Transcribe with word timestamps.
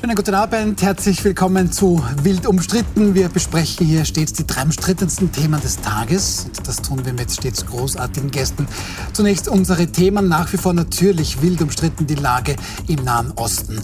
Schönen 0.00 0.14
guten 0.14 0.34
Abend, 0.36 0.80
herzlich 0.80 1.24
willkommen 1.24 1.72
zu 1.72 2.00
Wild 2.22 2.46
umstritten. 2.46 3.16
Wir 3.16 3.28
besprechen 3.28 3.84
hier 3.84 4.04
stets 4.04 4.32
die 4.32 4.46
drei 4.46 4.62
umstrittensten 4.62 5.32
Themen 5.32 5.60
des 5.60 5.80
Tages. 5.80 6.44
Und 6.56 6.68
das 6.68 6.76
tun 6.76 7.04
wir 7.04 7.12
mit 7.12 7.32
stets 7.32 7.66
großartigen 7.66 8.30
Gästen. 8.30 8.68
Zunächst 9.12 9.48
unsere 9.48 9.88
Themen, 9.88 10.28
nach 10.28 10.52
wie 10.52 10.56
vor 10.56 10.72
natürlich 10.72 11.42
wild 11.42 11.62
umstritten 11.62 12.06
die 12.06 12.14
Lage 12.14 12.54
im 12.86 13.02
Nahen 13.02 13.32
Osten. 13.32 13.82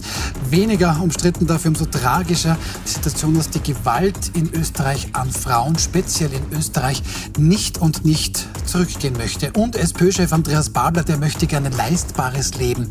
Weniger 0.49 1.01
umstritten 1.01 1.47
dafür 1.47 1.71
umso 1.71 1.83
tragischer 1.83 2.55
die 2.85 2.91
Situation, 2.91 3.35
dass 3.35 3.49
die 3.49 3.61
Gewalt 3.61 4.31
in 4.35 4.49
Österreich 4.53 5.09
an 5.11 5.29
Frauen, 5.29 5.77
speziell 5.77 6.31
in 6.31 6.57
Österreich, 6.57 7.03
nicht 7.37 7.77
und 7.79 8.05
nicht 8.05 8.47
zurückgehen 8.65 9.17
möchte. 9.17 9.51
Und 9.51 9.75
SPÖ-Chef 9.75 10.31
Andreas 10.31 10.69
Babler, 10.69 11.03
der 11.03 11.17
möchte 11.17 11.45
gerne 11.45 11.71
leistbares 11.71 12.55
Leben 12.55 12.89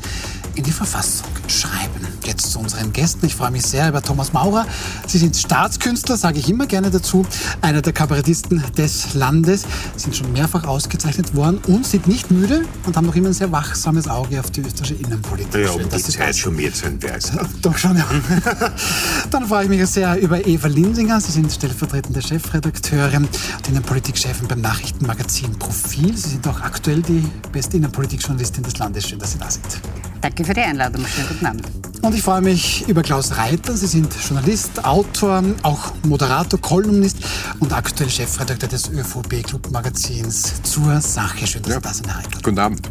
in 0.56 0.62
die 0.62 0.72
Verfassung 0.72 1.26
schreiben. 1.48 2.06
Jetzt 2.24 2.52
zu 2.52 2.58
unseren 2.58 2.92
Gästen. 2.92 3.13
Ich 3.22 3.34
freue 3.34 3.50
mich 3.50 3.62
sehr 3.62 3.88
über 3.88 4.02
Thomas 4.02 4.32
Maurer. 4.32 4.66
Sie 5.06 5.18
sind 5.18 5.36
Staatskünstler, 5.36 6.16
sage 6.16 6.38
ich 6.38 6.48
immer 6.48 6.66
gerne 6.66 6.90
dazu. 6.90 7.26
Einer 7.60 7.82
der 7.82 7.92
Kabarettisten 7.92 8.62
des 8.76 9.14
Landes. 9.14 9.64
Sind 9.96 10.16
schon 10.16 10.32
mehrfach 10.32 10.64
ausgezeichnet 10.64 11.34
worden 11.34 11.58
und 11.66 11.86
sind 11.86 12.06
nicht 12.06 12.30
müde 12.30 12.62
und 12.86 12.96
haben 12.96 13.06
noch 13.06 13.14
immer 13.14 13.28
ein 13.28 13.34
sehr 13.34 13.52
wachsames 13.52 14.08
Auge 14.08 14.40
auf 14.40 14.50
die 14.50 14.60
österreichische 14.60 14.94
Innenpolitik. 14.94 15.54
Ja, 15.54 15.70
um 15.70 15.88
die 15.88 16.02
Zeit 16.02 16.36
schon 16.36 16.56
mehr 16.56 16.72
zu 16.72 16.86
entwerfen. 16.86 17.40
Doch 17.62 17.76
schon, 17.76 17.96
ja. 17.96 18.06
Dann 19.30 19.46
freue 19.46 19.64
ich 19.64 19.70
mich 19.70 19.86
sehr 19.86 20.18
über 20.20 20.46
Eva 20.46 20.68
Linsinger. 20.68 21.20
Sie 21.20 21.32
sind 21.32 21.50
stellvertretende 21.52 22.22
Chefredakteurin 22.22 23.24
und 23.24 23.68
Innenpolitikchefin 23.68 24.48
beim 24.48 24.60
Nachrichtenmagazin 24.60 25.58
Profil. 25.58 26.16
Sie 26.16 26.30
sind 26.30 26.46
auch 26.48 26.60
aktuell 26.60 27.02
die 27.02 27.24
beste 27.52 27.76
Innenpolitikjournalistin 27.76 28.62
des 28.62 28.78
Landes. 28.78 29.08
Schön, 29.08 29.18
dass 29.18 29.32
Sie 29.32 29.38
da 29.38 29.50
sind. 29.50 29.80
Danke 30.24 30.42
für 30.42 30.54
die 30.54 30.62
Einladung. 30.62 31.04
Schönen 31.06 31.28
guten 31.28 31.44
Abend. 31.44 31.66
Und 32.00 32.14
ich 32.14 32.22
freue 32.22 32.40
mich 32.40 32.88
über 32.88 33.02
Klaus 33.02 33.36
Reiter. 33.36 33.76
Sie 33.76 33.86
sind 33.86 34.10
Journalist, 34.26 34.82
Autor, 34.82 35.44
auch 35.62 35.92
Moderator, 36.02 36.58
Kolumnist 36.58 37.18
und 37.60 37.74
aktuell 37.74 38.08
Chefredakteur 38.08 38.70
des 38.70 38.88
ÖVP-Club-Magazins 38.88 40.62
zur 40.62 41.02
Sache. 41.02 41.46
Schön, 41.46 41.60
dass 41.60 41.72
ja. 41.72 41.76
Sie 41.76 41.82
da 41.82 41.92
sind, 41.92 42.08
Herr 42.08 42.16
Reiter. 42.16 42.38
Guten 42.42 42.58
Abend. 42.58 42.88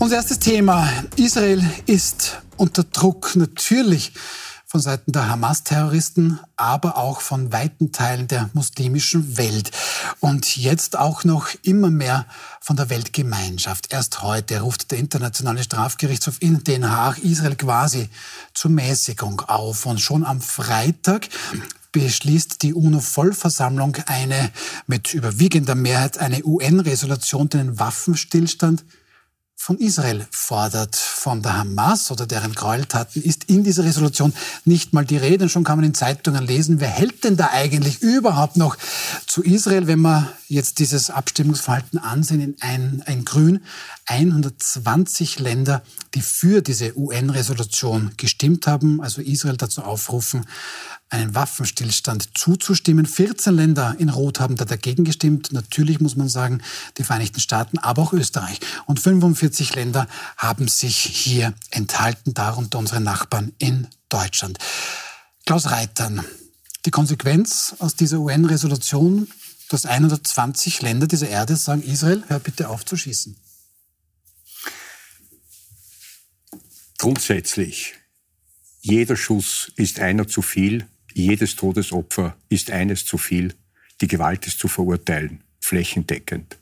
Unser 0.00 0.16
erstes 0.16 0.38
Thema. 0.38 0.86
Israel 1.16 1.64
ist 1.86 2.42
unter 2.58 2.84
Druck. 2.84 3.34
Natürlich 3.34 4.12
von 4.72 4.80
Seiten 4.80 5.12
der 5.12 5.28
Hamas-Terroristen, 5.28 6.40
aber 6.56 6.96
auch 6.96 7.20
von 7.20 7.52
weiten 7.52 7.92
Teilen 7.92 8.26
der 8.26 8.48
muslimischen 8.54 9.36
Welt. 9.36 9.70
Und 10.18 10.56
jetzt 10.56 10.98
auch 10.98 11.24
noch 11.24 11.48
immer 11.62 11.90
mehr 11.90 12.24
von 12.58 12.76
der 12.76 12.88
Weltgemeinschaft. 12.88 13.92
Erst 13.92 14.22
heute 14.22 14.62
ruft 14.62 14.90
der 14.90 14.98
Internationale 14.98 15.62
Strafgerichtshof 15.62 16.36
in 16.40 16.64
Den 16.64 16.90
Haag 16.90 17.18
Israel 17.18 17.54
quasi 17.54 18.08
zur 18.54 18.70
Mäßigung 18.70 19.40
auf. 19.40 19.84
Und 19.84 20.00
schon 20.00 20.24
am 20.24 20.40
Freitag 20.40 21.28
beschließt 21.92 22.62
die 22.62 22.72
UNO-Vollversammlung 22.72 23.98
eine 24.06 24.52
mit 24.86 25.12
überwiegender 25.12 25.74
Mehrheit 25.74 26.16
eine 26.16 26.46
UN-Resolution, 26.46 27.50
den 27.50 27.78
Waffenstillstand 27.78 28.84
von 29.62 29.78
Israel 29.78 30.26
fordert. 30.32 30.96
Von 30.96 31.40
der 31.40 31.56
Hamas 31.58 32.10
oder 32.10 32.26
deren 32.26 32.52
Gräueltaten 32.52 33.22
ist 33.22 33.44
in 33.44 33.62
dieser 33.62 33.84
Resolution 33.84 34.32
nicht 34.64 34.92
mal 34.92 35.04
die 35.04 35.16
Rede. 35.16 35.48
Schon 35.48 35.62
kann 35.62 35.78
man 35.78 35.84
in 35.84 35.94
Zeitungen 35.94 36.44
lesen, 36.44 36.80
wer 36.80 36.88
hält 36.88 37.22
denn 37.22 37.36
da 37.36 37.50
eigentlich 37.52 38.02
überhaupt 38.02 38.56
noch 38.56 38.76
zu 39.24 39.40
Israel, 39.44 39.86
wenn 39.86 40.00
man 40.00 40.28
jetzt 40.48 40.80
dieses 40.80 41.10
Abstimmungsverhalten 41.10 42.00
ansehen 42.00 42.40
in 42.40 42.56
ein, 42.58 43.04
ein 43.06 43.24
Grün. 43.24 43.60
120 44.06 45.38
Länder, 45.38 45.82
die 46.14 46.22
für 46.22 46.60
diese 46.60 46.98
UN-Resolution 46.98 48.10
gestimmt 48.16 48.66
haben, 48.66 49.00
also 49.00 49.22
Israel 49.22 49.56
dazu 49.56 49.82
aufrufen, 49.82 50.44
einen 51.12 51.34
Waffenstillstand 51.34 52.36
zuzustimmen. 52.36 53.06
14 53.06 53.54
Länder 53.54 53.94
in 53.98 54.08
Rot 54.08 54.40
haben 54.40 54.56
da 54.56 54.64
dagegen 54.64 55.04
gestimmt. 55.04 55.52
Natürlich 55.52 56.00
muss 56.00 56.16
man 56.16 56.28
sagen, 56.28 56.62
die 56.96 57.04
Vereinigten 57.04 57.40
Staaten, 57.40 57.78
aber 57.78 58.02
auch 58.02 58.12
Österreich. 58.12 58.60
Und 58.86 58.98
45 58.98 59.74
Länder 59.74 60.08
haben 60.38 60.68
sich 60.68 60.96
hier 60.96 61.52
enthalten, 61.70 62.32
darunter 62.34 62.78
unsere 62.78 63.00
Nachbarn 63.00 63.52
in 63.58 63.88
Deutschland. 64.08 64.58
Klaus 65.44 65.70
Reitern, 65.70 66.24
die 66.86 66.90
Konsequenz 66.90 67.74
aus 67.78 67.94
dieser 67.94 68.18
UN-Resolution, 68.18 69.28
dass 69.68 69.84
120 69.84 70.80
Länder 70.80 71.06
dieser 71.06 71.28
Erde 71.28 71.56
sagen, 71.56 71.82
Israel, 71.82 72.22
hör 72.28 72.38
bitte 72.38 72.68
auf 72.68 72.84
zu 72.84 72.96
schießen. 72.96 73.36
Grundsätzlich, 76.96 77.94
jeder 78.80 79.16
Schuss 79.16 79.72
ist 79.76 80.00
einer 80.00 80.26
zu 80.26 80.40
viel 80.40 80.86
jedes 81.14 81.56
Todesopfer 81.56 82.36
ist 82.48 82.70
eines 82.70 83.04
zu 83.04 83.18
viel. 83.18 83.54
Die 84.00 84.08
Gewalt 84.08 84.46
ist 84.46 84.58
zu 84.58 84.68
verurteilen, 84.68 85.42
flächendeckend. 85.60 86.58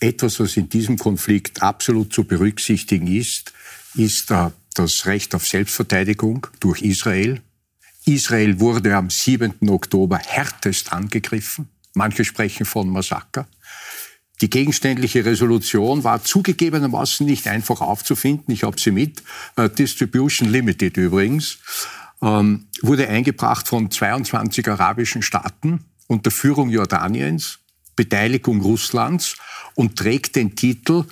Etwas, 0.00 0.40
was 0.40 0.56
in 0.56 0.68
diesem 0.68 0.98
Konflikt 0.98 1.62
absolut 1.62 2.12
zu 2.12 2.24
berücksichtigen 2.24 3.06
ist, 3.06 3.52
ist 3.94 4.32
das 4.74 5.06
Recht 5.06 5.34
auf 5.34 5.46
Selbstverteidigung 5.46 6.46
durch 6.60 6.82
Israel. 6.82 7.40
Israel 8.04 8.60
wurde 8.60 8.94
am 8.96 9.08
7. 9.08 9.54
Oktober 9.68 10.18
härtest 10.18 10.92
angegriffen. 10.92 11.68
Manche 11.94 12.24
sprechen 12.24 12.66
von 12.66 12.88
Massaker. 12.90 13.46
Die 14.40 14.50
gegenständliche 14.50 15.24
Resolution 15.24 16.04
war 16.04 16.24
zugegebenermaßen 16.24 17.24
nicht 17.24 17.46
einfach 17.46 17.80
aufzufinden. 17.80 18.52
Ich 18.52 18.64
habe 18.64 18.80
sie 18.80 18.90
mit. 18.90 19.22
Uh, 19.56 19.68
Distribution 19.68 20.50
Limited 20.50 20.96
übrigens 20.96 21.58
ähm, 22.24 22.66
wurde 22.80 23.08
eingebracht 23.08 23.68
von 23.68 23.90
22 23.90 24.66
arabischen 24.68 25.22
Staaten 25.22 25.84
unter 26.06 26.30
Führung 26.30 26.70
Jordaniens, 26.70 27.58
Beteiligung 27.96 28.62
Russlands 28.62 29.36
und 29.74 29.96
trägt 29.96 30.36
den 30.36 30.56
Titel 30.56 31.04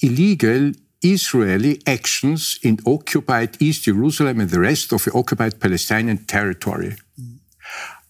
Illegal 0.00 0.72
Israeli 1.00 1.80
Actions 1.84 2.58
in 2.60 2.80
Occupied 2.84 3.60
East 3.60 3.86
Jerusalem 3.86 4.40
and 4.40 4.50
the 4.50 4.58
rest 4.58 4.92
of 4.92 5.02
the 5.04 5.10
occupied 5.12 5.58
Palestinian 5.58 6.26
territory. 6.26 6.96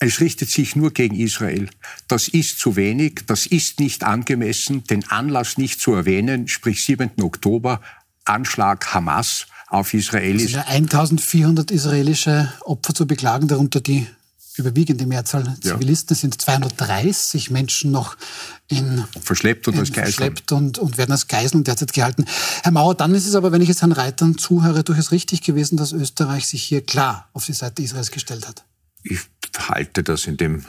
Es 0.01 0.21
richtet 0.21 0.49
sich 0.49 0.77
nur 0.77 0.93
gegen 0.93 1.17
Israel. 1.17 1.69
Das 2.07 2.29
ist 2.29 2.61
zu 2.61 2.77
wenig, 2.77 3.23
das 3.27 3.47
ist 3.47 3.81
nicht 3.81 4.05
angemessen, 4.05 4.85
den 4.85 5.09
Anlass 5.11 5.59
nicht 5.59 5.81
zu 5.81 5.93
erwähnen, 5.93 6.49
sprich 6.49 6.85
7. 6.85 7.11
Oktober, 7.21 7.81
Anschlag 8.25 8.95
Hamas 8.95 9.47
auf 9.69 9.95
Israelis. 9.95 10.47
Es 10.47 10.53
ja 10.53 10.65
1400 10.67 11.71
israelische 11.71 12.53
Opfer 12.63 12.95
zu 12.95 13.07
beklagen, 13.07 13.49
darunter 13.49 13.81
die 13.81 14.07
überwiegende 14.57 15.07
Mehrzahl 15.07 15.57
Zivilisten. 15.61 16.15
Es 16.15 16.21
sind 16.21 16.41
230 16.41 17.51
Menschen 17.51 17.93
noch 17.93 18.17
in, 18.67 19.05
verschleppt 19.21 19.69
und 19.69 19.75
in, 19.75 19.81
als 19.81 19.93
Geiseln. 19.93 20.13
Verschleppt 20.13 20.53
und, 20.53 20.79
und 20.79 20.99
werden 20.99 21.13
als 21.13 21.29
Geiseln 21.29 21.65
derzeit 21.65 21.93
gehalten. 21.93 22.25
Herr 22.63 22.73
Mauer, 22.73 22.95
dann 22.95 23.15
ist 23.15 23.27
es 23.27 23.35
aber, 23.35 23.53
wenn 23.53 23.63
ich 23.63 23.69
jetzt 23.69 23.83
Herrn 23.83 23.93
Reitern 23.93 24.37
zuhöre, 24.37 24.83
durchaus 24.83 25.13
richtig 25.13 25.43
gewesen, 25.43 25.77
dass 25.77 25.93
Österreich 25.93 26.47
sich 26.47 26.63
hier 26.63 26.85
klar 26.85 27.29
auf 27.33 27.47
die 27.47 27.53
Seite 27.53 27.83
Israels 27.83 28.11
gestellt 28.11 28.49
hat. 28.49 28.65
Ich 29.05 29.21
halte 29.69 30.03
das 30.03 30.27
in 30.27 30.37
dem 30.37 30.65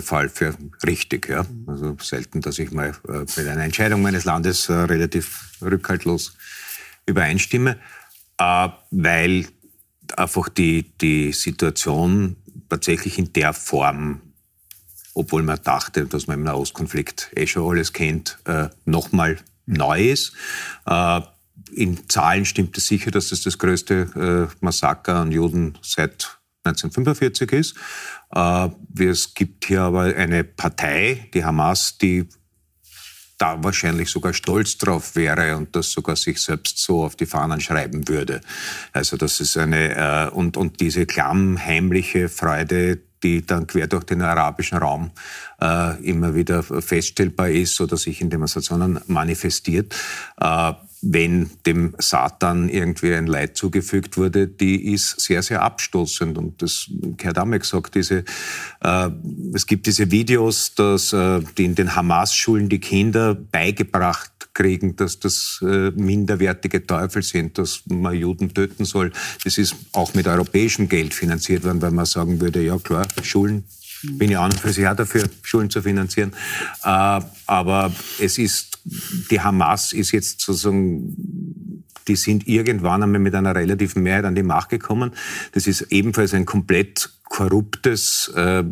Fall 0.00 0.28
für 0.28 0.54
richtig. 0.86 1.28
Ja. 1.28 1.46
Also 1.66 1.96
selten, 2.02 2.40
dass 2.40 2.58
ich 2.58 2.70
mal 2.72 2.94
äh, 3.08 3.20
mit 3.20 3.48
einer 3.48 3.64
Entscheidung 3.64 4.02
meines 4.02 4.24
Landes 4.24 4.68
äh, 4.68 4.72
relativ 4.72 5.50
rückhaltlos 5.62 6.36
übereinstimme 7.06 7.76
weil 8.38 9.46
einfach 10.16 10.48
die, 10.48 10.92
die 10.98 11.32
Situation 11.32 12.36
tatsächlich 12.68 13.18
in 13.18 13.32
der 13.32 13.52
Form, 13.52 14.20
obwohl 15.14 15.42
man 15.42 15.60
dachte, 15.62 16.06
dass 16.06 16.26
man 16.26 16.38
im 16.38 16.44
Nahostkonflikt 16.44 17.30
eh 17.36 17.46
schon 17.46 17.70
alles 17.70 17.92
kennt, 17.92 18.38
äh, 18.44 18.68
nochmal 18.84 19.38
neu 19.66 20.10
ist. 20.10 20.32
Äh, 20.86 21.20
in 21.72 22.08
Zahlen 22.08 22.44
stimmt 22.44 22.76
es 22.76 22.86
sicher, 22.86 23.10
dass 23.10 23.32
es 23.32 23.42
das 23.42 23.58
größte 23.58 24.50
äh, 24.50 24.56
Massaker 24.64 25.16
an 25.16 25.32
Juden 25.32 25.78
seit 25.82 26.38
1945 26.64 27.52
ist. 27.52 27.76
Es 28.98 29.34
gibt 29.34 29.66
hier 29.66 29.82
aber 29.82 30.02
eine 30.02 30.44
Partei, 30.44 31.28
die 31.34 31.44
Hamas, 31.44 31.98
die 31.98 32.26
da 33.44 33.62
wahrscheinlich 33.62 34.08
sogar 34.08 34.32
stolz 34.32 34.78
drauf 34.78 35.16
wäre 35.16 35.56
und 35.56 35.76
das 35.76 35.90
sogar 35.90 36.16
sich 36.16 36.38
selbst 36.40 36.78
so 36.78 37.04
auf 37.04 37.14
die 37.14 37.26
Fahnen 37.26 37.60
schreiben 37.60 38.08
würde. 38.08 38.40
Also 38.92 39.16
das 39.16 39.40
ist 39.40 39.58
eine 39.58 40.30
äh, 40.30 40.30
und 40.30 40.56
und 40.56 40.80
diese 40.80 41.04
klammheimliche 41.04 42.30
Freude, 42.30 43.00
die 43.22 43.44
dann 43.44 43.66
quer 43.66 43.86
durch 43.86 44.04
den 44.04 44.22
arabischen 44.22 44.78
Raum 44.78 45.10
äh, 45.60 46.02
immer 46.02 46.34
wieder 46.34 46.62
feststellbar 46.62 47.50
ist 47.50 47.80
oder 47.80 47.96
sich 47.98 48.22
in 48.22 48.30
Demonstrationen 48.30 49.00
manifestiert. 49.08 49.94
Äh, 50.40 50.72
wenn 51.06 51.50
dem 51.66 51.94
Satan 51.98 52.68
irgendwie 52.68 53.14
ein 53.14 53.26
Leid 53.26 53.56
zugefügt 53.56 54.16
wurde, 54.16 54.48
die 54.48 54.92
ist 54.92 55.20
sehr, 55.20 55.42
sehr 55.42 55.62
abstoßend. 55.62 56.38
Und 56.38 56.62
das 56.62 56.88
Herr 57.20 57.32
Damme 57.32 57.58
gesagt, 57.58 57.94
diese, 57.94 58.24
äh, 58.80 59.10
es 59.52 59.66
gibt 59.66 59.86
diese 59.86 60.10
Videos, 60.10 60.74
dass 60.74 61.12
äh, 61.12 61.40
die 61.58 61.66
in 61.66 61.74
den 61.74 61.94
Hamas-Schulen 61.94 62.68
die 62.68 62.80
Kinder 62.80 63.34
beigebracht 63.34 64.30
kriegen, 64.54 64.96
dass 64.96 65.18
das 65.18 65.60
äh, 65.62 65.90
minderwertige 65.90 66.86
Teufel 66.86 67.22
sind, 67.22 67.58
dass 67.58 67.82
man 67.86 68.14
Juden 68.14 68.54
töten 68.54 68.84
soll. 68.84 69.12
Das 69.42 69.58
ist 69.58 69.74
auch 69.92 70.14
mit 70.14 70.26
europäischem 70.26 70.88
Geld 70.88 71.12
finanziert 71.12 71.64
worden, 71.64 71.82
weil 71.82 71.90
man 71.90 72.06
sagen 72.06 72.40
würde, 72.40 72.62
ja 72.62 72.78
klar, 72.78 73.06
Schulen 73.22 73.64
bin 74.12 74.30
ich 74.30 74.38
an 74.38 74.52
und 74.52 74.60
für 74.60 74.72
sich 74.72 74.86
auch 74.86 74.96
dafür, 74.96 75.24
Schulen 75.42 75.70
zu 75.70 75.82
finanzieren. 75.82 76.32
Äh, 76.84 77.20
aber 77.46 77.92
es 78.20 78.38
ist, 78.38 78.73
die 78.84 79.40
Hamas 79.40 79.92
ist 79.92 80.12
jetzt 80.12 80.40
sozusagen 80.40 81.84
die 82.08 82.16
sind 82.16 82.46
irgendwann 82.46 83.02
einmal 83.02 83.20
mit 83.20 83.34
einer 83.34 83.54
relativen 83.54 84.02
Mehrheit 84.02 84.24
an 84.24 84.34
die 84.34 84.42
Macht 84.42 84.68
gekommen. 84.68 85.12
Das 85.52 85.66
ist 85.66 85.82
ebenfalls 85.90 86.34
ein 86.34 86.44
komplett 86.44 87.10
korruptes, 87.24 88.28
äh, 88.36 88.62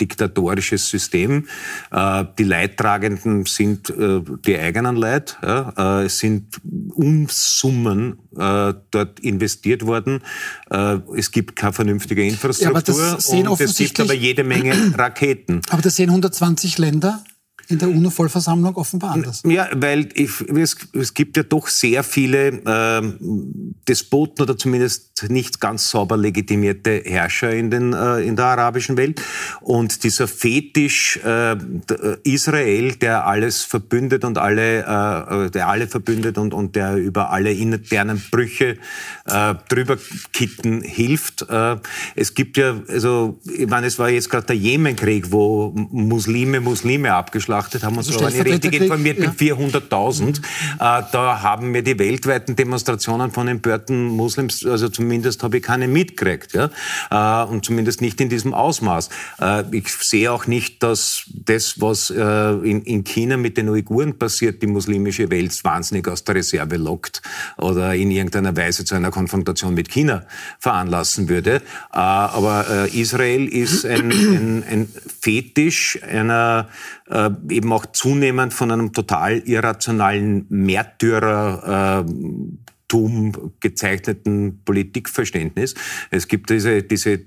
diktatorisches 0.00 0.88
System. 0.88 1.46
Äh, 1.90 2.24
die 2.38 2.44
Leidtragenden 2.44 3.46
sind 3.46 3.90
äh, 3.90 4.20
die 4.44 4.58
eigenen 4.58 4.96
Leid. 4.96 5.38
Ja? 5.42 6.00
Äh, 6.00 6.06
es 6.06 6.18
sind 6.18 6.60
Unsummen 6.94 8.18
äh, 8.36 8.74
dort 8.90 9.20
investiert 9.20 9.86
worden. 9.86 10.22
Äh, 10.70 10.98
es 11.16 11.30
gibt 11.30 11.54
keine 11.54 11.72
vernünftige 11.72 12.26
Infrastruktur 12.26 13.18
ja, 13.18 13.48
und 13.48 13.60
es 13.60 13.76
gibt 13.76 14.00
aber 14.00 14.14
jede 14.14 14.42
Menge 14.42 14.74
Raketen. 14.98 15.60
Aber 15.70 15.82
das 15.82 15.96
sehen 15.96 16.10
120 16.10 16.78
Länder 16.78 17.22
in 17.70 17.78
der 17.78 17.88
UNO-Vollversammlung 17.88 18.76
offenbar 18.76 19.12
anders. 19.12 19.42
Ja, 19.46 19.68
weil 19.74 20.08
ich, 20.14 20.40
es, 20.48 20.76
es, 20.92 21.14
gibt 21.14 21.36
ja 21.36 21.42
doch 21.42 21.68
sehr 21.68 22.02
viele 22.02 22.48
äh, 22.48 23.02
Despoten 23.86 24.42
oder 24.42 24.56
zumindest 24.56 25.26
nicht 25.28 25.60
ganz 25.60 25.90
sauber 25.90 26.16
legitimierte 26.16 27.02
Herrscher 27.04 27.52
in, 27.52 27.70
den, 27.70 27.92
äh, 27.92 28.20
in 28.20 28.36
der 28.36 28.46
arabischen 28.46 28.96
Welt. 28.96 29.22
Und 29.60 30.02
dieser 30.04 30.26
Fetisch 30.26 31.18
äh, 31.24 31.56
Israel, 32.24 32.94
der 32.96 33.26
alles 33.26 33.62
verbündet 33.62 34.24
und 34.24 34.38
alle, 34.38 34.84
äh, 34.84 35.46
äh, 35.46 35.50
der 35.50 35.68
alle 35.68 35.86
verbündet 35.86 36.38
und, 36.38 36.54
und 36.54 36.76
der 36.76 36.96
über 36.96 37.30
alle 37.30 37.52
internen 37.52 38.22
Brüche 38.30 38.78
äh, 39.26 39.54
drüber 39.68 39.96
kitten 40.32 40.82
hilft. 40.82 41.42
Äh, 41.48 41.76
es 42.14 42.34
gibt 42.34 42.56
ja, 42.56 42.80
also, 42.88 43.38
ich 43.44 43.68
meine, 43.68 43.86
es 43.86 43.98
war 43.98 44.08
jetzt 44.08 44.30
gerade 44.30 44.46
der 44.46 44.56
Jemenkrieg, 44.56 45.30
wo 45.30 45.72
Muslime 45.74 46.60
Muslime 46.60 47.12
abgeschlagen 47.12 47.59
beobachtet 47.60 47.84
haben, 47.84 47.96
uns 47.96 48.08
also 48.08 48.24
aber 48.24 48.44
richtig 48.44 48.74
informiert 48.74 49.18
ja. 49.18 49.28
mit 49.28 49.38
400.000. 49.38 50.22
Mhm. 50.22 50.32
Äh, 50.32 50.38
da 50.78 51.42
haben 51.42 51.70
mir 51.70 51.82
die 51.82 51.98
weltweiten 51.98 52.56
Demonstrationen 52.56 53.30
von 53.30 53.48
empörten 53.48 54.04
Muslims, 54.04 54.64
also 54.64 54.88
zumindest 54.88 55.42
habe 55.42 55.58
ich 55.58 55.62
keine 55.62 55.88
mitgekriegt. 55.88 56.54
Ja? 56.54 56.70
Äh, 57.10 57.50
und 57.50 57.64
zumindest 57.64 58.00
nicht 58.00 58.20
in 58.20 58.28
diesem 58.28 58.54
Ausmaß. 58.54 59.10
Äh, 59.40 59.64
ich 59.72 59.88
sehe 59.88 60.32
auch 60.32 60.46
nicht, 60.46 60.82
dass 60.82 61.24
das, 61.28 61.80
was 61.80 62.10
äh, 62.10 62.22
in, 62.22 62.82
in 62.82 63.04
China 63.04 63.36
mit 63.36 63.56
den 63.56 63.68
Uiguren 63.68 64.18
passiert, 64.18 64.62
die 64.62 64.66
muslimische 64.66 65.30
Welt 65.30 65.50
wahnsinnig 65.64 66.08
aus 66.08 66.24
der 66.24 66.36
Reserve 66.36 66.76
lockt 66.76 67.22
oder 67.56 67.94
in 67.94 68.10
irgendeiner 68.10 68.56
Weise 68.56 68.84
zu 68.84 68.94
einer 68.94 69.10
Konfrontation 69.10 69.74
mit 69.74 69.90
China 69.90 70.24
veranlassen 70.58 71.28
würde. 71.28 71.56
Äh, 71.56 71.98
aber 71.98 72.66
äh, 72.70 73.00
Israel 73.00 73.46
ist 73.46 73.84
ein, 73.84 74.10
ein, 74.10 74.64
ein 74.68 74.88
Fetisch 75.20 75.98
einer 76.02 76.68
äh, 77.10 77.30
eben 77.50 77.72
auch 77.72 77.86
zunehmend 77.86 78.54
von 78.54 78.70
einem 78.70 78.92
total 78.92 79.38
irrationalen 79.38 80.46
Märtyrertum 80.48 82.60
gezeichneten 83.60 84.62
Politikverständnis. 84.64 85.74
Es 86.10 86.28
gibt 86.28 86.50
diese, 86.50 86.82
diese 86.82 87.20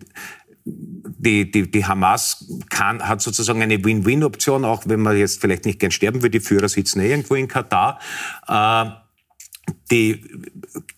die, 0.65 1.51
die, 1.51 1.69
die 1.69 1.85
Hamas 1.85 2.49
kann, 2.69 3.05
hat 3.05 3.21
sozusagen 3.21 3.61
eine 3.61 3.83
Win-Win-Option, 3.83 4.63
auch 4.63 4.83
wenn 4.85 5.01
man 5.01 5.17
jetzt 5.17 5.41
vielleicht 5.41 5.65
nicht 5.65 5.79
gern 5.79 5.91
sterben 5.91 6.21
will. 6.21 6.29
Die 6.29 6.39
Führer 6.39 6.69
sitzen 6.69 7.01
eh 7.01 7.09
irgendwo 7.09 7.35
in 7.35 7.49
Katar. 7.49 7.99
Äh, 8.47 9.02
die, 9.91 10.23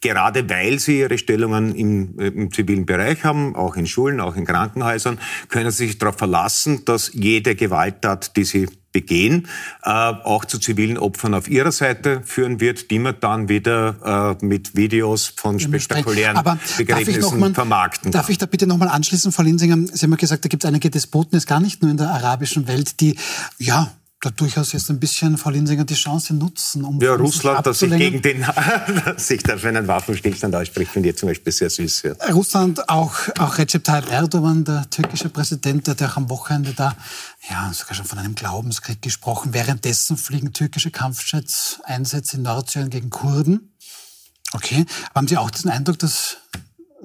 gerade 0.02 0.50
weil 0.50 0.80
sie 0.80 1.00
ihre 1.00 1.18
Stellungen 1.18 1.76
im, 1.76 2.20
im, 2.20 2.52
zivilen 2.52 2.86
Bereich 2.86 3.24
haben, 3.24 3.56
auch 3.56 3.76
in 3.76 3.88
Schulen, 3.88 4.20
auch 4.20 4.36
in 4.36 4.46
Krankenhäusern, 4.46 5.20
können 5.50 5.72
sie 5.72 5.88
sich 5.88 5.98
darauf 5.98 6.18
verlassen, 6.18 6.86
dass 6.86 7.12
jede 7.14 7.56
Gewalttat, 7.56 8.36
die 8.38 8.44
sie 8.44 8.68
begehen, 8.92 9.50
äh, 9.84 9.90
auch 9.90 10.46
zu 10.46 10.58
zivilen 10.58 10.98
Opfern 10.98 11.34
auf 11.34 11.50
ihrer 11.50 11.74
Seite 11.74 12.22
führen 12.24 12.62
wird, 12.62 12.90
die 12.92 13.00
man 13.00 13.16
dann 13.20 13.50
wieder 13.50 14.38
äh, 14.42 14.46
mit 14.46 14.78
Videos 14.78 15.34
von 15.36 15.60
spektakulären 15.60 16.38
Aber 16.38 16.58
Begräbnissen 16.78 17.40
mal, 17.40 17.54
vermarkten 17.54 18.12
Darf 18.12 18.30
ich 18.30 18.38
da 18.38 18.46
bitte 18.46 18.68
nochmal 18.68 18.88
anschließen, 18.88 19.34
Frau 19.34 19.44
Linsinger? 19.44 19.76
Sie 19.92 20.06
haben 20.06 20.12
ja 20.12 20.18
gesagt, 20.18 20.46
da 20.46 20.48
gibt 20.48 20.64
es 20.64 20.68
einige 20.68 20.90
Despoten, 20.90 21.36
ist 21.36 21.48
gar 21.48 21.60
nicht 21.60 21.82
nur 21.82 21.92
in 21.92 21.98
der 21.98 22.10
arabischen 22.10 22.70
Welt, 22.70 23.02
die 23.02 23.18
ja 23.58 23.92
da 24.26 24.32
durchaus 24.32 24.72
jetzt 24.72 24.90
ein 24.90 25.00
bisschen, 25.00 25.38
Frau 25.38 25.52
Linsinger, 25.52 25.86
die 25.86 25.94
Chance 25.94 26.34
nutzen, 26.34 26.84
um 26.84 27.00
Ja, 27.00 27.14
Russland, 27.14 27.66
das 27.66 27.80
sich 27.80 27.92
gegen 27.92 28.22
den, 28.22 28.46
sich 29.18 29.44
da 29.44 29.58
für 29.58 29.70
einen 29.70 29.88
Waffenstillstand 29.88 30.56
ausspricht, 30.56 30.92
finde 30.92 31.10
ich 31.10 31.18
zum 31.18 31.30
Beispiel 31.30 31.54
sehr 31.54 31.70
süß. 31.70 32.04
Ja. 32.04 32.14
Russland, 32.34 32.90
auch, 32.90 33.16
auch 33.38 33.58
Recep 33.58 33.84
Tayyip 33.84 34.12
Erdogan, 34.12 34.66
der 34.66 34.90
türkische 34.90 35.30
Präsident, 35.30 35.86
der 35.88 35.96
hat 35.96 36.04
auch 36.04 36.18
am 36.18 36.30
Wochenende 36.30 36.74
da, 36.74 36.96
ja, 37.50 37.72
sogar 37.74 37.94
schon 37.94 38.06
von 38.06 38.18
einem 38.18 38.36
Glaubenskrieg 38.36 39.02
gesprochen. 39.02 39.54
Währenddessen 39.54 40.18
fliegen 40.18 40.54
türkische 40.54 40.90
Kampfjets 40.90 41.80
Einsätze 41.84 42.38
in 42.38 42.44
Nordsyrien 42.44 42.90
gegen 42.90 43.10
Kurden. 43.12 43.74
Okay, 44.54 44.86
haben 45.14 45.28
Sie 45.28 45.38
auch 45.38 45.52
diesen 45.52 45.70
Eindruck, 45.70 46.00
dass 46.00 46.38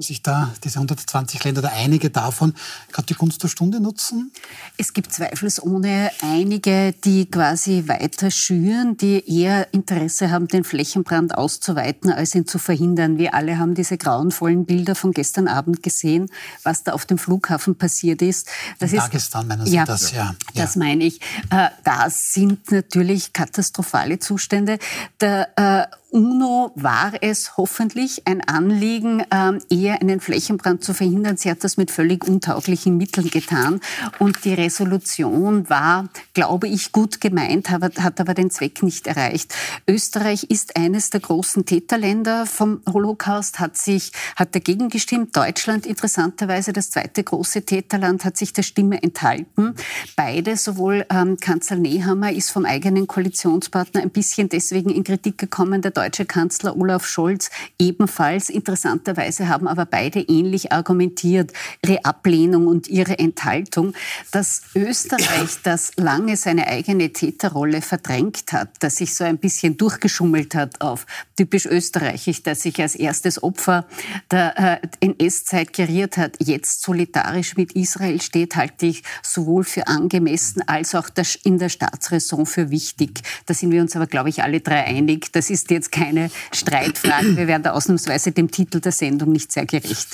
sich 0.02 0.22
da 0.22 0.52
diese 0.64 0.76
120 0.76 1.42
Länder 1.44 1.60
oder 1.60 1.72
einige 1.72 2.10
davon 2.10 2.54
gerade 2.92 3.06
die 3.06 3.14
Gunst 3.14 3.42
der 3.42 3.48
Stunde 3.48 3.80
nutzen? 3.80 4.32
Es 4.76 4.92
gibt 4.92 5.12
zweifelsohne 5.12 6.10
einige, 6.22 6.92
die 7.04 7.26
quasi 7.26 7.84
weiter 7.86 8.30
schüren, 8.30 8.96
die 8.96 9.24
eher 9.26 9.72
Interesse 9.72 10.30
haben, 10.30 10.48
den 10.48 10.64
Flächenbrand 10.64 11.36
auszuweiten, 11.36 12.10
als 12.10 12.34
ihn 12.34 12.46
zu 12.46 12.58
verhindern. 12.58 13.18
Wir 13.18 13.34
alle 13.34 13.58
haben 13.58 13.74
diese 13.74 13.98
grauenvollen 13.98 14.64
Bilder 14.66 14.94
von 14.94 15.12
gestern 15.12 15.48
Abend 15.48 15.82
gesehen, 15.82 16.30
was 16.62 16.82
da 16.84 16.92
auf 16.92 17.06
dem 17.06 17.18
Flughafen 17.18 17.76
passiert 17.76 18.22
ist. 18.22 18.48
Das 18.78 18.92
In 18.92 18.98
Dagestan 18.98 19.46
meinen 19.46 19.66
Sie 19.66 19.74
ja, 19.74 19.84
das? 19.84 20.12
Ja, 20.12 20.34
das 20.54 20.76
meine 20.76 21.04
ich. 21.04 21.20
Äh, 21.50 21.68
das 21.84 22.32
sind 22.32 22.70
natürlich 22.70 23.32
katastrophale 23.32 24.18
Zustände. 24.18 24.78
Äh, 25.20 25.84
UNO 26.10 26.72
war 26.74 27.12
es 27.20 27.56
hoffentlich 27.56 28.26
ein 28.26 28.40
Anliegen, 28.46 29.22
ähm, 29.30 29.60
eher 29.70 30.00
einen 30.00 30.20
Flächenbrand 30.20 30.82
zu 30.82 30.92
verhindern. 30.92 31.36
Sie 31.36 31.50
hat 31.50 31.62
das 31.62 31.76
mit 31.76 31.90
völlig 31.90 32.26
untauglichen 32.26 32.96
Mitteln 32.96 33.30
getan. 33.30 33.80
Und 34.18 34.44
die 34.44 34.54
Resolution 34.54 35.70
war, 35.70 36.08
glaube 36.34 36.68
ich, 36.68 36.90
gut 36.90 37.20
gemeint, 37.20 37.70
hat 37.70 38.20
aber 38.20 38.34
den 38.34 38.50
Zweck 38.50 38.82
nicht 38.82 39.06
erreicht. 39.06 39.54
Österreich 39.86 40.44
ist 40.44 40.76
eines 40.76 41.10
der 41.10 41.20
großen 41.20 41.64
Täterländer 41.64 42.44
vom 42.46 42.82
Holocaust, 42.92 43.60
hat 43.60 43.76
sich, 43.76 44.10
hat 44.34 44.54
dagegen 44.54 44.88
gestimmt. 44.88 45.36
Deutschland, 45.36 45.86
interessanterweise 45.86 46.72
das 46.72 46.90
zweite 46.90 47.22
große 47.22 47.62
Täterland, 47.62 48.24
hat 48.24 48.36
sich 48.36 48.52
der 48.52 48.62
Stimme 48.62 49.00
enthalten. 49.02 49.74
Beide, 50.16 50.56
sowohl 50.56 51.06
ähm, 51.10 51.36
Kanzler 51.38 51.76
Nehammer 51.76 52.32
ist 52.32 52.50
vom 52.50 52.64
eigenen 52.64 53.06
Koalitionspartner 53.06 54.02
ein 54.02 54.10
bisschen 54.10 54.48
deswegen 54.48 54.90
in 54.90 55.04
Kritik 55.04 55.38
gekommen, 55.38 55.82
der 55.82 55.92
deutsche 56.00 56.24
Kanzler 56.24 56.78
Olaf 56.78 57.06
Scholz 57.06 57.50
ebenfalls. 57.78 58.48
Interessanterweise 58.48 59.48
haben 59.48 59.68
aber 59.68 59.84
beide 59.84 60.20
ähnlich 60.20 60.72
argumentiert, 60.72 61.52
ihre 61.84 62.06
Ablehnung 62.06 62.68
und 62.68 62.88
ihre 62.88 63.18
Enthaltung, 63.18 63.92
dass 64.30 64.62
Österreich, 64.74 65.58
das 65.62 65.92
lange 65.96 66.38
seine 66.38 66.68
eigene 66.68 67.12
Täterrolle 67.12 67.82
verdrängt 67.82 68.52
hat, 68.52 68.70
das 68.80 68.96
sich 68.96 69.14
so 69.14 69.24
ein 69.24 69.36
bisschen 69.36 69.76
durchgeschummelt 69.76 70.54
hat 70.54 70.80
auf 70.80 71.04
typisch 71.40 71.64
österreichisch, 71.64 72.42
dass 72.42 72.60
sich 72.60 72.78
als 72.82 72.94
erstes 72.94 73.42
Opfer 73.42 73.86
der 74.30 74.80
äh, 74.82 75.06
NS-Zeit 75.06 75.72
geriert 75.72 76.18
hat, 76.18 76.36
jetzt 76.38 76.82
solidarisch 76.82 77.56
mit 77.56 77.72
Israel 77.72 78.20
steht, 78.20 78.56
halte 78.56 78.84
ich 78.84 79.02
sowohl 79.22 79.64
für 79.64 79.86
angemessen 79.86 80.62
als 80.66 80.94
auch 80.94 81.08
in 81.44 81.58
der 81.58 81.70
Staatsräson 81.70 82.44
für 82.44 82.70
wichtig. 82.70 83.22
Da 83.46 83.54
sind 83.54 83.70
wir 83.70 83.80
uns 83.80 83.96
aber, 83.96 84.06
glaube 84.06 84.28
ich, 84.28 84.42
alle 84.42 84.60
drei 84.60 84.84
einig. 84.84 85.32
Das 85.32 85.48
ist 85.48 85.70
jetzt 85.70 85.89
keine 85.90 86.30
Streitfrage. 86.52 87.36
Wir 87.36 87.46
werden 87.46 87.62
da 87.62 87.72
ausnahmsweise 87.72 88.32
dem 88.32 88.50
Titel 88.50 88.80
der 88.80 88.92
Sendung 88.92 89.32
nicht 89.32 89.52
sehr 89.52 89.66
gerecht. 89.66 90.08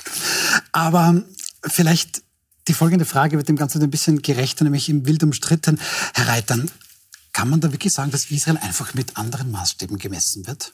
Aber 0.73 1.23
vielleicht 1.65 2.23
die 2.69 2.75
folgende 2.75 3.05
Frage 3.05 3.37
wird 3.37 3.49
dem 3.49 3.57
Ganzen 3.57 3.83
ein 3.83 3.91
bisschen 3.91 4.23
gerechter, 4.23 4.65
nämlich 4.65 4.89
im 4.89 5.07
wild 5.07 5.23
umstritten. 5.23 5.79
Herr 6.15 6.29
Reitern, 6.29 6.71
kann 7.33 7.49
man 7.49 7.61
da 7.61 7.71
wirklich 7.71 7.93
sagen, 7.93 8.11
dass 8.11 8.31
Israel 8.31 8.59
einfach 8.59 8.95
mit 8.95 9.17
anderen 9.17 9.51
Maßstäben 9.51 9.99
gemessen 9.99 10.47
wird? 10.47 10.73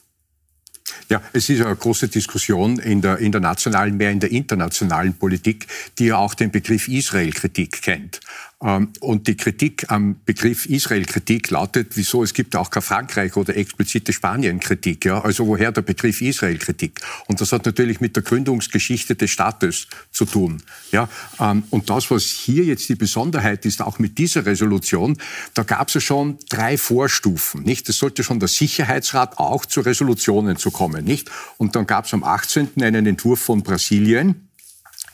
Ja, 1.09 1.21
es 1.33 1.49
ist 1.49 1.61
eine 1.61 1.75
große 1.75 2.07
Diskussion 2.07 2.79
in 2.79 3.01
der, 3.01 3.17
in 3.17 3.31
der 3.31 3.41
nationalen, 3.41 3.97
mehr 3.97 4.11
in 4.11 4.19
der 4.19 4.31
internationalen 4.31 5.13
Politik, 5.13 5.67
die 5.97 6.05
ja 6.05 6.17
auch 6.17 6.33
den 6.33 6.51
Begriff 6.51 6.87
Israel-Kritik 6.87 7.81
kennt. 7.81 8.19
Ähm, 8.63 8.89
und 9.01 9.27
die 9.27 9.35
Kritik 9.35 9.85
am 9.89 10.15
Begriff 10.25 10.65
Israel-Kritik 10.65 11.49
lautet, 11.51 11.91
wieso 11.95 12.23
es 12.23 12.33
gibt 12.33 12.55
auch 12.55 12.69
kein 12.69 12.81
Frankreich 12.81 13.35
oder 13.35 13.55
explizite 13.55 14.13
Spanien-Kritik. 14.13 15.05
Ja? 15.05 15.21
Also 15.21 15.45
woher 15.47 15.71
der 15.71 15.81
Begriff 15.81 16.21
Israel-Kritik? 16.21 17.01
Und 17.27 17.41
das 17.41 17.51
hat 17.51 17.65
natürlich 17.65 17.99
mit 17.99 18.15
der 18.15 18.23
Gründungsgeschichte 18.23 19.15
des 19.15 19.31
Staates 19.31 19.87
zu 20.11 20.25
tun. 20.25 20.63
Ja? 20.91 21.09
Ähm, 21.39 21.63
und 21.69 21.89
das, 21.89 22.09
was 22.09 22.23
hier 22.23 22.63
jetzt 22.63 22.87
die 22.87 22.95
Besonderheit 22.95 23.65
ist, 23.65 23.81
auch 23.81 23.99
mit 23.99 24.17
dieser 24.17 24.45
Resolution, 24.45 25.17
da 25.53 25.63
gab 25.63 25.89
es 25.89 25.95
ja 25.95 26.01
schon 26.01 26.37
drei 26.49 26.77
Vorstufen. 26.77 27.63
Nicht? 27.63 27.89
Es 27.89 27.97
sollte 27.97 28.23
schon 28.23 28.39
der 28.39 28.47
Sicherheitsrat 28.47 29.37
auch 29.37 29.65
zu 29.65 29.81
Resolutionen 29.81 30.57
zu 30.57 30.71
kommen. 30.71 31.03
Nicht? 31.03 31.29
Und 31.57 31.75
dann 31.75 31.85
gab 31.85 32.05
es 32.05 32.13
am 32.13 32.23
18. 32.23 32.81
einen 32.81 33.05
Entwurf 33.05 33.41
von 33.41 33.61
Brasilien, 33.61 34.47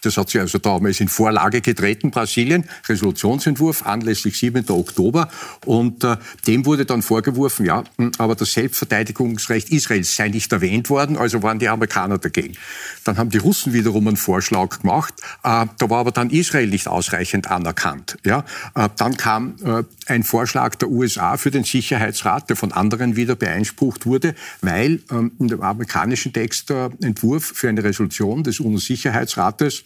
das 0.02 0.18
hat 0.18 0.30
sich 0.30 0.42
also 0.42 0.58
damals 0.58 1.00
in 1.00 1.08
Vorlage 1.08 1.62
getreten, 1.62 2.12
Brasilien, 2.12 2.66
Resolutionsentwurf 2.88 3.86
anlässlich 3.86 4.38
7. 4.38 4.70
Oktober. 4.70 5.30
Und 5.66 6.04
äh, 6.04 6.18
dem 6.48 6.66
wurde 6.66 6.86
dann 6.86 7.02
vorgeworfen, 7.02 7.66
ja, 7.66 7.84
hm, 7.98 8.12
aber 8.18 8.36
das 8.36 8.54
Selbstverteidigungsrecht 8.54 9.70
Israels 9.70 10.16
sei 10.16 10.30
nicht 10.30 10.52
erwähnt 10.52 10.90
worden, 10.90 11.18
also 11.18 11.44
waren 11.44 11.60
die 11.60 11.70
Amerikaner 11.70 12.18
dagegen. 12.18 12.56
Dann 13.04 13.18
haben 13.18 13.30
die 13.30 13.38
Russen 13.38 13.74
wiederum 13.74 14.08
einen 14.08 14.18
Vorschlag 14.18 14.82
gemacht, 14.82 15.14
äh, 15.44 15.66
da 15.78 15.90
war 15.90 16.00
aber 16.00 16.12
dann 16.12 16.30
Israel 16.30 16.68
nicht 16.68 16.88
ausreichend 16.88 17.50
anerkannt. 17.50 18.18
Ja? 18.26 18.46
Äh, 18.76 18.90
dann 18.98 19.18
kam 19.18 19.56
äh, 19.64 19.84
ein 20.12 20.24
Vorschlag 20.24 20.76
der 20.76 20.90
USA 20.90 21.38
für 21.38 21.52
den 21.52 21.64
Sicherheitsrat, 21.64 22.50
der 22.50 22.56
von 22.56 22.72
anderen 22.72 23.16
wieder 23.16 23.36
beeinsprucht 23.36 24.06
wurde, 24.06 24.36
weil 24.62 25.02
ähm, 25.12 25.32
in 25.40 25.48
dem 25.48 25.62
amerikanischen 25.62 26.34
Text 26.34 26.70
der 26.70 26.92
Entwurf 27.02 27.52
für 27.56 27.70
eine 27.70 27.84
Resolution 27.84 28.44
des 28.44 28.60
UNO-Sicherheitsrates 28.60 29.84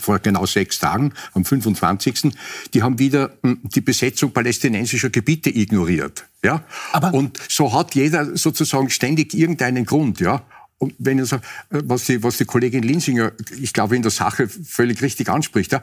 vor 0.00 0.18
genau 0.18 0.46
sechs 0.46 0.78
Tagen, 0.78 1.12
am 1.32 1.44
25. 1.44 2.32
Die 2.72 2.82
haben 2.82 2.98
wieder 2.98 3.36
hm, 3.42 3.60
die 3.62 3.80
Besetzung 3.80 4.32
palästinensischer 4.32 5.10
Gebiete 5.10 5.50
ignoriert. 5.50 6.26
Ja? 6.42 6.64
Aber 6.92 7.14
und 7.14 7.38
so 7.48 7.72
hat 7.72 7.94
jeder 7.94 8.36
sozusagen 8.36 8.90
ständig 8.90 9.34
irgendeinen 9.34 9.84
Grund. 9.84 10.20
Ja? 10.20 10.42
Und 10.78 10.94
wenn 10.98 11.18
ich 11.18 11.28
sage, 11.28 11.42
was 11.70 12.04
die, 12.04 12.22
was 12.22 12.36
die 12.36 12.44
Kollegin 12.44 12.82
Linsinger, 12.82 13.32
ich 13.58 13.72
glaube, 13.72 13.96
in 13.96 14.02
der 14.02 14.10
Sache 14.10 14.48
völlig 14.48 15.02
richtig 15.02 15.28
anspricht, 15.28 15.72
ja, 15.72 15.82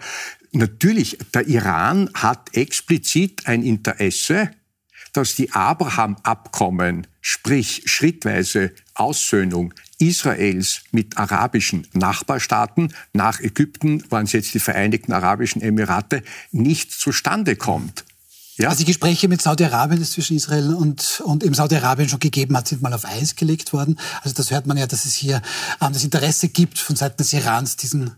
natürlich, 0.52 1.18
der 1.34 1.48
Iran 1.48 2.10
hat 2.14 2.56
explizit 2.56 3.48
ein 3.48 3.64
Interesse, 3.64 4.52
dass 5.14 5.36
die 5.36 5.52
Abraham-Abkommen, 5.52 7.08
sprich 7.22 7.84
schrittweise 7.86 8.72
Aussöhnung 8.94 9.74
Israels 10.02 10.82
mit 10.92 11.18
arabischen 11.18 11.88
Nachbarstaaten, 11.94 12.94
nach 13.14 13.40
Ägypten 13.40 14.04
waren 14.10 14.26
es 14.26 14.32
jetzt 14.32 14.54
die 14.54 14.60
Vereinigten 14.60 15.14
Arabischen 15.14 15.62
Emirate, 15.62 16.24
nicht 16.52 16.92
zustande 16.92 17.56
kommt. 17.56 18.04
Ja? 18.58 18.70
Also 18.70 18.80
die 18.80 18.86
Gespräche 18.86 19.28
mit 19.28 19.42
Saudi-Arabien, 19.42 20.00
das 20.00 20.12
zwischen 20.12 20.36
Israel 20.36 20.74
und, 20.74 21.22
und 21.26 21.44
eben 21.44 21.54
Saudi-Arabien 21.54 22.10
schon 22.10 22.20
gegeben 22.20 22.56
hat, 22.56 22.68
sind 22.68 22.82
mal 22.82 22.94
auf 22.94 23.06
Eis 23.06 23.36
gelegt 23.36 23.74
worden. 23.74 24.00
Also 24.22 24.36
das 24.36 24.52
hört 24.52 24.68
man 24.68 24.78
ja, 24.78 24.88
dass 24.88 25.06
es 25.06 25.14
hier 25.14 25.42
ähm, 25.82 25.94
das 25.94 26.04
Interesse 26.04 26.50
gibt 26.50 26.78
von 26.78 26.96
Seiten 26.96 27.18
des 27.18 27.34
Irans, 27.34 27.78
diesen 27.78 28.12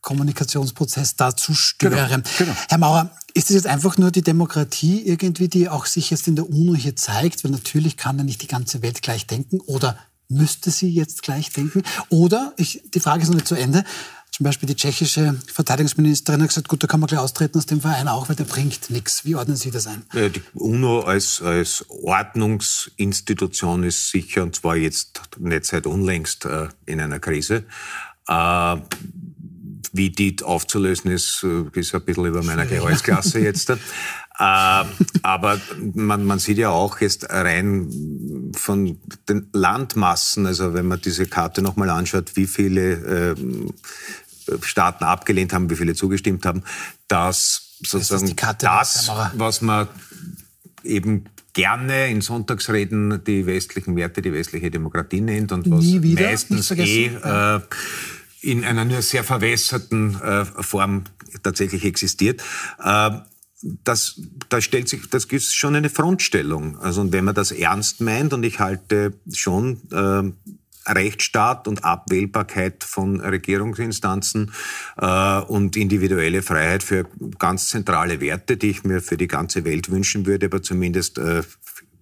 Kommunikationsprozess 0.00 1.16
da 1.16 1.36
zu 1.36 1.54
stören. 1.54 2.22
Genau, 2.22 2.52
genau. 2.52 2.52
Herr 2.68 2.78
Maurer, 2.78 3.10
ist 3.34 3.50
es 3.50 3.56
jetzt 3.56 3.66
einfach 3.66 3.98
nur 3.98 4.10
die 4.10 4.22
Demokratie 4.22 5.02
irgendwie, 5.02 5.48
die 5.48 5.68
auch 5.68 5.86
sich 5.86 6.10
jetzt 6.10 6.28
in 6.28 6.36
der 6.36 6.48
UNO 6.48 6.74
hier 6.74 6.96
zeigt? 6.96 7.44
Weil 7.44 7.50
natürlich 7.50 7.96
kann 7.96 8.18
ja 8.18 8.24
nicht 8.24 8.42
die 8.42 8.46
ganze 8.46 8.82
Welt 8.82 9.02
gleich 9.02 9.26
denken. 9.26 9.60
Oder 9.60 9.98
müsste 10.28 10.70
sie 10.70 10.90
jetzt 10.90 11.22
gleich 11.22 11.50
denken? 11.50 11.82
Oder, 12.08 12.52
ich, 12.56 12.82
die 12.94 13.00
Frage 13.00 13.22
ist 13.22 13.28
noch 13.28 13.36
nicht 13.36 13.48
zu 13.48 13.54
Ende, 13.54 13.84
zum 14.30 14.44
Beispiel 14.44 14.68
die 14.68 14.76
tschechische 14.76 15.34
Verteidigungsministerin 15.52 16.40
hat 16.42 16.48
gesagt, 16.48 16.68
gut, 16.68 16.80
da 16.82 16.86
kann 16.86 17.00
man 17.00 17.08
gleich 17.08 17.18
austreten 17.18 17.58
aus 17.58 17.66
dem 17.66 17.80
Verein 17.80 18.06
auch, 18.06 18.28
weil 18.28 18.36
der 18.36 18.44
bringt 18.44 18.88
nichts. 18.88 19.24
Wie 19.24 19.34
ordnen 19.34 19.56
Sie 19.56 19.72
das 19.72 19.88
ein? 19.88 20.04
Die 20.14 20.42
UNO 20.54 21.00
als, 21.00 21.42
als 21.42 21.84
Ordnungsinstitution 21.88 23.82
ist 23.82 24.10
sicher, 24.10 24.44
und 24.44 24.54
zwar 24.54 24.76
jetzt 24.76 25.22
nicht 25.38 25.64
seit 25.64 25.86
unlängst 25.88 26.44
äh, 26.44 26.68
in 26.86 27.00
einer 27.00 27.18
Krise. 27.18 27.64
Äh, 28.28 28.76
wie 29.92 30.10
die 30.10 30.36
aufzulösen 30.42 31.10
ist, 31.10 31.42
äh, 31.42 31.64
ist 31.78 31.94
ein 31.94 32.02
bisschen 32.02 32.26
über 32.26 32.44
meiner 32.44 32.66
Gehaltsklasse 32.66 33.40
jetzt. 33.40 33.72
Äh, 34.38 34.84
aber 35.22 35.60
man, 35.94 36.24
man 36.24 36.38
sieht 36.38 36.58
ja 36.58 36.70
auch 36.70 37.00
jetzt 37.00 37.28
rein 37.28 38.52
von 38.54 38.98
den 39.28 39.48
Landmassen, 39.52 40.46
also 40.46 40.74
wenn 40.74 40.86
man 40.86 41.00
diese 41.00 41.26
Karte 41.26 41.60
nochmal 41.60 41.90
anschaut, 41.90 42.36
wie 42.36 42.46
viele 42.46 43.32
äh, 43.32 43.34
Staaten 44.62 45.04
abgelehnt 45.04 45.52
haben, 45.52 45.70
wie 45.70 45.76
viele 45.76 45.94
zugestimmt 45.94 46.46
haben, 46.46 46.62
dass 47.08 47.76
sozusagen 47.82 48.34
das, 48.36 49.06
das 49.06 49.10
was 49.34 49.60
man 49.60 49.88
eben 50.84 51.24
gerne 51.52 52.08
in 52.08 52.20
Sonntagsreden 52.20 53.24
die 53.24 53.46
westlichen 53.46 53.96
Werte, 53.96 54.22
die 54.22 54.32
westliche 54.32 54.70
Demokratie 54.70 55.20
nennt 55.20 55.50
und 55.50 55.68
was 55.68 55.84
meistens 55.84 56.70
eh 56.70 57.06
äh, 57.06 57.60
in 58.40 58.64
einer 58.64 58.84
nur 58.84 59.02
sehr 59.02 59.24
verwässerten 59.24 60.20
äh, 60.20 60.44
Form 60.44 61.04
tatsächlich 61.42 61.84
existiert. 61.84 62.42
Äh, 62.82 63.10
das, 63.62 64.20
da 64.48 64.60
stellt 64.60 64.88
sich, 64.88 65.08
das 65.10 65.24
ist 65.24 65.54
schon 65.54 65.74
eine 65.74 65.90
Frontstellung. 65.90 66.78
Also, 66.78 67.00
und 67.00 67.12
wenn 67.12 67.24
man 67.24 67.34
das 67.34 67.50
ernst 67.50 68.00
meint, 68.00 68.32
und 68.32 68.44
ich 68.44 68.60
halte 68.60 69.14
schon 69.32 69.80
äh, 69.90 70.32
Rechtsstaat 70.90 71.68
und 71.68 71.84
Abwählbarkeit 71.84 72.84
von 72.84 73.20
Regierungsinstanzen 73.20 74.52
äh, 74.96 75.40
und 75.40 75.76
individuelle 75.76 76.42
Freiheit 76.42 76.82
für 76.82 77.06
ganz 77.38 77.68
zentrale 77.68 78.20
Werte, 78.20 78.56
die 78.56 78.70
ich 78.70 78.84
mir 78.84 79.02
für 79.02 79.16
die 79.16 79.28
ganze 79.28 79.64
Welt 79.64 79.90
wünschen 79.90 80.26
würde, 80.26 80.46
aber 80.46 80.62
zumindest 80.62 81.18
äh, 81.18 81.42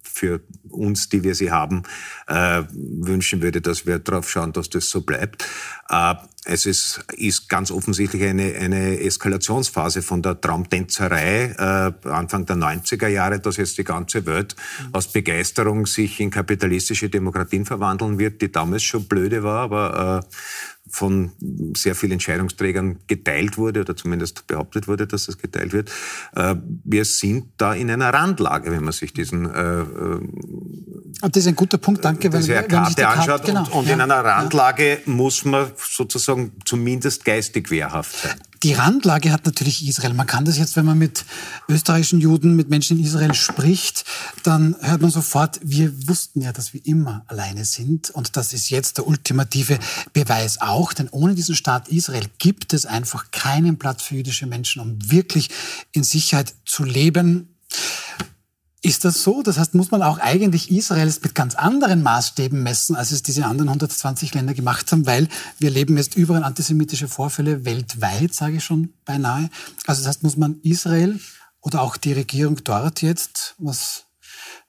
für 0.03 0.41
uns, 0.69 1.09
die 1.09 1.23
wir 1.23 1.35
sie 1.35 1.51
haben, 1.51 1.83
äh, 2.27 2.63
wünschen 2.71 3.41
würde, 3.41 3.61
dass 3.61 3.85
wir 3.85 3.99
darauf 3.99 4.29
schauen, 4.29 4.51
dass 4.53 4.69
das 4.69 4.89
so 4.89 5.01
bleibt. 5.01 5.45
Äh, 5.89 6.15
es 6.49 6.65
ist, 6.65 7.03
ist 7.17 7.49
ganz 7.49 7.71
offensichtlich 7.71 8.23
eine, 8.23 8.55
eine 8.55 8.99
Eskalationsphase 9.01 10.01
von 10.01 10.21
der 10.21 10.39
Traumtänzerei 10.39 11.55
äh, 11.57 12.07
Anfang 12.09 12.45
der 12.45 12.55
90er 12.55 13.07
Jahre, 13.07 13.39
dass 13.39 13.57
jetzt 13.57 13.77
die 13.77 13.83
ganze 13.83 14.25
Welt 14.25 14.55
mhm. 14.55 14.95
aus 14.95 15.11
Begeisterung 15.11 15.85
sich 15.85 16.19
in 16.21 16.29
kapitalistische 16.29 17.09
Demokratien 17.09 17.65
verwandeln 17.65 18.17
wird, 18.17 18.41
die 18.41 18.51
damals 18.51 18.83
schon 18.83 19.07
blöde 19.07 19.43
war, 19.43 19.63
aber 19.63 20.23
äh, 20.23 20.35
von 20.89 21.31
sehr 21.75 21.95
vielen 21.95 22.13
Entscheidungsträgern 22.13 22.99
geteilt 23.07 23.57
wurde 23.57 23.81
oder 23.81 23.95
zumindest 23.95 24.47
behauptet 24.47 24.87
wurde, 24.87 25.05
dass 25.05 25.25
das 25.25 25.37
geteilt 25.37 25.73
wird. 25.73 25.91
Äh, 26.35 26.55
wir 26.83 27.05
sind 27.05 27.47
da 27.57 27.73
in 27.73 27.91
einer 27.91 28.13
Randlage, 28.13 28.71
wenn 28.71 28.83
man 28.83 28.93
sich 28.93 29.13
diesen 29.13 29.53
äh, 29.53 29.81
äh 29.81 30.19
das 31.21 31.37
ist 31.37 31.47
ein 31.47 31.55
guter 31.55 31.79
Punkt, 31.79 32.05
danke. 32.05 32.29
Diese 32.29 32.49
wenn, 32.49 32.67
Karte 32.67 32.97
wenn 32.97 33.05
anschaut 33.05 33.27
Karte, 33.27 33.51
genau. 33.51 33.61
und, 33.61 33.71
und 33.73 33.87
ja, 33.87 33.95
in 33.95 34.01
einer 34.01 34.23
Randlage 34.23 34.89
ja. 34.89 34.97
muss 35.05 35.45
man 35.45 35.71
sozusagen 35.75 36.36
zumindest 36.65 37.25
geistig 37.25 37.69
wehrhaft 37.69 38.23
sein. 38.23 38.39
Die 38.63 38.73
Randlage 38.73 39.31
hat 39.31 39.45
natürlich 39.45 39.87
Israel. 39.87 40.13
Man 40.13 40.25
kann 40.25 40.45
das 40.45 40.57
jetzt, 40.57 40.75
wenn 40.75 40.85
man 40.85 40.97
mit 40.97 41.25
österreichischen 41.69 42.19
Juden, 42.19 42.55
mit 42.55 42.69
Menschen 42.69 42.97
in 42.97 43.05
Israel 43.05 43.35
spricht, 43.35 44.03
dann 44.43 44.75
hört 44.81 45.01
man 45.01 45.11
sofort, 45.11 45.59
wir 45.61 46.07
wussten 46.07 46.41
ja, 46.41 46.51
dass 46.51 46.73
wir 46.73 46.83
immer 46.85 47.23
alleine 47.27 47.65
sind. 47.65 48.09
Und 48.09 48.35
das 48.35 48.53
ist 48.53 48.69
jetzt 48.69 48.97
der 48.97 49.05
ultimative 49.07 49.77
Beweis 50.13 50.59
auch. 50.59 50.93
Denn 50.93 51.07
ohne 51.09 51.35
diesen 51.35 51.55
Staat 51.55 51.89
Israel 51.89 52.25
gibt 52.39 52.73
es 52.73 52.87
einfach 52.87 53.29
keinen 53.31 53.77
Platz 53.77 54.01
für 54.01 54.15
jüdische 54.15 54.47
Menschen, 54.47 54.81
um 54.81 54.97
wirklich 55.11 55.49
in 55.91 56.03
Sicherheit 56.03 56.55
zu 56.65 56.83
leben. 56.83 57.49
Ist 58.81 59.05
das 59.05 59.23
so? 59.23 59.41
Das 59.41 59.57
heißt, 59.57 59.73
muss 59.73 59.91
man 59.91 60.03
auch 60.03 60.19
eigentlich 60.19 60.69
Israel 60.69 61.11
mit 61.23 61.33
ganz 61.33 61.55
anderen 61.55 62.03
Maßstäben 62.03 62.61
messen, 62.61 62.95
als 62.95 63.11
es 63.11 63.23
diese 63.23 63.45
anderen 63.45 63.69
120 63.69 64.33
Länder 64.35 64.53
gemacht 64.53 64.91
haben, 64.91 65.07
weil 65.07 65.27
wir 65.57 65.71
leben 65.71 65.97
jetzt 65.97 66.15
überall 66.15 66.43
antisemitische 66.43 67.07
Vorfälle 67.07 67.65
weltweit, 67.65 68.33
sage 68.33 68.57
ich 68.57 68.63
schon 68.63 68.93
beinahe. 69.03 69.49
Also 69.87 70.01
das 70.01 70.09
heißt, 70.09 70.23
muss 70.23 70.37
man 70.37 70.59
Israel 70.61 71.19
oder 71.61 71.81
auch 71.81 71.97
die 71.97 72.13
Regierung 72.13 72.63
dort 72.63 73.01
jetzt, 73.01 73.55
was 73.57 74.07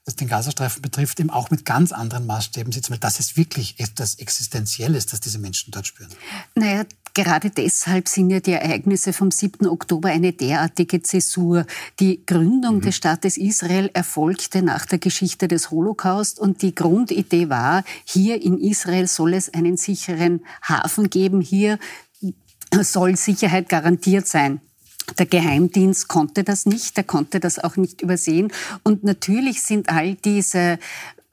was 0.08 0.16
den 0.16 0.26
Gazastreifen 0.26 0.80
betrifft, 0.80 1.20
eben 1.20 1.28
auch 1.28 1.50
mit 1.50 1.66
ganz 1.66 1.92
anderen 1.92 2.26
Maßstäben 2.26 2.72
sitzen, 2.72 2.92
weil 2.92 2.98
das 2.98 3.20
ist 3.20 3.36
wirklich 3.36 3.78
etwas 3.78 4.14
Existenzielles, 4.14 5.04
das 5.04 5.20
diese 5.20 5.38
Menschen 5.38 5.70
dort 5.70 5.86
spüren. 5.86 6.08
Naja, 6.54 6.84
gerade 7.24 7.50
deshalb 7.50 8.06
sind 8.06 8.30
ja 8.30 8.38
die 8.38 8.52
Ereignisse 8.52 9.12
vom 9.12 9.32
7. 9.32 9.66
Oktober 9.66 10.08
eine 10.08 10.32
derartige 10.32 11.02
Zäsur. 11.02 11.66
Die 11.98 12.24
Gründung 12.24 12.76
mhm. 12.76 12.80
des 12.82 12.94
Staates 12.94 13.36
Israel 13.36 13.90
erfolgte 13.92 14.62
nach 14.62 14.86
der 14.86 15.00
Geschichte 15.00 15.48
des 15.48 15.72
Holocaust 15.72 16.38
und 16.38 16.62
die 16.62 16.76
Grundidee 16.76 17.48
war, 17.48 17.82
hier 18.04 18.40
in 18.40 18.56
Israel 18.58 19.08
soll 19.08 19.34
es 19.34 19.52
einen 19.52 19.76
sicheren 19.76 20.44
Hafen 20.62 21.10
geben, 21.10 21.40
hier 21.40 21.80
soll 22.82 23.16
Sicherheit 23.16 23.68
garantiert 23.68 24.28
sein. 24.28 24.60
Der 25.18 25.26
Geheimdienst 25.26 26.06
konnte 26.06 26.44
das 26.44 26.66
nicht, 26.66 26.96
er 26.98 27.04
konnte 27.04 27.40
das 27.40 27.58
auch 27.58 27.76
nicht 27.76 28.00
übersehen. 28.00 28.52
Und 28.84 29.02
natürlich 29.02 29.62
sind 29.62 29.88
all 29.88 30.14
diese 30.14 30.78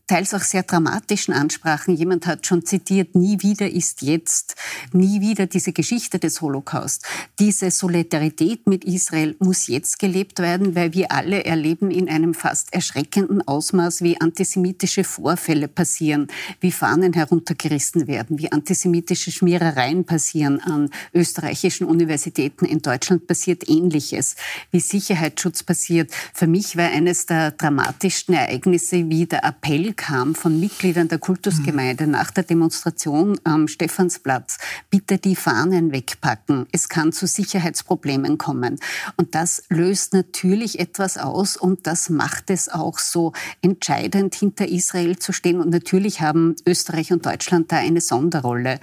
teils 0.07 0.33
auch 0.33 0.41
sehr 0.41 0.63
dramatischen 0.63 1.33
Ansprachen. 1.33 1.95
Jemand 1.95 2.27
hat 2.27 2.45
schon 2.45 2.65
zitiert, 2.65 3.15
nie 3.15 3.41
wieder 3.41 3.69
ist 3.69 4.01
jetzt, 4.01 4.55
nie 4.91 5.21
wieder 5.21 5.47
diese 5.47 5.73
Geschichte 5.73 6.19
des 6.19 6.41
Holocaust. 6.41 7.05
Diese 7.39 7.71
Solidarität 7.71 8.67
mit 8.67 8.85
Israel 8.85 9.35
muss 9.39 9.67
jetzt 9.67 9.97
gelebt 9.97 10.39
werden, 10.39 10.75
weil 10.75 10.93
wir 10.93 11.11
alle 11.11 11.43
erleben 11.45 11.89
in 11.89 12.07
einem 12.07 12.33
fast 12.33 12.73
erschreckenden 12.73 13.47
Ausmaß, 13.47 14.01
wie 14.01 14.21
antisemitische 14.21 15.03
Vorfälle 15.03 15.67
passieren, 15.67 16.27
wie 16.59 16.71
Fahnen 16.71 17.13
heruntergerissen 17.13 18.07
werden, 18.07 18.37
wie 18.37 18.51
antisemitische 18.51 19.31
Schmierereien 19.31 20.05
passieren 20.05 20.59
an 20.59 20.89
österreichischen 21.13 21.87
Universitäten. 21.87 22.65
In 22.65 22.81
Deutschland 22.81 23.25
passiert 23.25 23.67
Ähnliches, 23.67 24.35
wie 24.71 24.79
Sicherheitsschutz 24.79 25.63
passiert. 25.63 26.11
Für 26.33 26.47
mich 26.47 26.77
war 26.77 26.89
eines 26.89 27.25
der 27.25 27.51
dramatischsten 27.51 28.35
Ereignisse, 28.35 29.09
wie 29.09 29.25
der 29.25 29.43
Appell 29.43 29.94
kam 29.95 30.35
von 30.35 30.59
Mitgliedern 30.59 31.07
der 31.07 31.19
Kultusgemeinde 31.19 32.05
mhm. 32.05 32.11
nach 32.11 32.31
der 32.31 32.43
Demonstration 32.43 33.39
am 33.43 33.67
Stephansplatz, 33.67 34.57
bitte 34.89 35.17
die 35.17 35.35
Fahnen 35.35 35.91
wegpacken. 35.91 36.67
Es 36.71 36.89
kann 36.89 37.11
zu 37.11 37.27
Sicherheitsproblemen 37.27 38.37
kommen. 38.37 38.79
Und 39.17 39.35
das 39.35 39.63
löst 39.69 40.13
natürlich 40.13 40.79
etwas 40.79 41.17
aus 41.17 41.57
und 41.57 41.87
das 41.87 42.09
macht 42.09 42.49
es 42.49 42.69
auch 42.69 42.99
so 42.99 43.33
entscheidend, 43.61 44.35
hinter 44.35 44.67
Israel 44.67 45.17
zu 45.17 45.31
stehen. 45.31 45.59
Und 45.59 45.69
natürlich 45.69 46.21
haben 46.21 46.55
Österreich 46.65 47.11
und 47.11 47.25
Deutschland 47.25 47.71
da 47.71 47.77
eine 47.77 48.01
Sonderrolle. 48.01 48.79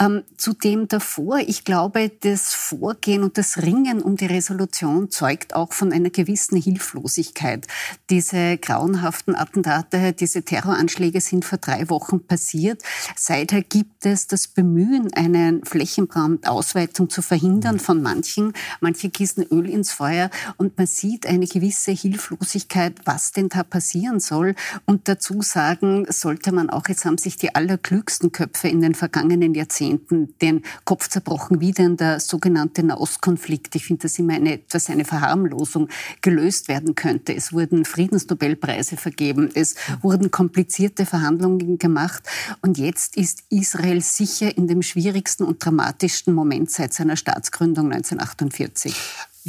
Ähm, 0.00 0.22
zudem 0.36 0.88
davor, 0.88 1.38
ich 1.38 1.64
glaube, 1.64 2.10
das 2.20 2.54
Vorgehen 2.54 3.22
und 3.22 3.38
das 3.38 3.62
Ringen 3.62 4.02
um 4.02 4.16
die 4.16 4.26
Resolution 4.26 5.10
zeugt 5.10 5.54
auch 5.54 5.72
von 5.72 5.92
einer 5.92 6.10
gewissen 6.10 6.60
Hilflosigkeit. 6.60 7.66
Diese 8.10 8.58
grauenhaften 8.58 9.34
Attentate, 9.34 10.12
diese 10.12 10.42
Terroranschläge 10.56 11.20
sind 11.20 11.44
vor 11.44 11.58
drei 11.58 11.90
Wochen 11.90 12.26
passiert. 12.26 12.82
Seither 13.14 13.60
gibt 13.60 14.06
es 14.06 14.26
das 14.26 14.48
Bemühen, 14.48 15.12
eine 15.12 15.60
Flächenbrandausweitung 15.64 17.10
zu 17.10 17.20
verhindern 17.20 17.78
von 17.78 18.00
manchen. 18.00 18.54
Manche 18.80 19.10
gießen 19.10 19.44
Öl 19.50 19.68
ins 19.68 19.92
Feuer 19.92 20.30
und 20.56 20.78
man 20.78 20.86
sieht 20.86 21.26
eine 21.26 21.46
gewisse 21.46 21.92
Hilflosigkeit, 21.92 22.94
was 23.04 23.32
denn 23.32 23.50
da 23.50 23.64
passieren 23.64 24.18
soll. 24.18 24.54
Und 24.86 25.08
dazu 25.08 25.42
sagen 25.42 26.06
sollte 26.08 26.52
man 26.52 26.70
auch, 26.70 26.88
jetzt 26.88 27.04
haben 27.04 27.18
sich 27.18 27.36
die 27.36 27.54
allerklügsten 27.54 28.32
Köpfe 28.32 28.68
in 28.68 28.80
den 28.80 28.94
vergangenen 28.94 29.54
Jahrzehnten 29.54 30.32
den 30.40 30.62
Kopf 30.86 31.08
zerbrochen, 31.08 31.60
wie 31.60 31.72
denn 31.72 31.98
der 31.98 32.18
sogenannte 32.18 32.82
Nahostkonflikt, 32.82 33.74
ich 33.74 33.84
finde 33.84 34.04
das 34.04 34.18
immer 34.18 34.34
eine, 34.34 34.54
etwas 34.54 34.88
eine 34.88 35.04
Verharmlosung, 35.04 35.90
gelöst 36.22 36.68
werden 36.68 36.94
könnte. 36.94 37.34
Es 37.34 37.52
wurden 37.52 37.84
Friedensnobelpreise 37.84 38.96
vergeben, 38.96 39.50
es 39.52 39.74
wurden 40.00 40.30
komplizierte 40.46 41.06
Verhandlungen 41.06 41.76
gemacht. 41.76 42.22
Und 42.62 42.78
jetzt 42.78 43.16
ist 43.16 43.42
Israel 43.50 44.00
sicher 44.00 44.56
in 44.56 44.68
dem 44.68 44.80
schwierigsten 44.82 45.42
und 45.42 45.64
dramatischsten 45.64 46.32
Moment 46.32 46.70
seit 46.70 46.94
seiner 46.94 47.16
Staatsgründung 47.16 47.86
1948. 47.92 48.94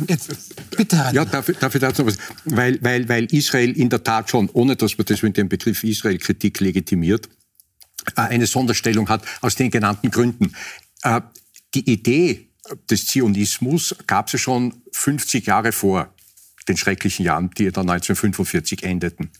Jetzt, 0.07 0.55
bitte, 0.75 0.97
Herr. 0.97 1.13
Ja, 1.13 1.25
darf, 1.25 1.51
darf 1.59 1.75
ich 1.75 1.81
dazu 1.81 2.05
was? 2.05 2.17
Weil, 2.45 2.79
weil, 2.81 3.07
weil 3.09 3.25
Israel 3.25 3.77
in 3.77 3.89
der 3.89 4.03
Tat 4.03 4.31
schon, 4.31 4.49
ohne 4.53 4.75
dass 4.75 4.97
man 4.97 5.05
das 5.05 5.21
mit 5.21 5.37
dem 5.37 5.49
Begriff 5.49 5.83
Israel-Kritik 5.83 6.59
legitimiert, 6.61 7.29
äh, 8.15 8.21
eine 8.21 8.47
Sonderstellung 8.47 9.07
hat 9.07 9.23
aus 9.41 9.55
den 9.55 9.69
genannten 9.69 10.09
Gründen. 10.09 10.53
Äh, 11.03 11.21
die 11.75 11.87
Idee 11.91 12.47
des 12.89 13.05
Zionismus 13.05 13.95
gab 14.07 14.27
es 14.27 14.33
ja 14.33 14.39
schon 14.39 14.81
50 14.93 15.45
Jahre 15.45 15.71
vor 15.71 16.11
den 16.67 16.77
schrecklichen 16.77 17.25
Jahren, 17.25 17.49
die 17.57 17.71
dann 17.71 17.89
1945 17.89 18.83
endeten. 18.83 19.31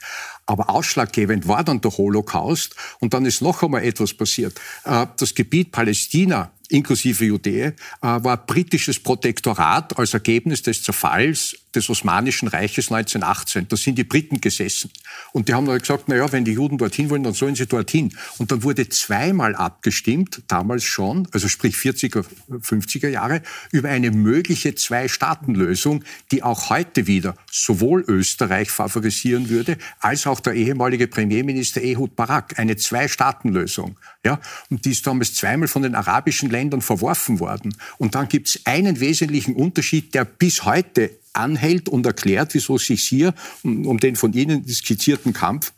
Aber 0.45 0.69
ausschlaggebend 0.69 1.47
war 1.47 1.63
dann 1.63 1.81
der 1.81 1.97
Holocaust 1.97 2.75
und 2.99 3.13
dann 3.13 3.25
ist 3.25 3.41
noch 3.41 3.63
einmal 3.63 3.83
etwas 3.83 4.13
passiert. 4.13 4.59
Äh, 4.85 5.07
das 5.17 5.35
Gebiet 5.35 5.71
Palästina 5.71 6.51
inklusive 6.69 7.25
Judäa, 7.25 7.73
war 8.01 8.45
britisches 8.45 8.99
Protektorat 8.99 9.97
als 9.97 10.13
Ergebnis 10.13 10.61
des 10.61 10.83
Zerfalls 10.83 11.55
des 11.77 11.89
Osmanischen 11.89 12.47
Reiches 12.47 12.91
1918. 12.91 13.67
Da 13.67 13.77
sind 13.77 13.97
die 13.97 14.03
Briten 14.03 14.41
gesessen. 14.41 14.91
Und 15.31 15.47
die 15.47 15.53
haben 15.53 15.65
dann 15.65 15.77
gesagt, 15.77 16.05
na 16.07 16.15
ja, 16.15 16.31
wenn 16.31 16.43
die 16.43 16.53
Juden 16.53 16.77
dorthin 16.77 17.09
wollen, 17.09 17.23
dann 17.23 17.33
sollen 17.33 17.55
sie 17.55 17.67
dorthin. 17.67 18.13
Und 18.37 18.51
dann 18.51 18.63
wurde 18.63 18.89
zweimal 18.89 19.55
abgestimmt, 19.55 20.41
damals 20.47 20.83
schon, 20.83 21.27
also 21.31 21.47
sprich 21.47 21.75
40er, 21.75 22.25
50er 22.49 23.09
Jahre, 23.09 23.41
über 23.71 23.89
eine 23.89 24.11
mögliche 24.11 24.75
Zwei-Staaten-Lösung, 24.75 26.03
die 26.31 26.43
auch 26.43 26.69
heute 26.69 27.07
wieder 27.07 27.35
sowohl 27.51 28.03
Österreich 28.07 28.71
favorisieren 28.71 29.49
würde, 29.49 29.77
als 29.99 30.25
auch 30.27 30.39
der 30.39 30.53
ehemalige 30.53 31.07
Premierminister 31.07 31.81
Ehud 31.81 32.15
Barak. 32.15 32.57
Eine 32.57 32.75
Zwei-Staaten-Lösung. 32.75 33.97
Ja? 34.25 34.39
Und 34.69 34.85
die 34.85 34.91
ist 34.91 35.05
damals 35.05 35.33
zweimal 35.33 35.67
von 35.67 35.83
den 35.83 35.95
arabischen 35.95 36.49
Ländern 36.49 36.81
verworfen 36.81 37.39
worden. 37.39 37.75
Und 37.97 38.15
dann 38.15 38.27
gibt 38.27 38.49
es 38.49 38.65
einen 38.65 38.99
wesentlichen 38.99 39.55
Unterschied, 39.55 40.13
der 40.13 40.25
bis 40.25 40.65
heute 40.65 41.11
anhält 41.33 41.87
und 41.89 42.05
erklärt, 42.05 42.53
wieso 42.53 42.75
es 42.75 42.87
sich 42.87 43.03
hier 43.03 43.33
um 43.63 43.99
den 43.99 44.15
von 44.15 44.33
Ihnen 44.33 44.67
skizzierten 44.67 45.33
Kampf 45.33 45.71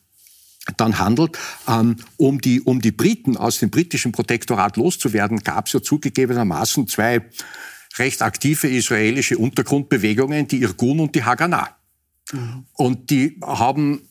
dann 0.77 0.99
handelt, 0.99 1.37
ähm, 1.67 1.95
um, 2.17 2.39
die, 2.41 2.61
um 2.61 2.81
die 2.81 2.91
Briten 2.91 3.37
aus 3.37 3.59
dem 3.59 3.69
britischen 3.69 4.11
Protektorat 4.11 4.77
loszuwerden, 4.77 5.39
gab 5.39 5.67
es 5.67 5.73
ja 5.73 5.81
zugegebenermaßen 5.81 6.87
zwei 6.87 7.21
recht 7.97 8.21
aktive 8.21 8.67
israelische 8.67 9.37
Untergrundbewegungen, 9.37 10.47
die 10.47 10.61
Irgun 10.61 10.99
und 10.99 11.15
die 11.15 11.23
Haganah. 11.23 11.75
Mhm. 12.31 12.65
Und 12.73 13.09
die 13.09 13.39
haben 13.41 14.08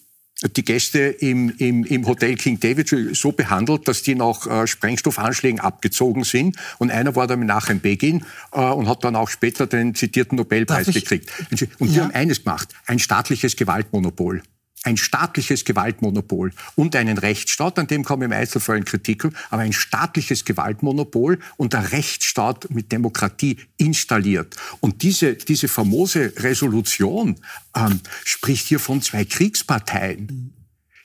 die 0.56 0.64
Gäste 0.64 1.00
im, 1.00 1.52
im, 1.58 1.84
im 1.84 2.06
Hotel 2.06 2.36
King 2.36 2.60
David 2.60 2.94
so 3.12 3.32
behandelt, 3.32 3.88
dass 3.88 4.02
die 4.02 4.14
nach 4.14 4.46
äh, 4.46 4.66
Sprengstoffanschlägen 4.66 5.60
abgezogen 5.60 6.24
sind. 6.24 6.56
Und 6.78 6.90
einer 6.90 7.16
war 7.16 7.26
dann 7.26 7.44
nachher 7.44 7.72
in 7.72 7.80
Begin 7.80 8.24
äh, 8.52 8.60
und 8.60 8.88
hat 8.88 9.02
dann 9.02 9.16
auch 9.16 9.28
später 9.28 9.66
den 9.66 9.94
zitierten 9.94 10.36
Nobelpreis 10.36 10.86
gekriegt. 10.86 11.30
Und 11.78 11.90
die 11.90 11.96
ja. 11.96 12.04
haben 12.04 12.12
eines 12.12 12.44
gemacht, 12.44 12.68
ein 12.86 12.98
staatliches 12.98 13.56
Gewaltmonopol 13.56 14.42
ein 14.84 14.96
staatliches 14.96 15.64
Gewaltmonopol 15.64 16.52
und 16.76 16.96
einen 16.96 17.18
Rechtsstaat, 17.18 17.78
an 17.78 17.86
dem 17.86 18.04
kommen 18.04 18.22
im 18.22 18.32
Einzelfall 18.32 18.82
Kritik, 18.84 19.24
aber 19.50 19.62
ein 19.62 19.72
staatliches 19.72 20.44
Gewaltmonopol 20.44 21.38
und 21.56 21.72
der 21.72 21.92
Rechtsstaat 21.92 22.70
mit 22.70 22.92
Demokratie 22.92 23.58
installiert. 23.76 24.56
Und 24.80 25.02
diese, 25.02 25.34
diese 25.34 25.68
famose 25.68 26.32
Resolution 26.36 27.36
ähm, 27.76 28.00
spricht 28.24 28.66
hier 28.66 28.80
von 28.80 29.02
zwei 29.02 29.24
Kriegsparteien. 29.24 30.52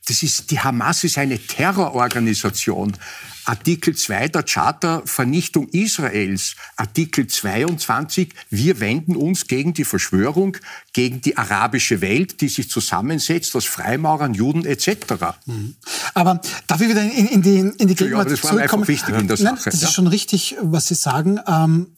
Das 0.08 0.22
ist, 0.22 0.52
die 0.52 0.60
Hamas 0.60 1.04
ist 1.06 1.18
eine 1.18 1.40
Terrororganisation. 1.40 2.98
Artikel 3.46 3.96
2 3.96 4.30
der 4.30 4.44
Charta 4.44 5.02
Vernichtung 5.06 5.68
Israels. 5.70 6.56
Artikel 6.76 7.28
22, 7.28 8.34
wir 8.50 8.80
wenden 8.80 9.16
uns 9.16 9.48
gegen 9.48 9.74
die 9.74 9.86
Verschwörung, 9.86 10.58
gegen 10.92 11.22
die 11.22 11.38
arabische 11.38 12.02
Welt, 12.02 12.42
die 12.42 12.50
sich 12.50 12.70
zusammensetzt 12.70 13.56
aus 13.56 13.66
Freimaurern, 13.66 14.34
Juden 14.34 14.66
etc. 14.66 15.36
Mhm. 15.46 15.76
Aber 16.14 16.42
darf 16.68 16.82
ich 16.82 16.90
wieder 16.90 17.04
in, 17.04 17.28
in 17.28 17.42
die, 17.42 17.60
in 17.60 17.88
die 17.88 17.96
Gegenwart 17.96 18.30
ja, 18.30 18.36
das 18.36 18.44
war 18.44 18.58
einfach 18.58 18.88
wichtig 18.88 19.16
in 19.16 19.28
der 19.28 19.38
Sache. 19.38 19.56
Nein, 19.56 19.64
das 19.66 19.82
ja. 19.82 19.88
ist 19.88 19.94
schon 19.94 20.08
richtig, 20.08 20.56
was 20.62 20.88
Sie 20.88 20.96
sagen. 20.96 21.40
Ähm, 21.48 21.96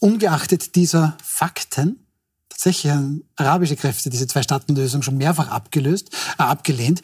ungeachtet 0.00 0.74
dieser 0.74 1.16
Fakten, 1.22 2.06
tatsächlich 2.48 2.92
haben 2.92 3.24
arabische 3.36 3.76
Kräfte 3.76 4.10
diese 4.10 4.26
Zwei-Staaten-Lösung 4.26 5.02
schon 5.02 5.16
mehrfach 5.16 5.48
abgelöst, 5.48 6.10
äh, 6.38 6.42
abgelehnt 6.42 7.02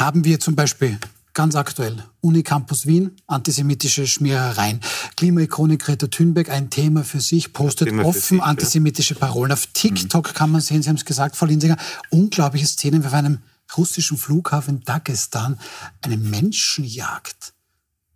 haben 0.00 0.24
wir 0.24 0.40
zum 0.40 0.56
Beispiel 0.56 0.98
ganz 1.34 1.54
aktuell 1.54 2.02
Unicampus 2.22 2.86
Wien, 2.86 3.16
antisemitische 3.26 4.06
Schmierereien. 4.06 4.80
Klimaikone 5.16 5.76
Greta 5.76 6.06
Thunberg, 6.06 6.48
ein 6.48 6.70
Thema 6.70 7.04
für 7.04 7.20
sich, 7.20 7.52
postet 7.52 7.92
offen 7.92 8.38
sich, 8.38 8.42
antisemitische 8.42 9.14
Parolen. 9.14 9.52
Auf 9.52 9.66
TikTok 9.66 10.28
mhm. 10.28 10.34
kann 10.34 10.50
man 10.50 10.60
sehen, 10.60 10.82
Sie 10.82 10.88
haben 10.88 10.96
es 10.96 11.04
gesagt, 11.04 11.36
Frau 11.36 11.46
Linsinger, 11.46 11.76
unglaubliche 12.08 12.66
Szenen 12.66 13.04
auf 13.04 13.12
einem 13.12 13.38
russischen 13.76 14.16
Flughafen 14.16 14.78
in 14.78 14.84
Dagestan, 14.84 15.60
eine 16.00 16.16
Menschenjagd. 16.16 17.52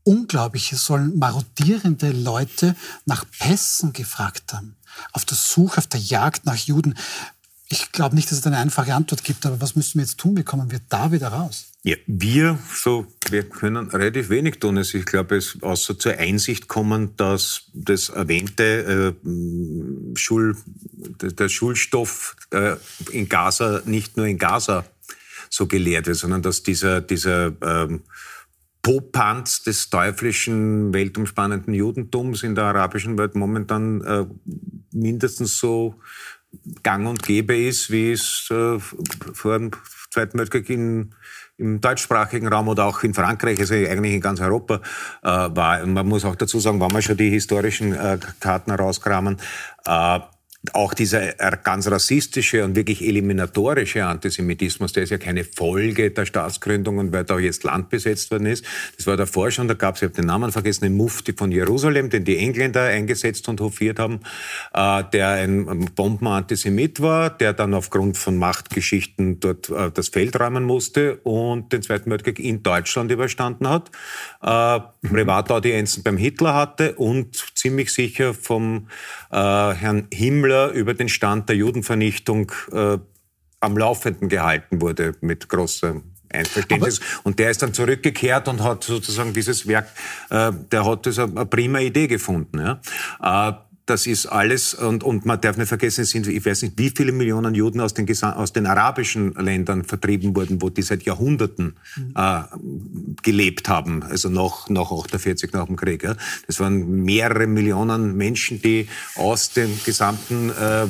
Unglaublich, 0.02 0.72
es 0.72 0.84
sollen 0.84 1.18
marodierende 1.18 2.10
Leute 2.10 2.76
nach 3.04 3.24
Pässen 3.38 3.92
gefragt 3.92 4.52
haben. 4.52 4.76
Auf 5.12 5.24
der 5.24 5.36
Suche, 5.36 5.78
auf 5.78 5.86
der 5.86 6.00
Jagd 6.00 6.44
nach 6.46 6.56
Juden. 6.56 6.94
Ich 7.68 7.92
glaube 7.92 8.14
nicht, 8.14 8.30
dass 8.30 8.38
es 8.38 8.46
eine 8.46 8.58
einfache 8.58 8.94
Antwort 8.94 9.24
gibt, 9.24 9.46
aber 9.46 9.60
was 9.60 9.76
müssen 9.76 9.94
wir 9.98 10.04
jetzt 10.04 10.18
tun? 10.18 10.36
Wie 10.36 10.42
kommen 10.42 10.70
wir 10.70 10.80
da 10.88 11.10
wieder 11.10 11.28
raus? 11.28 11.66
Ja, 11.86 11.96
wir, 12.06 12.58
so, 12.72 13.06
wir 13.28 13.42
können 13.42 13.90
relativ 13.90 14.30
wenig 14.30 14.58
tun. 14.58 14.78
Also 14.78 14.96
ich 14.96 15.04
glaube, 15.04 15.36
es 15.36 15.58
außer 15.62 15.98
zur 15.98 16.16
Einsicht 16.16 16.66
kommen, 16.66 17.14
dass 17.18 17.70
das 17.74 18.08
erwähnte 18.08 19.14
äh, 19.22 20.16
Schul, 20.16 20.56
der 21.20 21.48
Schulstoff 21.50 22.36
äh, 22.52 22.76
in 23.10 23.28
Gaza 23.28 23.82
nicht 23.84 24.16
nur 24.16 24.24
in 24.24 24.38
Gaza 24.38 24.86
so 25.50 25.66
gelehrt 25.66 26.06
wird, 26.06 26.16
sondern 26.16 26.40
dass 26.40 26.62
dieser, 26.62 27.02
dieser 27.02 27.52
ähm, 27.60 28.00
Popanz 28.80 29.62
des 29.62 29.90
teuflischen, 29.90 30.94
weltumspannenden 30.94 31.74
Judentums 31.74 32.44
in 32.44 32.54
der 32.54 32.64
arabischen 32.64 33.18
Welt 33.18 33.34
momentan 33.34 34.00
äh, 34.00 34.24
mindestens 34.90 35.58
so 35.58 36.00
gang 36.82 37.06
und 37.06 37.22
gäbe 37.22 37.58
ist, 37.58 37.90
wie 37.90 38.12
es 38.12 38.48
äh, 38.50 38.78
vor 38.78 39.58
dem 39.58 39.70
Zweiten 40.10 40.38
Weltkrieg 40.38 40.70
in, 40.70 41.14
im 41.56 41.80
deutschsprachigen 41.80 42.48
Raum 42.48 42.68
oder 42.68 42.84
auch 42.84 43.02
in 43.02 43.14
Frankreich, 43.14 43.60
also 43.60 43.74
eigentlich 43.74 44.14
in 44.14 44.20
ganz 44.20 44.40
Europa 44.40 44.80
äh, 45.22 45.28
war. 45.28 45.82
Und 45.82 45.92
man 45.92 46.06
muss 46.06 46.24
auch 46.24 46.36
dazu 46.36 46.58
sagen, 46.58 46.80
wenn 46.80 46.92
wir 46.92 47.02
schon 47.02 47.16
die 47.16 47.30
historischen 47.30 47.92
äh, 47.94 48.18
Karten 48.40 48.70
rauskramen, 48.70 49.38
äh, 49.86 50.20
auch 50.72 50.94
dieser 50.94 51.33
ganz 51.33 51.88
rassistische 51.88 52.64
und 52.64 52.74
wirklich 52.74 53.03
eliminatorische 53.07 54.05
Antisemitismus, 54.07 54.92
der 54.92 55.03
ist 55.03 55.11
ja 55.11 55.18
keine 55.18 55.44
Folge 55.44 56.11
der 56.11 56.24
Staatsgründungen, 56.24 57.12
weil 57.12 57.24
da 57.24 57.38
jetzt 57.38 57.64
Land 57.64 57.90
besetzt 57.90 58.31
worden 58.31 58.46
ist. 58.46 58.64
Das 58.96 59.07
war 59.07 59.16
davor 59.16 59.50
schon, 59.50 59.68
da 59.68 59.74
gab 59.74 59.96
es, 59.96 60.03
ich 60.03 60.09
habe 60.09 60.14
den 60.14 60.27
Namen 60.27 60.53
vergessen, 60.53 60.85
den 60.85 60.96
Mufti 60.96 61.35
von 61.35 61.53
Jerusalem, 61.53 62.09
den 62.09 62.24
die 62.24 62.38
Engländer 62.38 62.83
eingesetzt 62.83 63.48
und 63.48 63.61
hofiert 63.61 63.98
haben, 63.98 64.20
äh, 64.72 65.03
der 65.12 65.31
ein 65.31 65.90
Bombenantisemit 65.94 67.00
war, 67.00 67.31
der 67.31 67.53
dann 67.53 67.74
aufgrund 67.74 68.16
von 68.16 68.37
Machtgeschichten 68.37 69.40
dort 69.40 69.68
äh, 69.68 69.90
das 69.92 70.09
Feld 70.09 70.38
räumen 70.40 70.64
musste 70.64 71.16
und 71.24 71.72
den 71.72 71.83
Zweiten 71.83 72.11
Weltkrieg 72.11 72.38
in 72.38 72.62
Deutschland 72.62 73.11
überstanden 73.11 73.68
hat, 73.68 73.90
äh, 74.42 74.81
Privataudienzen 75.09 76.03
beim 76.03 76.16
Hitler 76.16 76.55
hatte 76.55 76.94
und 76.94 77.37
ziemlich 77.55 77.92
sicher 77.92 78.33
vom 78.35 78.88
äh, 79.31 79.37
Herrn 79.37 80.09
Himmler 80.12 80.53
Müller 80.54 80.70
über 80.70 80.94
den 80.94 81.08
Stand 81.08 81.48
der 81.48 81.56
Judenvernichtung 81.56 82.52
äh, 82.72 82.98
am 83.60 83.76
Laufenden 83.76 84.28
gehalten 84.28 84.80
wurde 84.80 85.14
mit 85.20 85.48
großer 85.48 86.02
Einverständnis. 86.32 87.00
Aber 87.00 87.26
und 87.26 87.38
der 87.38 87.50
ist 87.50 87.62
dann 87.62 87.72
zurückgekehrt 87.72 88.48
und 88.48 88.62
hat 88.62 88.84
sozusagen 88.84 89.32
dieses 89.32 89.66
Werk, 89.66 89.88
äh, 90.30 90.52
der 90.70 90.84
hat 90.84 91.06
das 91.06 91.18
eine, 91.18 91.32
eine 91.32 91.46
prima 91.46 91.78
Idee 91.78 92.06
gefunden. 92.06 92.58
Ja? 92.58 92.80
Äh, 93.50 93.52
das 93.86 94.06
ist 94.06 94.26
alles, 94.26 94.72
und, 94.72 95.04
und 95.04 95.26
man 95.26 95.40
darf 95.40 95.58
nicht 95.58 95.68
vergessen, 95.68 96.02
es 96.02 96.10
sind, 96.10 96.26
ich 96.26 96.44
weiß 96.44 96.62
nicht, 96.62 96.78
wie 96.78 96.90
viele 96.90 97.12
Millionen 97.12 97.54
Juden 97.54 97.80
aus 97.80 97.92
den, 97.92 98.08
aus 98.22 98.52
den 98.52 98.66
arabischen 98.66 99.34
Ländern 99.34 99.84
vertrieben 99.84 100.34
wurden, 100.34 100.62
wo 100.62 100.70
die 100.70 100.82
seit 100.82 101.02
Jahrhunderten 101.02 101.76
mhm. 101.96 102.14
äh, 102.16 102.42
gelebt 103.22 103.68
haben, 103.68 104.02
also 104.02 104.30
nach, 104.30 104.70
nach 104.70 104.90
48, 104.90 105.52
nach 105.52 105.66
dem 105.66 105.76
Krieg. 105.76 106.02
Ja. 106.02 106.16
Das 106.46 106.60
waren 106.60 107.04
mehrere 107.04 107.46
Millionen 107.46 108.16
Menschen, 108.16 108.62
die 108.62 108.88
aus 109.16 109.50
dem 109.52 109.70
gesamten 109.84 110.50
äh, 110.50 110.86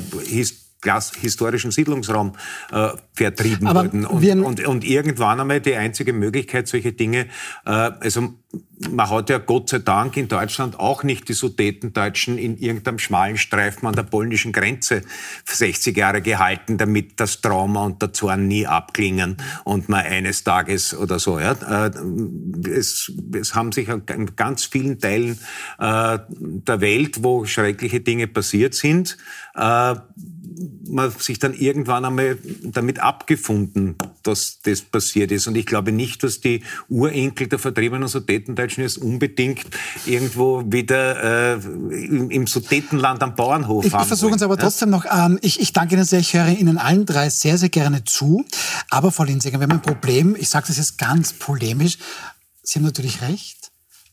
historischen 0.85 1.71
Siedlungsraum 1.71 2.33
äh, 2.73 2.91
vertrieben 3.13 3.67
Aber 3.67 3.85
wurden. 3.85 4.05
Und, 4.05 4.45
und, 4.45 4.67
und, 4.67 4.85
irgendwann 4.85 5.41
einmal 5.41 5.61
die 5.61 5.75
einzige 5.75 6.13
Möglichkeit, 6.13 6.69
solche 6.69 6.93
Dinge, 6.93 7.27
äh, 7.65 7.71
also 7.71 8.35
man 8.91 9.09
hat 9.09 9.31
ja 9.31 9.39
Gott 9.39 9.71
sei 9.71 9.79
Dank 9.79 10.17
in 10.17 10.29
Deutschland 10.29 10.79
auch 10.79 11.03
nicht 11.03 11.29
die 11.29 11.33
Sudetendeutschen 11.33 12.39
in 12.39 12.57
irgendeinem 12.59 12.99
schmalen 12.99 13.37
Streifen 13.37 13.87
an 13.87 13.95
der 13.95 14.03
polnischen 14.03 14.53
Grenze 14.53 15.03
60 15.45 15.97
Jahre 15.97 16.21
gehalten, 16.21 16.77
damit 16.77 17.21
das 17.21 17.41
Trauma 17.41 17.85
und 17.85 18.03
der 18.03 18.13
Zorn 18.13 18.47
nie 18.49 18.67
abklingen 18.67 19.37
und 19.65 19.89
man 19.89 20.05
eines 20.05 20.45
Tages 20.45 20.95
oder 20.97 21.19
so. 21.19 21.39
Ja, 21.39 21.53
äh, 21.87 21.91
es, 22.69 23.13
es 23.35 23.55
haben 23.55 23.73
sich 23.73 23.89
in 23.89 24.37
ganz 24.37 24.65
vielen 24.65 24.99
Teilen 24.99 25.39
äh, 25.79 26.19
der 26.29 26.81
Welt, 26.81 27.23
wo 27.23 27.45
schreckliche 27.45 28.01
Dinge 28.01 28.27
passiert 28.27 28.75
sind, 28.75 29.17
äh, 29.55 29.95
man 30.89 31.11
sich 31.11 31.39
dann 31.39 31.55
irgendwann 31.55 32.05
einmal 32.05 32.39
damit 32.63 33.01
abgefunden, 33.01 33.97
dass 34.23 34.61
das 34.63 34.83
passiert 34.83 35.33
ist. 35.33 35.47
Und 35.47 35.57
ich 35.57 35.67
glaube 35.67 35.93
nicht, 35.93 36.23
dass 36.23 36.41
die 36.41 36.63
Urenkel 36.89 37.49
der 37.49 37.59
vertriebenen 37.59 38.09
Sudetendeutschen 38.09 38.83
jetzt 38.83 38.99
unbedingt 38.99 39.65
irgendwo 40.07 40.63
wieder 40.67 41.55
äh, 41.55 41.55
im, 41.55 42.31
im 42.31 42.47
Sudetenland 42.47 43.23
am 43.23 43.35
Bauernhof 43.35 43.85
ich, 43.85 43.93
haben. 43.93 44.03
Ich 44.03 44.09
versuche 44.09 44.35
es 44.35 44.43
aber 44.43 44.57
trotzdem 44.57 44.91
noch. 44.91 45.05
Ähm, 45.11 45.39
ich, 45.43 45.61
ich 45.61 45.73
danke 45.73 45.95
Ihnen 45.95 46.05
sehr. 46.05 46.21
Ich 46.21 46.35
höre 46.35 46.49
Ihnen 46.49 46.79
allen 46.79 47.07
drei 47.07 47.31
sehr, 47.31 47.59
sehr 47.59 47.71
gerne 47.71 48.05
zu. 48.05 48.45
Aber 48.91 49.11
Frau 49.11 49.25
Linsinger, 49.25 49.59
wir 49.59 49.65
haben 49.65 49.73
ein 49.73 49.83
Problem. 49.83 50.37
Ich 50.39 50.49
sage 50.49 50.67
das 50.69 50.77
jetzt 50.77 50.99
ganz 50.99 51.33
polemisch. 51.33 51.99
Sie 52.63 52.79
haben 52.79 52.85
natürlich 52.85 53.23
recht 53.23 53.64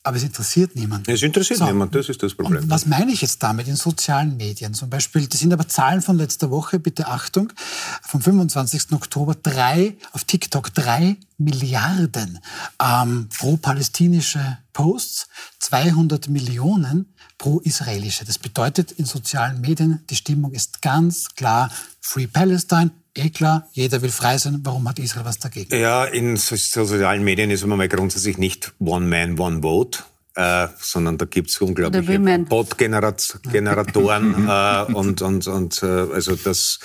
aber 0.03 0.17
es 0.17 0.23
interessiert 0.23 0.75
niemanden. 0.75 1.11
Es 1.11 1.21
interessiert 1.21 1.59
so. 1.59 1.65
niemanden, 1.65 1.93
das 1.93 2.09
ist 2.09 2.23
das 2.23 2.33
Problem. 2.33 2.67
Was 2.69 2.85
meine 2.87 3.11
ich 3.11 3.21
jetzt 3.21 3.41
damit 3.43 3.67
in 3.67 3.75
sozialen 3.75 4.35
Medien? 4.35 4.73
Zum 4.73 4.89
Beispiel, 4.89 5.27
das 5.27 5.39
sind 5.39 5.53
aber 5.53 5.67
Zahlen 5.67 6.01
von 6.01 6.17
letzter 6.17 6.49
Woche, 6.49 6.79
bitte 6.79 7.07
Achtung, 7.07 7.53
vom 8.01 8.21
25. 8.21 8.93
Oktober, 8.93 9.35
drei, 9.35 9.95
auf 10.11 10.23
TikTok 10.23 10.73
drei 10.73 11.17
Milliarden 11.37 12.39
ähm, 12.81 13.29
pro 13.37 13.57
palästinische 13.57 14.57
Posts, 14.73 15.27
200 15.59 16.29
Millionen 16.29 17.13
pro 17.37 17.59
israelische. 17.59 18.25
Das 18.25 18.37
bedeutet 18.39 18.91
in 18.91 19.05
sozialen 19.05 19.61
Medien, 19.61 20.03
die 20.09 20.15
Stimmung 20.15 20.51
ist 20.51 20.81
ganz 20.81 21.29
klar 21.35 21.71
Free 21.99 22.27
Palestine, 22.27 22.91
eh 23.15 23.29
klar, 23.29 23.67
jeder 23.73 24.01
will 24.01 24.11
frei 24.11 24.37
sein. 24.37 24.59
Warum 24.63 24.87
hat 24.87 24.99
Israel 24.99 25.25
was 25.25 25.39
dagegen? 25.39 25.75
Ja, 25.75 26.05
in 26.05 26.37
sozialen 26.37 27.23
Medien 27.23 27.51
ist 27.51 27.65
man 27.65 27.77
mal 27.77 27.87
grundsätzlich 27.87 28.37
nicht 28.37 28.73
One 28.79 29.07
Man, 29.07 29.39
One 29.39 29.61
Vote. 29.61 29.99
Äh, 30.33 30.69
sondern 30.79 31.17
da 31.17 31.25
gibt 31.25 31.49
es 31.49 31.59
unglaubliche 31.59 32.17
Bot-Generatoren 32.45 34.47
äh, 34.47 34.83
und, 34.93 35.21
und, 35.21 35.45
und 35.45 35.83
äh, 35.83 35.85
also 35.85 36.37
das, 36.37 36.79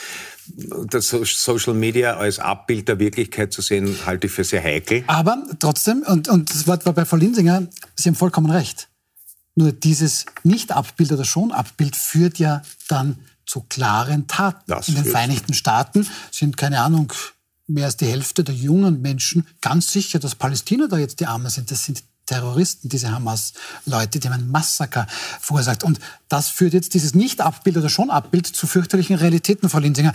das 0.91 1.11
Social 1.11 1.75
Media 1.75 2.17
als 2.17 2.41
Abbild 2.41 2.89
der 2.89 2.99
Wirklichkeit 2.99 3.53
zu 3.53 3.63
sehen, 3.63 3.97
halte 4.05 4.27
ich 4.27 4.33
für 4.33 4.43
sehr 4.43 4.65
heikel. 4.65 5.05
Aber 5.07 5.45
trotzdem, 5.61 6.03
und, 6.09 6.29
und 6.29 6.53
das 6.53 6.67
Wort 6.67 6.87
war 6.87 6.93
bei 6.93 7.05
Frau 7.05 7.15
Linsinger, 7.15 7.69
Sie 7.95 8.09
haben 8.09 8.17
vollkommen 8.17 8.51
recht. 8.51 8.89
Nur 9.55 9.71
dieses 9.71 10.27
Nicht-Abbild 10.43 11.13
oder 11.13 11.25
Schon-Abbild 11.25 11.95
führt 11.95 12.41
ja 12.41 12.63
dann 12.89 13.17
zu 13.47 13.63
klaren 13.63 14.27
Taten. 14.27 14.63
Das 14.67 14.89
In 14.89 14.97
den 14.97 15.05
Vereinigten 15.05 15.55
Staaten 15.55 16.07
sind, 16.31 16.57
keine 16.57 16.81
Ahnung, 16.81 17.13
mehr 17.67 17.87
als 17.87 17.97
die 17.97 18.07
Hälfte 18.07 18.45
der 18.45 18.55
jungen 18.55 19.01
Menschen 19.01 19.47
ganz 19.61 19.91
sicher, 19.91 20.19
dass 20.19 20.35
Palästina 20.35 20.87
da 20.87 20.99
jetzt 20.99 21.21
die 21.21 21.27
Armen 21.27 21.51
sind. 21.51 21.71
Das 21.71 21.85
sind 21.85 22.03
Terroristen, 22.27 22.89
diese 22.89 23.11
Hamas-Leute, 23.13 24.19
die 24.19 24.29
haben 24.29 24.35
ein 24.35 24.51
Massaker 24.51 25.07
verursacht. 25.41 25.85
Und 25.85 26.01
das 26.29 26.49
führt 26.49 26.75
jetzt 26.75 26.95
dieses 26.95 27.15
Nicht-Abbild 27.15 27.77
oder 27.77 27.89
schon 27.89 28.11
Abbild 28.11 28.47
zu 28.47 28.67
fürchterlichen 28.67 29.17
Realitäten, 29.17 29.69
Frau 29.69 29.79
Linsinger. 29.79 30.13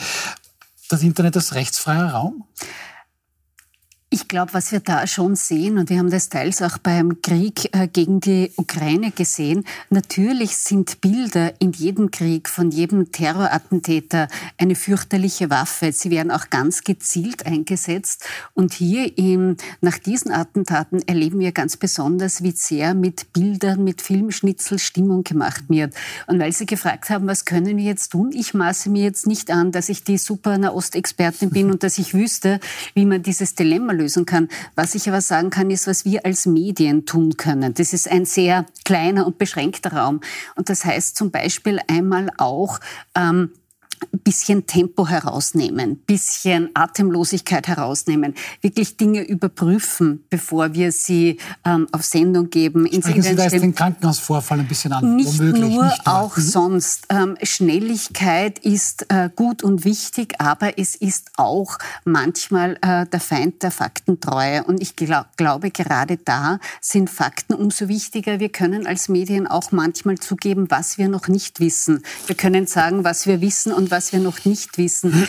Das 0.89 1.03
Internet 1.03 1.37
ist 1.37 1.53
rechtsfreier 1.53 2.11
Raum? 2.11 2.43
Ich 4.13 4.27
glaube, 4.27 4.53
was 4.53 4.73
wir 4.73 4.81
da 4.81 5.07
schon 5.07 5.37
sehen, 5.37 5.77
und 5.77 5.89
wir 5.89 5.97
haben 5.97 6.09
das 6.09 6.27
teils 6.27 6.61
auch 6.61 6.77
beim 6.77 7.21
Krieg 7.21 7.73
äh, 7.73 7.87
gegen 7.87 8.19
die 8.19 8.51
Ukraine 8.57 9.11
gesehen, 9.11 9.63
natürlich 9.89 10.57
sind 10.57 10.99
Bilder 10.99 11.53
in 11.61 11.71
jedem 11.71 12.11
Krieg 12.11 12.49
von 12.49 12.71
jedem 12.71 13.13
Terrorattentäter 13.13 14.27
eine 14.57 14.75
fürchterliche 14.75 15.49
Waffe. 15.49 15.93
Sie 15.93 16.11
werden 16.11 16.29
auch 16.29 16.49
ganz 16.49 16.83
gezielt 16.83 17.45
eingesetzt. 17.45 18.25
Und 18.53 18.73
hier 18.73 19.17
in, 19.17 19.55
nach 19.79 19.97
diesen 19.97 20.33
Attentaten 20.33 21.01
erleben 21.07 21.39
wir 21.39 21.53
ganz 21.53 21.77
besonders, 21.77 22.43
wie 22.43 22.51
sehr 22.51 22.93
mit 22.93 23.31
Bildern, 23.31 23.85
mit 23.85 24.01
Filmschnitzel 24.01 24.77
Stimmung 24.77 25.23
gemacht 25.23 25.63
wird. 25.69 25.93
Und 26.27 26.37
weil 26.37 26.51
Sie 26.51 26.65
gefragt 26.65 27.09
haben, 27.09 27.27
was 27.27 27.45
können 27.45 27.77
wir 27.77 27.85
jetzt 27.85 28.09
tun? 28.09 28.31
Ich 28.33 28.53
maße 28.53 28.89
mir 28.89 29.03
jetzt 29.03 29.25
nicht 29.25 29.51
an, 29.51 29.71
dass 29.71 29.87
ich 29.87 30.03
die 30.03 30.17
super 30.17 30.57
Nahostexpertin 30.57 31.49
bin 31.49 31.71
und 31.71 31.83
dass 31.83 31.97
ich 31.97 32.13
wüsste, 32.13 32.59
wie 32.93 33.05
man 33.05 33.23
dieses 33.23 33.55
Dilemma 33.55 34.00
lösen 34.01 34.25
kann. 34.25 34.49
Was 34.75 34.95
ich 34.95 35.07
aber 35.07 35.21
sagen 35.21 35.49
kann, 35.49 35.69
ist, 35.69 35.87
was 35.87 36.05
wir 36.05 36.25
als 36.25 36.45
Medien 36.45 37.05
tun 37.05 37.37
können. 37.37 37.73
Das 37.73 37.93
ist 37.93 38.09
ein 38.09 38.25
sehr 38.25 38.65
kleiner 38.83 39.25
und 39.25 39.37
beschränkter 39.37 39.93
Raum. 39.93 40.21
Und 40.55 40.69
das 40.69 40.85
heißt 40.85 41.15
zum 41.15 41.31
Beispiel 41.31 41.79
einmal 41.87 42.29
auch, 42.37 42.79
ähm, 43.15 43.51
bisschen 44.23 44.65
Tempo 44.65 45.07
herausnehmen, 45.07 45.97
bisschen 46.05 46.69
Atemlosigkeit 46.73 47.67
herausnehmen, 47.67 48.35
wirklich 48.61 48.97
Dinge 48.97 49.21
überprüfen, 49.21 50.23
bevor 50.29 50.73
wir 50.73 50.91
sie 50.91 51.37
ähm, 51.65 51.87
auf 51.91 52.03
Sendung 52.03 52.49
geben. 52.49 52.87
Sprechen 52.87 53.21
Sie 53.21 53.35
da 53.35 53.43
jetzt 53.43 53.53
den 53.53 53.75
Krankenhausvorfall 53.75 54.59
ein 54.59 54.67
bisschen 54.67 54.93
an? 54.93 55.15
Nicht 55.15 55.39
Womöglich, 55.39 55.73
nur, 55.75 55.85
nicht 55.85 56.07
auch 56.07 56.37
mhm. 56.37 56.41
sonst. 56.41 57.05
Ähm, 57.09 57.37
Schnelligkeit 57.43 58.59
ist 58.59 59.05
äh, 59.09 59.29
gut 59.35 59.63
und 59.63 59.85
wichtig, 59.85 60.35
aber 60.39 60.77
es 60.77 60.95
ist 60.95 61.31
auch 61.37 61.77
manchmal 62.03 62.77
äh, 62.81 63.05
der 63.05 63.19
Feind 63.19 63.63
der 63.63 63.71
Faktentreue. 63.71 64.63
Und 64.63 64.81
ich 64.81 64.95
glaub, 64.95 65.37
glaube, 65.37 65.71
gerade 65.71 66.17
da 66.17 66.59
sind 66.79 67.09
Fakten 67.09 67.53
umso 67.53 67.87
wichtiger. 67.87 68.39
Wir 68.39 68.49
können 68.49 68.87
als 68.87 69.09
Medien 69.09 69.47
auch 69.47 69.71
manchmal 69.71 70.17
zugeben, 70.17 70.67
was 70.69 70.97
wir 70.97 71.07
noch 71.07 71.27
nicht 71.27 71.59
wissen. 71.59 72.03
Wir 72.27 72.35
können 72.35 72.67
sagen, 72.67 73.03
was 73.03 73.27
wir 73.27 73.41
wissen 73.41 73.71
und 73.71 73.90
was 73.91 74.13
wir 74.13 74.19
noch 74.19 74.45
nicht 74.45 74.77
wissen. 74.77 75.27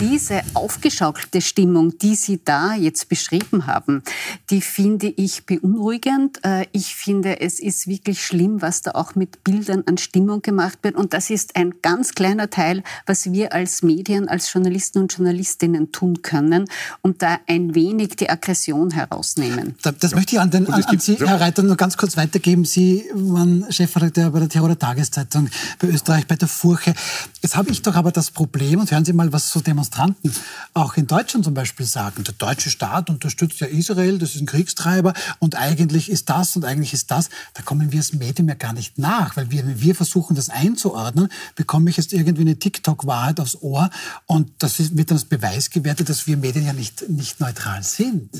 Diese 0.00 0.42
aufgeschaukelte 0.54 1.40
Stimmung, 1.40 1.96
die 1.98 2.14
Sie 2.14 2.40
da 2.44 2.74
jetzt 2.74 3.08
beschrieben 3.08 3.66
haben, 3.66 4.02
die 4.50 4.60
finde 4.60 5.06
ich 5.06 5.46
beunruhigend. 5.46 6.44
Äh, 6.44 6.66
ich 6.72 6.94
finde, 6.96 7.40
es 7.40 7.60
ist 7.60 7.86
wirklich 7.86 8.24
schlimm, 8.24 8.60
was 8.62 8.82
da 8.82 8.92
auch 8.92 9.14
mit 9.14 9.44
Bildern 9.44 9.84
an 9.86 9.98
Stimmung 9.98 10.42
gemacht 10.42 10.78
wird. 10.82 10.96
Und 10.96 11.14
das 11.14 11.30
ist 11.30 11.56
ein 11.56 11.74
ganz 11.82 12.14
kleiner 12.14 12.50
Teil, 12.50 12.82
was 13.06 13.32
wir 13.32 13.52
als 13.52 13.82
Medien, 13.82 14.28
als 14.28 14.52
Journalisten 14.52 14.98
und 14.98 15.12
Journalistinnen 15.12 15.92
tun 15.92 16.22
können, 16.22 16.66
um 17.02 17.16
da 17.16 17.38
ein 17.46 17.74
wenig 17.74 18.16
die 18.16 18.28
Aggression 18.28 18.90
herausnehmen. 18.90 19.76
Das 19.82 20.10
ja. 20.10 20.16
möchte 20.16 20.36
ich 20.36 20.40
an, 20.40 20.50
den, 20.50 20.68
an, 20.68 20.82
an 20.82 20.98
Sie, 20.98 21.16
Herr 21.16 21.40
Reiter, 21.40 21.62
nur 21.62 21.76
ganz 21.76 21.96
kurz 21.96 22.16
weitergeben. 22.16 22.64
Sie 22.64 23.04
waren 23.14 23.66
Chefredakteur 23.70 24.30
bei 24.30 24.40
der 24.40 24.48
Tiroler 24.48 24.78
Tageszeitung, 24.78 25.48
bei 25.78 25.88
Österreich, 25.88 26.26
bei 26.26 26.36
der 26.36 26.48
Furche. 26.48 26.94
Jetzt 27.42 27.56
habe 27.56 27.70
ich 27.70 27.82
doch 27.82 27.94
aber 28.00 28.12
das 28.12 28.30
Problem, 28.30 28.80
und 28.80 28.90
hören 28.90 29.04
Sie 29.04 29.12
mal, 29.12 29.30
was 29.30 29.50
so 29.50 29.60
Demonstranten 29.60 30.32
auch 30.72 30.96
in 30.96 31.06
Deutschland 31.06 31.44
zum 31.44 31.52
Beispiel 31.52 31.84
sagen. 31.84 32.24
Der 32.24 32.32
deutsche 32.32 32.70
Staat 32.70 33.10
unterstützt 33.10 33.60
ja 33.60 33.66
Israel, 33.66 34.18
das 34.18 34.34
ist 34.34 34.40
ein 34.40 34.46
Kriegstreiber 34.46 35.12
und 35.38 35.54
eigentlich 35.54 36.10
ist 36.10 36.30
das 36.30 36.56
und 36.56 36.64
eigentlich 36.64 36.94
ist 36.94 37.10
das. 37.10 37.28
Da 37.52 37.60
kommen 37.62 37.92
wir 37.92 37.98
als 37.98 38.14
Medium 38.14 38.48
ja 38.48 38.54
gar 38.54 38.72
nicht 38.72 38.96
nach, 38.96 39.36
weil 39.36 39.50
wir, 39.50 39.66
wenn 39.66 39.82
wir 39.82 39.94
versuchen, 39.94 40.34
das 40.34 40.48
einzuordnen, 40.48 41.28
bekomme 41.56 41.90
ich 41.90 41.98
jetzt 41.98 42.14
irgendwie 42.14 42.40
eine 42.40 42.58
TikTok-Wahrheit 42.58 43.38
aufs 43.38 43.56
Ohr 43.56 43.90
und 44.24 44.50
das 44.60 44.80
ist, 44.80 44.96
wird 44.96 45.10
dann 45.10 45.18
als 45.18 45.26
Beweis 45.26 45.68
gewertet, 45.68 46.08
dass 46.08 46.26
wir 46.26 46.38
Medien 46.38 46.64
ja 46.64 46.72
nicht, 46.72 47.06
nicht 47.10 47.38
neutral 47.38 47.82
sind. 47.82 48.30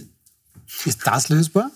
Ist 0.86 1.06
das 1.06 1.28
lösbar? 1.28 1.70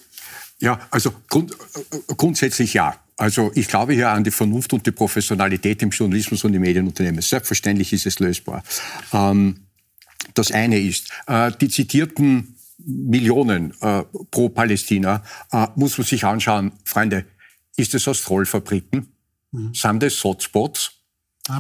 Ja, 0.58 0.80
also 0.90 1.12
grund, 1.28 1.52
äh, 1.52 2.14
grundsätzlich 2.16 2.72
ja. 2.72 2.96
Also 3.16 3.52
ich 3.54 3.68
glaube 3.68 3.92
hier 3.92 4.10
an 4.10 4.24
die 4.24 4.30
Vernunft 4.30 4.72
und 4.72 4.86
die 4.86 4.90
Professionalität 4.90 5.82
im 5.82 5.90
Journalismus 5.90 6.42
und 6.44 6.54
im 6.54 6.62
Medienunternehmen. 6.62 7.22
Selbstverständlich 7.22 7.92
ist 7.92 8.06
es 8.06 8.18
lösbar. 8.18 8.62
Ähm, 9.12 9.60
das 10.34 10.50
eine 10.50 10.80
ist, 10.80 11.10
äh, 11.26 11.52
die 11.60 11.68
zitierten 11.68 12.56
Millionen 12.78 13.72
äh, 13.80 14.02
pro 14.30 14.48
Palästina 14.48 15.22
äh, 15.52 15.66
muss 15.76 15.96
man 15.96 16.06
sich 16.06 16.24
anschauen, 16.24 16.72
Freunde, 16.84 17.24
ist 17.76 17.94
es 17.94 18.08
aus 18.08 18.22
Trollfabriken? 18.22 19.08
Mhm. 19.52 19.74
Sind 19.74 20.02
das 20.02 20.22
Hotspots? 20.24 20.93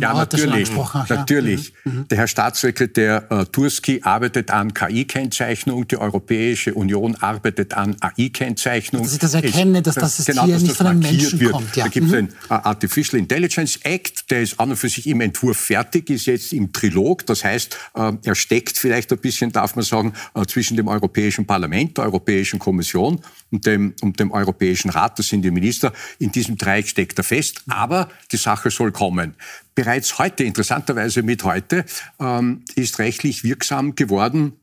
Ja, 0.00 0.14
natürlich. 0.14 0.70
natürlich. 1.10 1.74
Mhm. 1.84 1.92
mhm. 1.92 2.08
Der 2.08 2.18
Herr 2.18 2.26
Staatssekretär 2.26 3.26
äh, 3.30 3.44
Turski 3.44 4.00
arbeitet 4.02 4.50
an 4.50 4.72
KI-Kennzeichnung, 4.72 5.86
die 5.86 5.98
Europäische 5.98 6.72
Union 6.72 7.16
arbeitet 7.16 7.74
an 7.74 7.94
AI-Kennzeichnung. 8.00 9.02
Dass 9.02 9.12
ich 9.12 9.18
das 9.18 9.34
erkenne, 9.34 9.82
dass 9.82 9.96
das, 9.96 10.16
das 10.16 10.24
genau, 10.24 10.44
hier 10.46 10.54
dass 10.54 10.62
nicht 10.62 10.70
das 10.70 10.78
von 10.78 10.86
einem 10.86 11.00
Menschen 11.00 11.38
wird. 11.38 11.52
kommt. 11.52 11.76
Ja. 11.76 11.84
Da 11.84 11.90
gibt 11.90 12.06
es 12.06 12.12
mhm. 12.12 12.18
einen 12.18 12.28
uh, 12.48 12.66
Artificial 12.66 13.18
Intelligence 13.20 13.78
Act, 13.82 14.30
der 14.30 14.40
ist 14.40 14.58
an 14.58 14.70
und 14.70 14.76
für 14.76 14.88
sich 14.88 15.06
im 15.06 15.20
Entwurf 15.20 15.58
fertig, 15.58 16.08
ist 16.08 16.24
jetzt 16.24 16.54
im 16.54 16.72
Trilog. 16.72 17.26
Das 17.26 17.44
heißt, 17.44 17.76
uh, 17.94 18.12
er 18.24 18.34
steckt 18.34 18.78
vielleicht 18.78 19.12
ein 19.12 19.18
bisschen, 19.18 19.52
darf 19.52 19.76
man 19.76 19.84
sagen, 19.84 20.14
uh, 20.34 20.46
zwischen 20.46 20.78
dem 20.78 20.88
Europäischen 20.88 21.44
Parlament, 21.44 21.98
der 21.98 22.04
Europäischen 22.04 22.58
Kommission 22.58 23.20
und 23.50 23.66
dem, 23.66 23.92
und 24.00 24.18
dem 24.18 24.30
Europäischen 24.30 24.88
Rat. 24.88 25.18
Das 25.18 25.28
sind 25.28 25.42
die 25.42 25.50
Minister. 25.50 25.92
In 26.18 26.32
diesem 26.32 26.56
Dreieck 26.56 26.88
steckt 26.88 27.18
er 27.18 27.24
fest. 27.24 27.62
Aber 27.68 28.08
die 28.32 28.38
Sache 28.38 28.70
soll 28.70 28.90
kommen. 28.90 29.34
Bereits 29.74 30.18
heute, 30.18 30.44
interessanterweise 30.44 31.22
mit 31.22 31.44
heute, 31.44 31.84
ähm, 32.20 32.64
ist 32.76 32.98
rechtlich 32.98 33.44
wirksam 33.44 33.94
geworden 33.94 34.54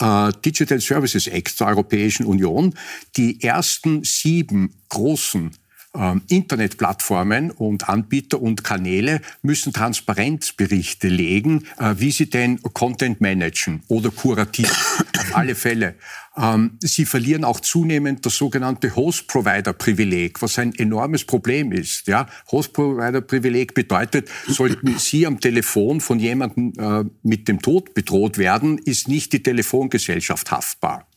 äh, 0.00 0.32
Digital 0.44 0.80
Services 0.80 1.26
Act 1.26 1.58
der 1.60 1.68
Europäischen 1.68 2.26
Union. 2.26 2.74
Die 3.16 3.42
ersten 3.42 4.04
sieben 4.04 4.74
großen 4.88 5.52
ähm, 5.94 6.22
Internetplattformen 6.28 7.50
und 7.50 7.88
Anbieter 7.88 8.40
und 8.40 8.62
Kanäle 8.62 9.20
müssen 9.42 9.72
Transparenzberichte 9.72 11.08
legen, 11.08 11.64
äh, 11.78 11.94
wie 11.98 12.10
sie 12.10 12.28
den 12.28 12.62
Content 12.62 13.20
managen 13.20 13.82
oder 13.88 14.10
kuratieren. 14.10 14.70
Auf 15.18 15.28
alle 15.34 15.54
Fälle. 15.54 15.94
Ähm, 16.36 16.78
sie 16.80 17.04
verlieren 17.04 17.44
auch 17.44 17.60
zunehmend 17.60 18.24
das 18.26 18.36
sogenannte 18.36 18.94
Host-Provider-Privileg, 18.94 20.40
was 20.42 20.58
ein 20.58 20.74
enormes 20.74 21.24
Problem 21.24 21.72
ist. 21.72 22.06
Ja? 22.06 22.28
Host-Provider-Privileg 22.52 23.74
bedeutet, 23.74 24.28
sollten 24.46 24.98
Sie 24.98 25.26
am 25.26 25.40
Telefon 25.40 26.00
von 26.00 26.20
jemandem 26.20 26.72
äh, 26.78 27.04
mit 27.22 27.48
dem 27.48 27.60
Tod 27.60 27.94
bedroht 27.94 28.38
werden, 28.38 28.78
ist 28.78 29.08
nicht 29.08 29.32
die 29.32 29.42
Telefongesellschaft 29.42 30.50
haftbar. 30.50 31.08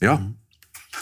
Ja? 0.00 0.16
Mhm 0.18 0.41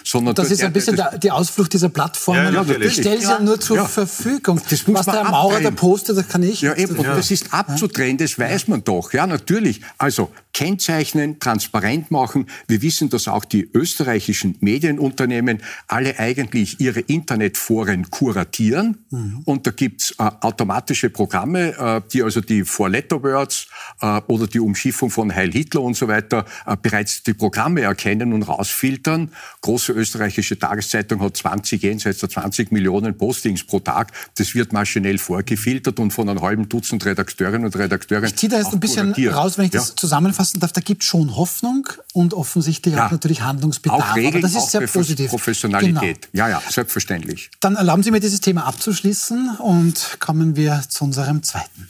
sondern 0.05 0.35
das 0.35 0.51
ist 0.51 0.63
ein 0.63 0.73
bisschen 0.73 0.97
der, 0.97 1.19
die 1.19 1.31
Ausflucht 1.31 1.73
dieser 1.73 1.89
Plattformen. 1.89 2.55
Ja, 2.55 2.65
ich 2.81 2.95
stelle 2.95 3.21
sie 3.21 3.25
ja 3.25 3.41
nur 3.41 3.61
zur 3.61 3.77
ja. 3.77 3.85
Verfügung. 3.87 4.61
Das 4.69 4.87
muss 4.87 5.07
Was 5.07 5.07
der 5.07 5.25
Maurer 5.25 5.61
da 5.61 5.71
postet, 5.71 6.17
das 6.17 6.29
kann 6.29 6.43
ich. 6.43 6.61
Ja, 6.63 6.75
eben. 6.75 6.97
Und 6.97 7.07
das 7.07 7.31
ist 7.31 7.53
abzudrehen, 7.53 8.17
das 8.19 8.39
weiß 8.39 8.69
man 8.69 8.85
doch. 8.85 9.13
Ja, 9.13 9.27
natürlich. 9.27 9.81
Also 9.99 10.31
kennzeichnen, 10.53 11.39
transparent 11.39 12.11
machen. 12.11 12.47
Wir 12.67 12.83
wissen, 12.83 13.09
dass 13.09 13.29
auch 13.29 13.45
die 13.45 13.71
österreichischen 13.73 14.57
Medienunternehmen 14.61 15.63
alle 15.87 16.19
eigentlich 16.19 16.81
ihre 16.81 17.01
Internetforen 17.01 18.11
kuratieren. 18.11 18.99
Mhm. 19.11 19.43
Und 19.45 19.67
da 19.67 19.71
gibt's 19.71 20.13
äh, 20.19 20.31
automatische 20.41 21.11
Programme, 21.11 21.77
äh, 21.79 22.03
die 22.13 22.23
also 22.23 22.41
die 22.41 22.65
Four-Letter-Words 22.65 23.67
äh, 24.01 24.21
oder 24.27 24.47
die 24.47 24.61
Umschiffung 24.61 25.11
von 25.11 25.35
Heil 25.35 25.53
Hitler 25.53 25.83
und 25.83 25.97
so 25.97 26.09
weiter 26.09 26.45
äh, 26.67 26.77
bereits 26.81 27.23
die 27.23 27.35
Programme 27.35 27.83
erkennen 27.83 28.33
und 28.33 28.43
rausfiltern. 28.43 29.31
Große 29.61 29.93
österreichische 29.93 30.59
Tageszeitung 30.59 31.21
hat 31.21 31.37
20, 31.37 31.83
jenseits 31.83 32.19
der 32.19 32.29
20 32.29 32.73
Millionen 32.73 33.17
Postings 33.17 33.65
pro 33.65 33.81
Tag. 33.81 34.13
Das 34.37 34.55
wird 34.55 34.73
maschinell 34.73 35.19
vorgefiltert 35.19 35.99
und 36.01 36.13
von 36.13 36.29
einem 36.29 36.43
halben 36.43 36.69
Dutzend 36.69 37.05
Redakteurinnen 37.05 37.67
und 37.67 37.77
Redakteuren 37.77 38.25
Ich 38.25 38.37
ziehe 38.37 38.51
da 38.51 38.59
jetzt 38.59 38.73
ein 38.73 38.81
bisschen 38.81 39.07
kuratiert. 39.07 39.35
raus, 39.35 39.59
wenn 39.59 39.67
ich 39.67 39.71
das 39.71 39.95
zusammenfasse 39.95 40.40
zusammenfassen 40.41 40.61
darf, 40.61 40.73
da 40.73 40.81
gibt 40.81 41.03
es 41.03 41.09
schon 41.09 41.37
Hoffnung 41.37 41.89
und 42.13 42.35
offensichtlich 42.35 42.95
ja. 42.95 43.07
auch 43.07 43.11
natürlich 43.11 43.43
Handlungsbedarf. 43.43 44.11
Auch 44.11 44.17
Regeln, 44.17 44.35
Aber 44.35 44.41
das 44.43 44.55
ist 44.55 44.71
sehr 44.71 44.87
positiv. 44.87 45.31
Professionalität. 45.31 46.29
Genau. 46.33 46.47
Ja, 46.47 46.49
ja, 46.49 46.63
selbstverständlich. 46.69 47.51
Dann 47.61 47.77
erlauben 47.77 48.03
Sie 48.03 48.11
mir, 48.11 48.21
dieses 48.21 48.41
Thema 48.41 48.65
abzuschließen 48.67 49.57
und 49.59 50.17
kommen 50.21 50.57
wir 50.57 50.83
zu 50.89 51.05
unserem 51.05 51.43
zweiten. 51.43 51.89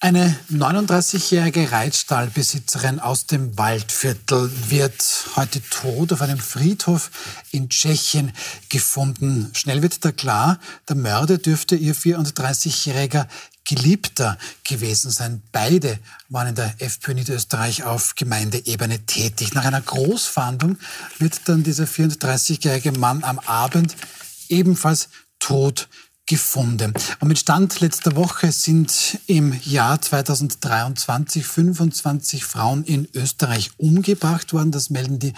Eine 0.00 0.38
39-jährige 0.52 1.72
Reitstallbesitzerin 1.72 3.00
aus 3.00 3.26
dem 3.26 3.58
Waldviertel 3.58 4.48
wird 4.68 5.26
heute 5.34 5.60
tot 5.70 6.12
auf 6.12 6.22
einem 6.22 6.38
Friedhof 6.38 7.10
in 7.50 7.68
Tschechien 7.68 8.30
gefunden. 8.68 9.50
Schnell 9.56 9.82
wird 9.82 10.04
da 10.04 10.12
klar, 10.12 10.60
der 10.88 10.94
Mörder 10.94 11.38
dürfte 11.38 11.74
ihr 11.74 11.96
34-jähriger 11.96 13.26
Geliebter 13.64 14.38
gewesen 14.62 15.10
sein. 15.10 15.42
Beide 15.50 15.98
waren 16.28 16.50
in 16.50 16.54
der 16.54 16.76
FPÖ 16.78 17.14
Niederösterreich 17.14 17.82
auf 17.82 18.14
Gemeindeebene 18.14 19.04
tätig. 19.04 19.52
Nach 19.54 19.64
einer 19.64 19.80
Großfahndung 19.80 20.78
wird 21.18 21.40
dann 21.46 21.64
dieser 21.64 21.86
34-jährige 21.86 22.92
Mann 22.92 23.24
am 23.24 23.40
Abend 23.40 23.96
ebenfalls 24.48 25.08
tot 25.40 25.88
gefunden. 26.28 26.92
Und 27.18 27.28
mit 27.28 27.38
Stand 27.38 27.80
letzter 27.80 28.14
Woche 28.14 28.52
sind 28.52 29.18
im 29.26 29.58
Jahr 29.64 30.00
2023 30.00 31.44
25 31.44 32.44
Frauen 32.44 32.84
in 32.84 33.08
Österreich 33.14 33.70
umgebracht 33.78 34.52
worden. 34.52 34.70
Das 34.70 34.90
melden 34.90 35.18
die 35.18 35.32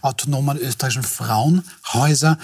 autonomen 0.00 0.56
österreichischen 0.56 1.02
Frauenhäuser. 1.02 2.38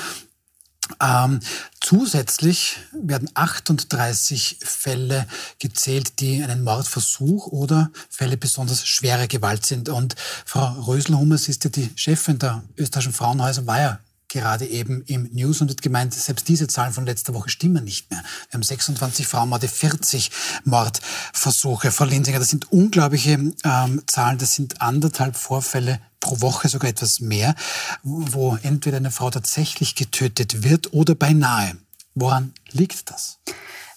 Ähm, 1.00 1.40
zusätzlich 1.80 2.76
werden 2.92 3.30
38 3.34 4.58
Fälle 4.62 5.26
gezählt, 5.60 6.18
die 6.18 6.42
einen 6.42 6.64
Mordversuch 6.64 7.46
oder 7.46 7.90
Fälle 8.10 8.36
besonders 8.36 8.86
schwerer 8.86 9.28
Gewalt 9.28 9.64
sind. 9.64 9.88
Und 9.88 10.16
Frau 10.44 10.72
Röselhummers 10.82 11.48
ist 11.48 11.64
ja 11.64 11.70
die 11.70 11.90
Chefin 11.94 12.40
der 12.40 12.62
österreichischen 12.76 13.12
Frauenhäuser, 13.12 13.66
war 13.66 13.80
ja 13.80 13.98
gerade 14.32 14.66
eben 14.66 15.02
im 15.06 15.28
News 15.32 15.60
und 15.60 15.70
hat 15.70 15.82
gemeint, 15.82 16.14
selbst 16.14 16.48
diese 16.48 16.66
Zahlen 16.66 16.92
von 16.92 17.06
letzter 17.06 17.34
Woche 17.34 17.50
stimmen 17.50 17.84
nicht 17.84 18.10
mehr. 18.10 18.22
Wir 18.50 18.54
haben 18.54 18.62
26 18.62 19.26
Frauenmorde, 19.26 19.68
40 19.68 20.30
Mordversuche. 20.64 21.92
Frau 21.92 22.04
Linsinger, 22.04 22.38
das 22.38 22.48
sind 22.48 22.72
unglaubliche 22.72 23.32
ähm, 23.64 24.02
Zahlen. 24.06 24.38
Das 24.38 24.54
sind 24.54 24.80
anderthalb 24.80 25.36
Vorfälle 25.36 26.00
pro 26.20 26.40
Woche, 26.40 26.68
sogar 26.68 26.90
etwas 26.90 27.20
mehr, 27.20 27.54
wo 28.02 28.56
entweder 28.62 28.96
eine 28.96 29.10
Frau 29.10 29.30
tatsächlich 29.30 29.94
getötet 29.94 30.62
wird 30.62 30.92
oder 30.92 31.14
beinahe. 31.14 31.76
Woran 32.14 32.52
liegt 32.70 33.10
das? 33.10 33.38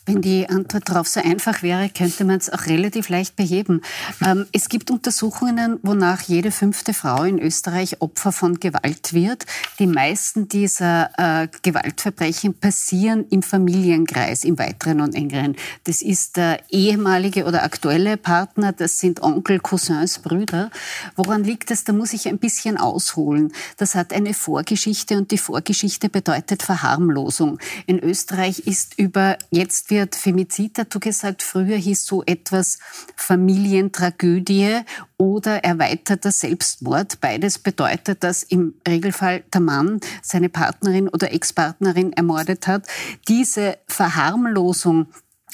Wenn 0.06 0.22
die 0.22 0.48
Antwort 0.48 0.88
darauf 0.88 1.08
so 1.08 1.20
einfach 1.20 1.64
wäre, 1.64 1.90
könnte 1.90 2.26
man 2.26 2.38
es 2.38 2.52
auch 2.52 2.68
relativ 2.68 3.10
leicht 3.10 3.36
beheben. 3.36 3.82
Ähm, 4.24 4.46
es 4.52 4.70
gibt 4.70 4.92
Untersuchungen, 4.92 5.80
wonach 5.82 6.22
jede 6.22 6.52
fünfte 6.52 6.94
Frau 6.94 7.24
in 7.24 7.40
Österreich 7.40 8.02
Opfer 8.02 8.32
von 8.32 8.60
Gewalt 8.60 9.14
wird. 9.14 9.46
Die 9.80 9.88
meisten 9.88 10.48
dieser 10.48 11.10
äh, 11.18 11.48
Gewaltverbrechen 11.64 12.54
passieren 12.54 13.26
im 13.32 13.42
Familienkreis, 13.42 14.44
im 14.44 14.60
weiteren 14.60 15.02
und 15.02 15.16
engeren. 15.16 15.56
Das 15.86 16.04
ist 16.04 16.38
der 16.38 16.60
ehemalige 16.70 17.46
oder 17.46 17.64
aktuelle 17.64 18.18
Partner, 18.18 18.74
das 18.74 19.00
sind 19.00 19.24
Onkel, 19.24 19.60
Cousins, 19.60 20.20
Brüder. 20.20 20.70
Woran 21.16 21.44
liegt 21.44 21.72
das? 21.72 21.84
Da 21.84 21.94
muss 21.94 22.14
ich 22.14 22.28
ein 22.28 22.38
bisschen 22.38 22.78
ausholen. 22.78 23.52
Das 23.78 23.96
hat 23.96 24.14
eine 24.14 24.36
Vorgeschichte 24.36 25.18
und 25.18 25.32
die 25.32 25.40
Vorgeschichte 25.40 26.10
bedeutet 26.10 26.62
Verharmlosung. 26.62 27.58
In 27.88 28.00
Österreich 28.00 28.60
ist 28.60 29.00
über 29.00 29.38
jetzt 29.50 29.90
wird 29.96 30.16
Femizid 30.16 30.78
dazu 30.78 31.00
gesagt, 31.00 31.42
früher 31.42 31.78
hieß 31.78 32.06
so 32.06 32.22
etwas 32.26 32.80
Familientragödie 33.16 34.82
oder 35.18 35.64
erweiterter 35.64 36.32
Selbstmord. 36.32 37.22
Beides 37.22 37.60
bedeutet, 37.60 38.22
dass 38.22 38.44
im 38.44 38.74
Regelfall 38.86 39.46
der 39.54 39.62
Mann 39.62 40.02
seine 40.22 40.50
Partnerin 40.50 41.08
oder 41.08 41.32
Ex-Partnerin 41.32 42.12
ermordet 42.12 42.68
hat. 42.68 42.88
Diese 43.30 43.78
Verharmlosung 43.88 45.08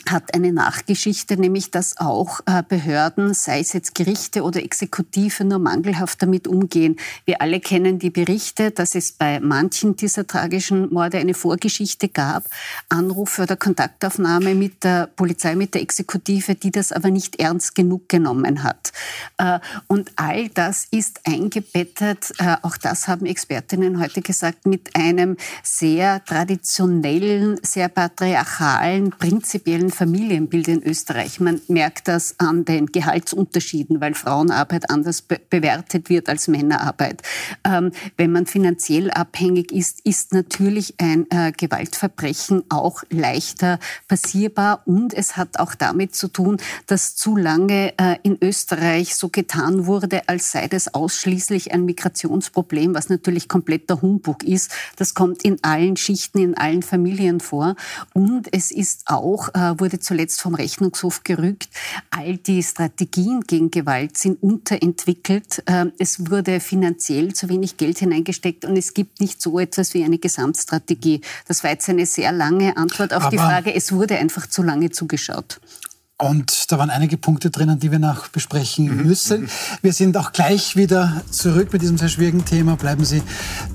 hat 0.10 0.34
eine 0.34 0.52
Nachgeschichte, 0.52 1.38
nämlich 1.38 1.72
dass 1.72 1.98
auch 1.98 2.40
äh, 2.46 2.64
Behörden, 2.68 3.34
sei 3.34 3.60
es 3.60 3.74
jetzt 3.74 3.96
Gerichte 3.96 4.44
oder 4.44 4.64
Exekutive, 4.64 5.44
nur 5.44 5.60
mangelhaft 5.60 6.22
damit 6.22 6.48
umgehen. 6.48 6.98
Wir 7.26 7.42
alle 7.42 7.60
kennen 7.60 8.00
die 8.00 8.10
Berichte, 8.10 8.72
dass 8.72 8.96
es 8.96 9.12
bei 9.12 9.40
manchen 9.40 9.96
dieser 9.96 10.26
tragischen 10.26 10.92
Morde 10.94 11.18
eine 11.18 11.34
Vorgeschichte 11.34 12.10
gab, 12.10 12.46
Anrufe 12.90 13.44
oder 13.44 13.56
Kontaktaufnahme 13.56 14.56
mit 14.56 14.84
der 14.84 15.08
Polizei, 15.08 15.56
mit 15.56 15.74
der 15.74 15.82
Exekutive, 15.82 16.56
die 16.56 16.72
das 16.72 16.92
aber 16.92 17.10
nicht 17.10 17.40
ernst 17.40 17.76
genug 17.76 18.10
genommen 18.10 18.64
hat. 18.64 18.92
Äh, 19.38 19.60
und 19.88 20.12
all 20.16 20.50
das 20.50 20.88
ist 20.92 21.22
eingebettet, 21.26 22.32
äh, 22.40 22.58
auch 22.62 22.78
das 22.78 23.08
haben 23.08 23.26
Expertinnen 23.26 24.00
heute 24.00 24.22
gesagt, 24.22 24.66
mit 24.66 24.96
einem 24.96 25.38
sehr 25.64 26.24
traditionellen, 26.26 27.60
sehr 27.62 27.90
patriarchalen, 27.90 29.12
prinzipiellen 29.12 29.91
Familienbild 29.92 30.68
in 30.68 30.84
Österreich. 30.84 31.40
Man 31.40 31.62
merkt 31.68 32.08
das 32.08 32.36
an 32.38 32.66
den 32.66 32.88
Gehaltsunterschieden, 32.88 34.02
weil 34.02 34.14
Frauenarbeit 34.14 34.90
anders 34.90 35.22
be 35.22 35.40
bewertet 35.50 36.10
wird 36.10 36.30
als 36.30 36.48
Männerarbeit. 36.48 37.22
Ähm, 37.64 37.92
wenn 38.18 38.32
man 38.32 38.46
finanziell 38.46 39.12
abhängig 39.12 39.72
ist, 39.72 40.02
ist 40.06 40.34
natürlich 40.34 40.96
ein 40.98 41.26
äh, 41.30 41.52
Gewaltverbrechen 41.52 42.64
auch 42.70 43.04
leichter 43.10 43.80
passierbar 44.08 44.82
und 44.86 45.14
es 45.14 45.38
hat 45.38 45.60
auch 45.60 45.76
damit 45.76 46.16
zu 46.16 46.28
tun, 46.28 46.58
dass 46.88 47.16
zu 47.16 47.36
lange 47.36 47.94
äh, 47.98 48.18
in 48.24 48.38
Österreich 48.42 49.16
so 49.16 49.30
getan 49.30 49.86
wurde, 49.86 50.28
als 50.28 50.52
sei 50.52 50.68
das 50.68 50.94
ausschließlich 50.94 51.74
ein 51.74 51.86
Migrationsproblem, 51.86 52.94
was 52.94 53.10
natürlich 53.10 53.48
kompletter 53.48 54.02
Humbug 54.02 54.44
ist. 54.44 54.72
Das 54.96 55.14
kommt 55.14 55.44
in 55.44 55.58
allen 55.64 55.98
Schichten, 55.98 56.40
in 56.40 56.58
allen 56.58 56.84
Familien 56.84 57.40
vor 57.40 57.76
und 58.14 58.48
es 58.52 58.72
ist 58.72 59.04
auch, 59.08 59.50
äh, 59.50 59.80
wurde 59.82 60.00
zuletzt 60.00 60.42
vom 60.42 60.56
Rechnungshof 60.56 61.24
gerückt. 61.24 61.70
All 62.10 62.38
die 62.38 62.64
Strategien 62.64 63.42
gegen 63.42 63.72
Gewalt 63.72 64.18
sind 64.18 64.42
unterentwickelt. 64.42 65.64
Ähm, 65.68 65.92
es 66.00 66.30
wurde 66.30 66.62
finanziell 66.62 67.34
zu 67.34 67.50
wenig 67.50 67.76
Geld 67.76 67.98
hineingesteckt 67.98 68.64
und 68.64 68.78
es 68.78 68.94
gibt 68.94 69.20
nicht 69.20 69.42
so 69.42 69.60
etwas 69.60 69.94
wie 69.94 70.06
eine 70.06 70.20
Gesamtstrategie. 70.20 71.22
Das 71.48 71.64
war 71.64 71.72
jetzt 71.72 71.90
eine 71.90 72.06
sehr 72.06 72.32
lange 72.32 72.78
Antwort 72.78 73.14
auf 73.14 73.24
Aber 73.24 73.32
die 73.32 73.38
Frage. 73.38 73.76
Es 73.76 73.92
wurde 73.92 74.18
einfach 74.18 74.48
zu 74.48 74.64
lange 74.64 74.92
zugeschaut. 74.92 75.60
Und 76.22 76.72
da 76.72 76.78
waren 76.78 76.92
einige 76.92 77.18
Punkte 77.18 77.50
drinnen, 77.50 77.80
die 77.80 77.92
wir 77.92 77.98
noch 77.98 78.28
besprechen 78.28 78.86
mhm. 78.86 79.08
müssen. 79.08 79.50
Wir 79.82 79.92
sind 79.92 80.16
auch 80.18 80.32
gleich 80.32 80.76
wieder 80.76 81.24
zurück 81.32 81.74
mit 81.74 81.82
diesem 81.82 81.98
sehr 81.98 82.10
schwierigen 82.10 82.46
Thema. 82.46 82.76
Bleiben 82.76 83.04
Sie 83.04 83.24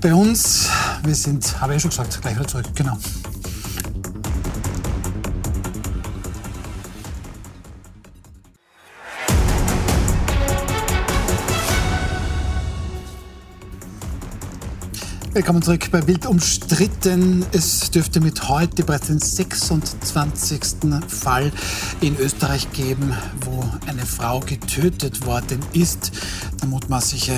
bei 0.00 0.14
uns. 0.14 0.68
Wir 1.02 1.16
sind, 1.16 1.60
habe 1.60 1.74
ich 1.74 1.82
ja 1.82 1.90
schon 1.90 1.90
gesagt, 1.90 2.22
gleich 2.22 2.36
wieder 2.36 2.46
zurück. 2.46 2.66
Genau. 2.76 2.96
Willkommen 15.36 15.60
zurück 15.60 15.90
bei 15.90 16.06
Wild 16.06 16.24
umstritten. 16.24 17.44
Es 17.52 17.90
dürfte 17.90 18.20
mit 18.20 18.48
heute 18.48 18.84
bereits 18.84 19.08
den 19.08 19.18
26. 19.18 20.60
Fall 21.08 21.52
in 22.00 22.16
Österreich 22.16 22.72
geben, 22.72 23.12
wo 23.44 23.62
eine 23.86 24.06
Frau 24.06 24.40
getötet 24.40 25.26
worden 25.26 25.60
ist. 25.74 26.10
Der 26.62 26.68
mutmaßliche 26.68 27.34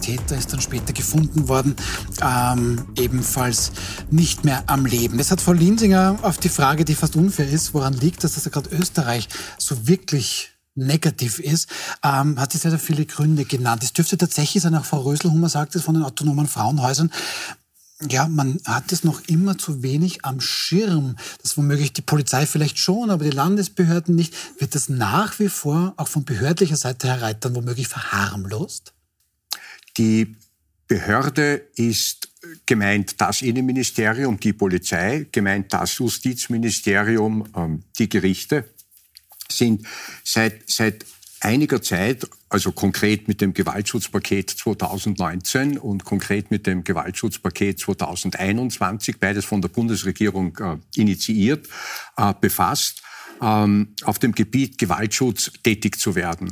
Täter 0.00 0.38
ist 0.38 0.54
dann 0.54 0.62
später 0.62 0.94
gefunden 0.94 1.46
worden, 1.46 1.76
ähm, 2.22 2.86
ebenfalls 2.96 3.72
nicht 4.10 4.46
mehr 4.46 4.64
am 4.68 4.86
Leben. 4.86 5.18
Das 5.18 5.30
hat 5.30 5.42
Frau 5.42 5.52
Linsinger 5.52 6.20
auf 6.22 6.38
die 6.38 6.48
Frage, 6.48 6.86
die 6.86 6.94
fast 6.94 7.16
unfair 7.16 7.50
ist, 7.50 7.74
woran 7.74 7.92
liegt 7.92 8.24
das, 8.24 8.32
dass 8.32 8.50
gerade 8.50 8.70
Österreich 8.74 9.28
so 9.58 9.86
wirklich 9.86 10.51
negativ 10.74 11.38
ist, 11.38 11.68
ähm, 12.02 12.40
hat 12.40 12.52
sie 12.52 12.58
sehr, 12.58 12.70
sehr 12.70 12.80
viele 12.80 13.04
Gründe 13.04 13.44
genannt. 13.44 13.82
Es 13.82 13.92
dürfte 13.92 14.16
tatsächlich 14.16 14.62
sein, 14.62 14.74
auch 14.74 14.84
Frau 14.84 15.00
Röselhummer 15.00 15.48
sagt 15.48 15.74
es 15.76 15.82
von 15.82 15.94
den 15.94 16.04
autonomen 16.04 16.46
Frauenhäusern, 16.46 17.10
ja, 18.10 18.26
man 18.26 18.58
hat 18.64 18.90
es 18.92 19.04
noch 19.04 19.20
immer 19.28 19.58
zu 19.58 19.82
wenig 19.82 20.24
am 20.24 20.40
Schirm. 20.40 21.16
Das 21.42 21.56
womöglich 21.56 21.92
die 21.92 22.02
Polizei 22.02 22.46
vielleicht 22.46 22.78
schon, 22.78 23.10
aber 23.10 23.24
die 23.24 23.30
Landesbehörden 23.30 24.14
nicht. 24.14 24.34
Wird 24.60 24.74
das 24.74 24.88
nach 24.88 25.38
wie 25.38 25.48
vor 25.48 25.94
auch 25.96 26.08
von 26.08 26.24
behördlicher 26.24 26.76
Seite 26.76 27.06
her 27.06 27.34
dann 27.34 27.54
womöglich 27.54 27.88
verharmlost? 27.88 28.92
Die 29.98 30.36
Behörde 30.88 31.62
ist 31.76 32.28
gemeint 32.66 33.20
das 33.20 33.42
Innenministerium, 33.42 34.38
die 34.38 34.52
Polizei, 34.52 35.26
gemeint 35.30 35.72
das 35.72 35.96
Justizministerium, 35.98 37.46
ähm, 37.56 37.84
die 37.98 38.08
Gerichte 38.08 38.64
sind 39.56 39.86
seit, 40.24 40.62
seit 40.66 41.04
einiger 41.40 41.82
Zeit, 41.82 42.28
also 42.48 42.72
konkret 42.72 43.28
mit 43.28 43.40
dem 43.40 43.54
Gewaltschutzpaket 43.54 44.50
2019 44.50 45.78
und 45.78 46.04
konkret 46.04 46.50
mit 46.50 46.66
dem 46.66 46.84
Gewaltschutzpaket 46.84 47.80
2021, 47.80 49.18
beides 49.18 49.44
von 49.44 49.60
der 49.60 49.68
Bundesregierung 49.68 50.56
äh, 50.58 50.76
initiiert, 51.00 51.68
äh, 52.16 52.32
befasst, 52.40 53.02
ähm, 53.40 53.94
auf 54.04 54.18
dem 54.18 54.32
Gebiet 54.32 54.78
Gewaltschutz 54.78 55.52
tätig 55.62 55.98
zu 55.98 56.14
werden. 56.14 56.50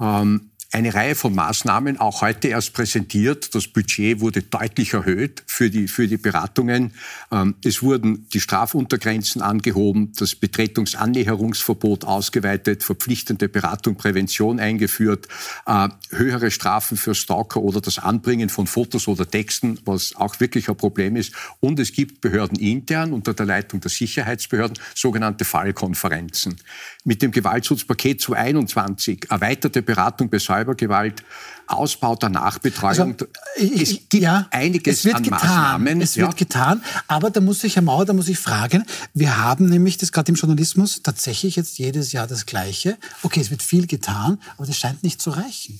Ähm, 0.00 0.51
eine 0.72 0.94
Reihe 0.94 1.14
von 1.14 1.34
Maßnahmen, 1.34 2.00
auch 2.00 2.22
heute 2.22 2.48
erst 2.48 2.72
präsentiert. 2.72 3.54
Das 3.54 3.68
Budget 3.68 4.20
wurde 4.20 4.42
deutlich 4.42 4.94
erhöht 4.94 5.42
für 5.46 5.68
die, 5.68 5.86
für 5.86 6.08
die 6.08 6.16
Beratungen. 6.16 6.92
Ähm, 7.30 7.54
es 7.62 7.82
wurden 7.82 8.26
die 8.32 8.40
Strafuntergrenzen 8.40 9.42
angehoben, 9.42 10.12
das 10.16 10.34
Betretungsannäherungsverbot 10.34 12.04
ausgeweitet, 12.04 12.82
verpflichtende 12.84 13.50
Beratung, 13.50 13.96
Prävention 13.96 14.60
eingeführt, 14.60 15.28
äh, 15.66 15.88
höhere 16.08 16.50
Strafen 16.50 16.96
für 16.96 17.14
Stalker 17.14 17.60
oder 17.60 17.82
das 17.82 17.98
Anbringen 17.98 18.48
von 18.48 18.66
Fotos 18.66 19.08
oder 19.08 19.28
Texten, 19.28 19.78
was 19.84 20.16
auch 20.16 20.40
wirklich 20.40 20.70
ein 20.70 20.76
Problem 20.76 21.16
ist. 21.16 21.34
Und 21.60 21.80
es 21.80 21.92
gibt 21.92 22.22
Behörden 22.22 22.58
intern 22.58 23.12
unter 23.12 23.34
der 23.34 23.44
Leitung 23.44 23.80
der 23.80 23.90
Sicherheitsbehörden 23.90 24.78
sogenannte 24.94 25.44
Fallkonferenzen. 25.44 26.56
Mit 27.04 27.20
dem 27.20 27.30
Gewaltschutzpaket 27.30 28.22
2021 28.22 29.26
erweiterte 29.28 29.82
Beratung 29.82 30.30
bei 30.30 30.38
Cybergewalt, 30.62 31.22
Ausbau 31.66 32.16
der 32.16 32.28
Nachbetreuung. 32.28 33.12
Also, 33.12 33.26
ich, 33.56 33.82
es 33.82 33.90
gibt 33.90 34.14
ja, 34.14 34.46
einiges 34.50 34.98
es 34.98 35.04
wird 35.04 35.16
an 35.16 35.22
getan, 35.22 35.40
Maßnahmen. 35.40 36.00
Es 36.00 36.14
ja. 36.14 36.26
wird 36.26 36.36
getan, 36.36 36.82
aber 37.08 37.30
da 37.30 37.40
muss 37.40 37.64
ich, 37.64 37.76
Herr 37.76 37.82
Mauer, 37.82 38.04
da 38.04 38.12
muss 38.12 38.28
ich 38.28 38.38
fragen, 38.38 38.84
wir 39.14 39.38
haben 39.38 39.68
nämlich 39.68 39.96
das 39.96 40.12
gerade 40.12 40.30
im 40.30 40.36
Journalismus 40.36 41.02
tatsächlich 41.02 41.56
jetzt 41.56 41.78
jedes 41.78 42.12
Jahr 42.12 42.26
das 42.26 42.46
Gleiche. 42.46 42.96
Okay, 43.22 43.40
es 43.40 43.50
wird 43.50 43.62
viel 43.62 43.86
getan, 43.86 44.38
aber 44.56 44.66
das 44.66 44.76
scheint 44.76 45.02
nicht 45.02 45.20
zu 45.20 45.30
reichen. 45.30 45.78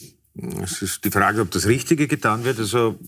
Es 0.63 0.81
ist 0.81 1.05
die 1.05 1.11
Frage, 1.11 1.43
ob 1.43 1.51
das 1.51 1.67
Richtige 1.67 2.09
getan 2.09 2.45
wird. 2.45 2.59
Also 2.59 2.99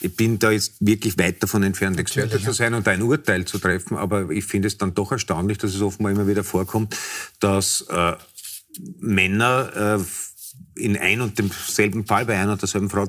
ich 0.00 0.16
bin 0.16 0.40
da 0.40 0.50
jetzt 0.50 0.74
wirklich 0.80 1.16
weit 1.16 1.40
davon 1.40 1.62
entfernt, 1.62 2.00
Experte 2.00 2.42
zu 2.42 2.52
sein 2.52 2.74
und 2.74 2.88
ein 2.88 3.02
Urteil 3.02 3.44
zu 3.44 3.60
treffen. 3.60 3.96
Aber 3.96 4.30
ich 4.30 4.44
finde 4.44 4.66
es 4.66 4.76
dann 4.76 4.92
doch 4.92 5.12
erstaunlich, 5.12 5.58
dass 5.58 5.74
es 5.74 5.80
offenbar 5.80 6.10
immer 6.10 6.26
wieder 6.26 6.42
vorkommt, 6.42 6.96
dass 7.38 7.82
äh, 7.88 8.14
Männer 8.98 9.98
äh, 10.00 10.04
in 10.76 10.96
ein 10.96 11.20
und 11.20 11.38
demselben 11.38 12.06
Fall 12.06 12.26
bei 12.26 12.38
einer 12.38 12.52
und 12.52 12.62
derselben 12.62 12.90
Frau 12.90 13.06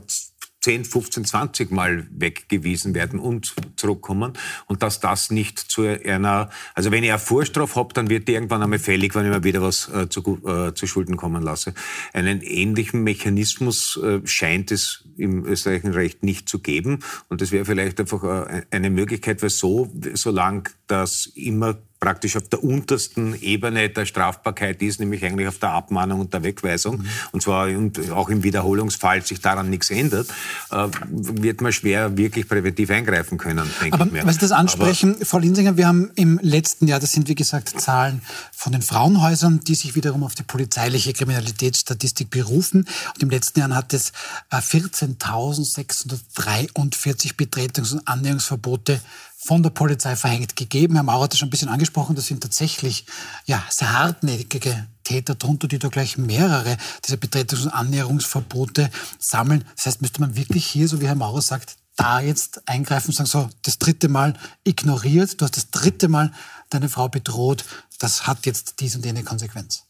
10, 0.67 0.85
15, 0.85 1.23
20 1.23 1.71
Mal 1.71 2.07
weggewiesen 2.11 2.93
werden 2.93 3.19
und 3.19 3.55
zurückkommen 3.75 4.33
und 4.65 4.83
dass 4.83 4.99
das 4.99 5.29
nicht 5.29 5.59
zu 5.59 5.83
einer, 5.83 6.49
also 6.73 6.91
wenn 6.91 7.05
ich 7.05 7.11
eine 7.11 7.19
Vorstrafe 7.19 7.75
habe, 7.75 7.93
dann 7.93 8.09
wird 8.09 8.27
die 8.27 8.33
irgendwann 8.33 8.63
einmal 8.63 8.79
fällig, 8.79 9.15
wenn 9.15 9.25
ich 9.25 9.31
mir 9.31 9.43
wieder 9.45 9.61
was 9.61 9.87
äh, 9.89 10.09
zu, 10.09 10.41
äh, 10.45 10.73
zu 10.73 10.87
Schulden 10.87 11.15
kommen 11.15 11.43
lasse. 11.43 11.73
Einen 12.11 12.41
ähnlichen 12.41 13.03
Mechanismus 13.03 13.97
äh, 14.03 14.19
scheint 14.25 14.71
es 14.71 15.05
im 15.15 15.45
österreichischen 15.45 15.93
Recht 15.93 16.23
nicht 16.23 16.49
zu 16.49 16.59
geben 16.59 16.99
und 17.29 17.39
das 17.39 17.51
wäre 17.51 17.63
vielleicht 17.63 17.99
einfach 17.99 18.23
äh, 18.23 18.63
eine 18.71 18.89
Möglichkeit, 18.89 19.41
weil 19.43 19.49
so, 19.49 19.89
solange 20.15 20.63
das 20.87 21.27
immer 21.27 21.77
praktisch 21.99 22.37
auf 22.37 22.47
der 22.47 22.63
untersten 22.63 23.35
Ebene 23.41 23.89
der 23.89 24.05
Strafbarkeit 24.05 24.81
ist, 24.81 24.99
nämlich 24.99 25.25
eigentlich 25.25 25.47
auf 25.47 25.57
der 25.57 25.71
Abmahnung 25.71 26.21
und 26.21 26.33
der 26.33 26.43
Wegweisung, 26.43 26.99
mhm. 26.99 27.07
und 27.31 27.41
zwar 27.41 27.67
auch 28.13 28.29
im 28.29 28.43
Wiederholungsfall 28.43 29.25
sich 29.25 29.41
daran 29.41 29.69
nichts 29.69 29.89
ändert, 29.89 30.27
äh, 30.71 30.87
wird 31.09 31.61
man 31.61 31.71
schwer 31.71 32.17
wirklich 32.17 32.47
präventiv 32.47 32.89
eingreifen 32.89 33.37
können, 33.37 33.69
denke 33.81 33.95
Aber, 33.95 34.05
ich 34.05 34.11
mir. 34.11 34.31
Sie 34.31 34.39
das 34.39 34.51
ansprechen, 34.51 35.15
Aber, 35.15 35.25
Frau 35.25 35.39
Linsinger, 35.39 35.77
wir 35.77 35.87
haben 35.87 36.11
im 36.15 36.39
letzten 36.41 36.87
Jahr, 36.87 36.99
das 36.99 37.11
sind 37.11 37.27
wie 37.27 37.35
gesagt 37.35 37.79
Zahlen 37.79 38.21
von 38.51 38.71
den 38.71 38.81
Frauenhäusern, 38.81 39.59
die 39.61 39.75
sich 39.75 39.95
wiederum 39.95 40.23
auf 40.23 40.35
die 40.35 40.43
polizeiliche 40.43 41.13
Kriminalitätsstatistik 41.13 42.29
berufen. 42.29 42.87
Und 43.15 43.23
im 43.23 43.29
letzten 43.29 43.59
Jahr 43.59 43.75
hat 43.75 43.93
es 43.93 44.11
14.643 44.51 47.25
äh, 47.25 47.33
Betretungs- 47.33 47.93
und 47.93 48.07
Annäherungsverbote 48.07 48.99
von 49.39 49.61
der 49.61 49.69
Polizei 49.69 50.15
verhängt 50.15 50.55
gegeben. 50.55 50.95
Herr 50.95 51.03
Maurer 51.03 51.25
hat 51.25 51.31
das 51.31 51.39
schon 51.39 51.47
ein 51.47 51.51
bisschen 51.51 51.69
angesprochen, 51.69 52.15
das 52.15 52.25
sind 52.25 52.41
tatsächlich 52.41 53.05
ja, 53.45 53.63
sehr 53.69 53.93
hartnäckige 53.93 54.87
Täter 55.03 55.35
drunter, 55.35 55.67
die 55.67 55.77
da 55.77 55.89
gleich 55.89 56.17
mehrere 56.17 56.75
dieser 57.05 57.17
Betretungs- 57.17 57.65
und 57.65 57.71
Annäherungsverbote 57.71 58.89
sammeln. 59.19 59.63
Das 59.75 59.85
heißt, 59.85 60.01
müsste 60.01 60.21
man 60.21 60.35
wirklich 60.35 60.65
hier, 60.65 60.87
so 60.87 60.99
wie 61.01 61.07
Herr 61.07 61.15
Maurer 61.15 61.41
sagt, 61.41 61.77
da 61.95 62.19
jetzt 62.19 62.67
eingreifen 62.67 63.09
und 63.09 63.15
sagen, 63.15 63.29
so, 63.29 63.49
das 63.61 63.77
dritte 63.77 64.09
Mal 64.09 64.33
ignoriert, 64.63 65.39
du 65.39 65.45
hast 65.45 65.55
das 65.55 65.69
dritte 65.69 66.07
Mal 66.07 66.31
deine 66.69 66.89
Frau 66.89 67.07
bedroht, 67.07 67.63
das 67.99 68.27
hat 68.27 68.45
jetzt 68.45 68.75
dies 68.79 68.95
und 68.95 69.05
jene 69.05 69.23
Konsequenz. 69.23 69.83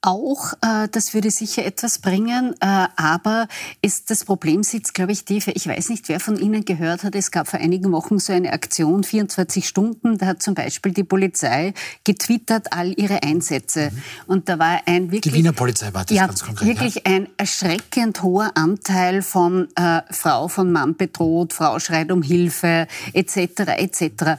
Auch, 0.00 0.52
äh, 0.62 0.88
das 0.92 1.12
würde 1.12 1.30
sicher 1.30 1.64
etwas 1.64 1.98
bringen, 1.98 2.54
äh, 2.60 2.86
aber 2.94 3.48
ist 3.82 4.10
das 4.10 4.24
Problem 4.24 4.62
sitzt, 4.62 4.94
glaube 4.94 5.10
ich, 5.10 5.24
tiefer. 5.24 5.56
Ich 5.56 5.66
weiß 5.66 5.88
nicht, 5.88 6.08
wer 6.08 6.20
von 6.20 6.38
Ihnen 6.38 6.64
gehört 6.64 7.02
hat, 7.02 7.16
es 7.16 7.32
gab 7.32 7.48
vor 7.48 7.58
einigen 7.58 7.90
Wochen 7.90 8.20
so 8.20 8.32
eine 8.32 8.52
Aktion, 8.52 9.02
24 9.02 9.66
Stunden, 9.66 10.16
da 10.16 10.26
hat 10.26 10.42
zum 10.42 10.54
Beispiel 10.54 10.92
die 10.92 11.02
Polizei 11.02 11.74
getwittert 12.04 12.72
all 12.72 12.92
ihre 12.96 13.24
Einsätze. 13.24 13.90
Mhm. 13.90 14.02
Und 14.28 14.48
da 14.48 14.60
war 14.60 14.82
ein 14.86 15.10
wirklich... 15.10 15.32
Die 15.32 15.34
Wiener 15.34 15.52
Polizei 15.52 15.92
war 15.92 16.04
das 16.04 16.16
ja, 16.16 16.26
ganz 16.26 16.44
konkret. 16.44 16.68
wirklich 16.68 16.94
ja? 16.94 17.02
ein 17.04 17.28
erschreckend 17.36 18.22
hoher 18.22 18.52
Anteil 18.56 19.22
von 19.22 19.66
äh, 19.74 20.02
Frau 20.12 20.46
von 20.46 20.70
Mann 20.70 20.96
bedroht, 20.96 21.52
Frau 21.52 21.80
schreit 21.80 22.12
um 22.12 22.22
Hilfe, 22.22 22.86
etc., 23.14 23.36
etc. 23.78 24.38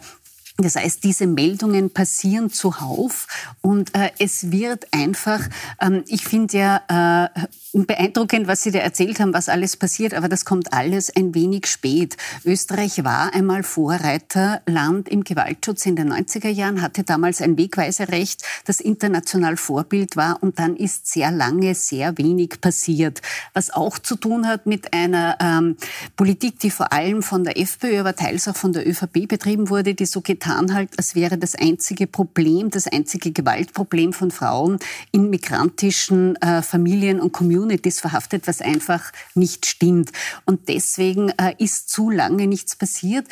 Das 0.61 0.75
heißt, 0.75 1.05
diese 1.05 1.25
Meldungen 1.25 1.89
passieren 1.89 2.49
zuhauf 2.49 3.27
und 3.61 3.95
äh, 3.95 4.11
es 4.19 4.51
wird 4.51 4.87
einfach, 4.91 5.39
ähm, 5.79 6.03
ich 6.07 6.25
finde 6.25 6.57
ja 6.57 7.29
äh, 7.33 7.47
beeindruckend, 7.71 8.47
was 8.47 8.63
Sie 8.63 8.71
da 8.71 8.79
erzählt 8.79 9.21
haben, 9.21 9.33
was 9.33 9.47
alles 9.47 9.77
passiert, 9.77 10.13
aber 10.13 10.27
das 10.27 10.43
kommt 10.43 10.73
alles 10.73 11.15
ein 11.15 11.33
wenig 11.33 11.67
spät. 11.67 12.17
Österreich 12.43 13.05
war 13.05 13.33
einmal 13.33 13.63
Vorreiterland 13.63 15.07
im 15.07 15.23
Gewaltschutz 15.23 15.85
in 15.85 15.95
den 15.95 16.11
90er 16.11 16.49
Jahren, 16.49 16.81
hatte 16.81 17.03
damals 17.03 17.41
ein 17.41 17.57
Wegweiserecht, 17.57 18.43
das 18.65 18.81
international 18.81 19.55
Vorbild 19.55 20.17
war 20.17 20.39
und 20.41 20.59
dann 20.59 20.75
ist 20.75 21.07
sehr 21.07 21.31
lange 21.31 21.73
sehr 21.73 22.17
wenig 22.17 22.59
passiert, 22.59 23.21
was 23.53 23.69
auch 23.69 23.97
zu 23.97 24.17
tun 24.17 24.45
hat 24.45 24.65
mit 24.65 24.93
einer 24.93 25.37
ähm, 25.39 25.77
Politik, 26.17 26.59
die 26.59 26.71
vor 26.71 26.91
allem 26.91 27.23
von 27.23 27.45
der 27.45 27.57
FPÖ, 27.57 28.01
aber 28.01 28.15
teils 28.15 28.47
auch 28.49 28.57
von 28.57 28.73
der 28.73 28.85
ÖVP 28.85 29.25
betrieben 29.27 29.69
wurde, 29.69 29.93
die 29.93 30.05
so 30.05 30.19
getan 30.19 30.48
getan 30.49 30.73
halt, 30.73 30.89
als 30.97 31.15
wäre 31.15 31.37
das 31.37 31.55
einzige 31.55 32.07
Problem, 32.07 32.69
das 32.69 32.87
einzige 32.87 33.31
Gewaltproblem 33.31 34.13
von 34.13 34.31
Frauen 34.31 34.79
in 35.11 35.29
migrantischen 35.29 36.35
äh, 36.37 36.61
Familien 36.61 37.19
und 37.19 37.31
Communities 37.31 37.99
verhaftet, 37.99 38.47
was 38.47 38.61
einfach 38.61 39.11
nicht 39.35 39.65
stimmt. 39.65 40.11
Und 40.45 40.67
deswegen 40.67 41.29
äh, 41.29 41.53
ist 41.57 41.89
zu 41.89 42.09
lange 42.09 42.47
nichts 42.47 42.75
passiert. 42.75 43.27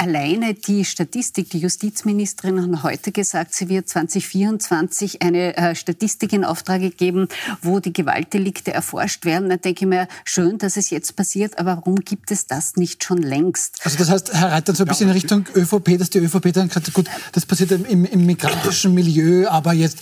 Alleine 0.00 0.54
die 0.54 0.86
Statistik, 0.86 1.50
die 1.50 1.58
Justizministerin 1.58 2.72
hat 2.72 2.82
heute 2.84 3.12
gesagt, 3.12 3.52
sie 3.52 3.68
wird 3.68 3.86
2024 3.86 5.20
eine 5.20 5.54
äh, 5.58 5.74
Statistik 5.74 6.32
in 6.32 6.42
Auftrag 6.42 6.96
geben, 6.96 7.28
wo 7.60 7.80
die 7.80 7.92
Gewaltdelikte 7.92 8.72
erforscht 8.72 9.26
werden. 9.26 9.50
Da 9.50 9.58
denke 9.58 9.84
ich 9.84 9.88
mir, 9.90 10.08
schön, 10.24 10.56
dass 10.56 10.78
es 10.78 10.88
jetzt 10.88 11.16
passiert, 11.16 11.58
aber 11.58 11.76
warum 11.76 11.96
gibt 11.96 12.30
es 12.30 12.46
das 12.46 12.76
nicht 12.76 13.04
schon 13.04 13.18
längst? 13.18 13.78
Also 13.84 13.98
das 13.98 14.08
heißt, 14.08 14.32
Herr 14.32 14.52
Reiter, 14.52 14.74
so 14.74 14.84
ein 14.84 14.88
bisschen 14.88 15.08
in 15.08 15.12
Richtung 15.12 15.44
ÖVP, 15.54 15.98
dass 15.98 16.08
die 16.08 16.20
ÖVP 16.20 16.50
dann 16.54 16.68
gesagt 16.68 16.86
hat, 16.86 16.94
gut, 16.94 17.10
das 17.32 17.44
passiert 17.44 17.70
im, 17.72 18.06
im 18.06 18.24
migrantischen 18.24 18.94
Milieu, 18.94 19.48
aber 19.48 19.74
jetzt 19.74 19.98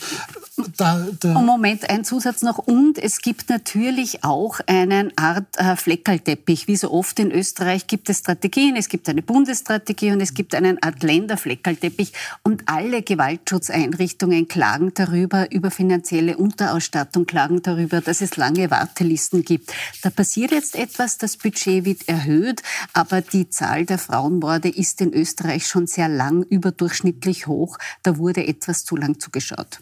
da, 0.76 1.06
da 1.20 1.34
Moment, 1.40 1.88
ein 1.88 2.04
Zusatz 2.04 2.42
noch. 2.42 2.59
Und 2.59 2.98
es 2.98 3.20
gibt 3.20 3.48
natürlich 3.48 4.24
auch 4.24 4.61
eine 4.66 5.11
Art 5.16 5.46
äh, 5.56 5.76
Fleckerlteppich. 5.76 6.68
Wie 6.68 6.76
so 6.76 6.90
oft 6.92 7.18
in 7.18 7.30
Österreich 7.30 7.86
gibt 7.86 8.11
es 8.11 8.18
Strategien. 8.18 8.76
Es 8.76 8.88
gibt 8.88 9.09
eine 9.09 9.22
Bundesstrategie 9.22 10.12
und 10.12 10.20
es 10.20 10.34
gibt 10.34 10.54
einen 10.54 10.82
Art 10.82 11.02
Länderfleckerlteppich. 11.02 12.12
Und 12.42 12.64
alle 12.66 13.02
Gewaltschutzeinrichtungen 13.02 14.48
klagen 14.48 14.92
darüber, 14.94 15.50
über 15.50 15.70
finanzielle 15.70 16.36
Unterausstattung, 16.36 17.26
klagen 17.26 17.62
darüber, 17.62 18.00
dass 18.00 18.20
es 18.20 18.36
lange 18.36 18.70
Wartelisten 18.70 19.44
gibt. 19.44 19.72
Da 20.02 20.11
passiert 20.11 20.52
jetzt 20.52 20.76
etwas, 20.76 21.18
das 21.18 21.36
Budget 21.36 21.84
wird 21.84 22.09
erhöht, 22.09 22.62
aber 22.92 23.20
die 23.20 23.50
Zahl 23.50 23.86
der 23.86 23.98
Frauenmorde 23.98 24.68
ist 24.68 25.00
in 25.00 25.12
Österreich 25.12 25.66
schon 25.66 25.86
sehr 25.86 26.09
lang 26.09 26.42
überdurchschnittlich 26.42 27.46
hoch. 27.46 27.78
Da 28.02 28.18
wurde 28.18 28.46
etwas 28.46 28.84
zu 28.84 28.96
lang 28.96 29.18
zugeschaut. 29.18 29.78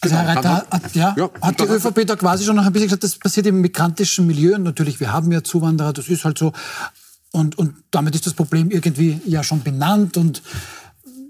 Also 0.00 0.16
Herr 0.16 0.28
Reiter, 0.28 0.66
hat, 0.70 0.94
ja, 0.94 1.14
ja, 1.16 1.30
hat 1.40 1.60
die 1.60 1.64
ÖVP 1.64 2.06
da 2.06 2.16
quasi 2.16 2.44
schon 2.44 2.56
noch 2.56 2.64
ein 2.64 2.72
bisschen 2.72 2.88
gesagt, 2.88 3.04
das 3.04 3.16
passiert 3.16 3.46
im 3.46 3.60
migrantischen 3.60 4.26
Milieu. 4.26 4.54
Und 4.54 4.62
natürlich, 4.62 5.00
wir 5.00 5.12
haben 5.12 5.32
ja 5.32 5.42
Zuwanderer, 5.42 5.92
das 5.92 6.08
ist 6.08 6.24
halt 6.24 6.38
so. 6.38 6.52
Und, 7.32 7.58
und 7.58 7.74
damit 7.90 8.14
ist 8.14 8.26
das 8.26 8.34
Problem 8.34 8.70
irgendwie 8.70 9.20
ja 9.26 9.42
schon 9.42 9.62
benannt 9.62 10.16
und 10.16 10.42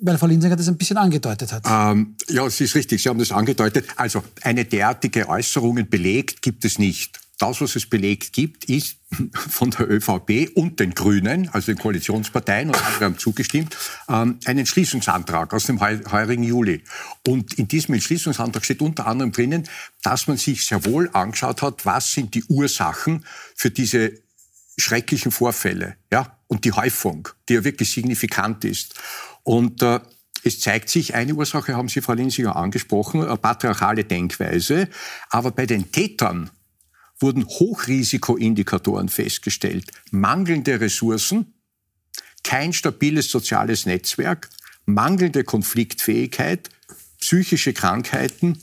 weil 0.01 0.17
Frau 0.17 0.27
Linsinger 0.27 0.55
das 0.55 0.69
ein 0.69 0.77
bisschen 0.77 0.97
angedeutet 0.97 1.53
hat. 1.53 1.65
Ähm, 1.67 2.15
ja, 2.29 2.47
es 2.47 2.61
ist 2.61 2.75
richtig, 2.75 3.03
Sie 3.03 3.09
haben 3.09 3.19
das 3.19 3.33
angedeutet. 3.33 3.87
Also 3.97 4.23
eine 4.43 4.65
derartige 4.65 5.29
Äußerungen 5.29 5.89
belegt 5.89 6.43
gibt 6.43 6.65
es 6.65 6.79
nicht. 6.79 7.19
Das, 7.39 7.61
was 7.61 7.77
es 7.77 7.89
belegt 7.89 8.33
gibt, 8.33 8.65
ist 8.65 8.97
von 9.35 9.71
der 9.71 9.89
ÖVP 9.89 10.51
und 10.55 10.81
den 10.81 10.93
Grünen, 10.93 11.49
also 11.51 11.73
den 11.73 11.79
Koalitionsparteien, 11.79 12.69
und 12.69 12.85
andere 12.85 13.05
haben 13.05 13.19
zugestimmt, 13.19 13.77
ähm, 14.09 14.41
einen 14.45 14.61
Entschließungsantrag 14.61 15.55
aus 15.55 15.67
dem 15.67 15.81
heurigen 15.81 16.43
Juli. 16.43 16.83
Und 17.27 17.55
in 17.55 17.69
diesem 17.69 17.95
Entschließungsantrag 17.95 18.65
steht 18.65 18.83
unter 18.83 19.07
anderem 19.07 19.33
drinnen, 19.33 19.69
dass 20.03 20.27
man 20.27 20.37
sich 20.37 20.67
sehr 20.67 20.85
wohl 20.85 21.09
angeschaut 21.13 21.63
hat, 21.63 21.87
was 21.87 22.13
sind 22.13 22.35
die 22.35 22.45
Ursachen 22.45 23.25
für 23.55 23.71
diese 23.71 24.13
schrecklichen 24.77 25.33
Vorfälle, 25.33 25.97
ja, 26.13 26.39
und 26.49 26.65
die 26.65 26.73
Häufung, 26.73 27.29
die 27.49 27.55
ja 27.55 27.65
wirklich 27.65 27.91
signifikant 27.91 28.65
ist. 28.65 28.95
Und 29.43 29.83
äh, 29.83 30.01
es 30.45 30.61
zeigt 30.61 30.89
sich, 30.89 31.15
eine 31.15 31.35
Ursache 31.35 31.77
haben 31.77 31.89
Sie, 31.89 32.01
Frau 32.01 32.15
Linsinger, 32.15 32.57
angesprochen, 32.57 33.25
eine 33.25 33.37
patriarchale 33.37 34.05
Denkweise. 34.05 34.89
Aber 35.31 35.51
bei 35.51 35.67
den 35.67 35.91
Tätern 35.91 36.51
wurden 37.21 37.47
Hochrisikoindikatoren 37.47 39.09
festgestellt. 39.09 39.91
Mangelnde 40.11 40.81
Ressourcen, 40.81 41.55
kein 42.45 42.73
stabiles 42.73 43.31
soziales 43.31 43.87
Netzwerk, 43.87 44.49
mangelnde 44.87 45.45
Konfliktfähigkeit, 45.45 46.71
psychische 47.21 47.73
Krankheiten 47.73 48.59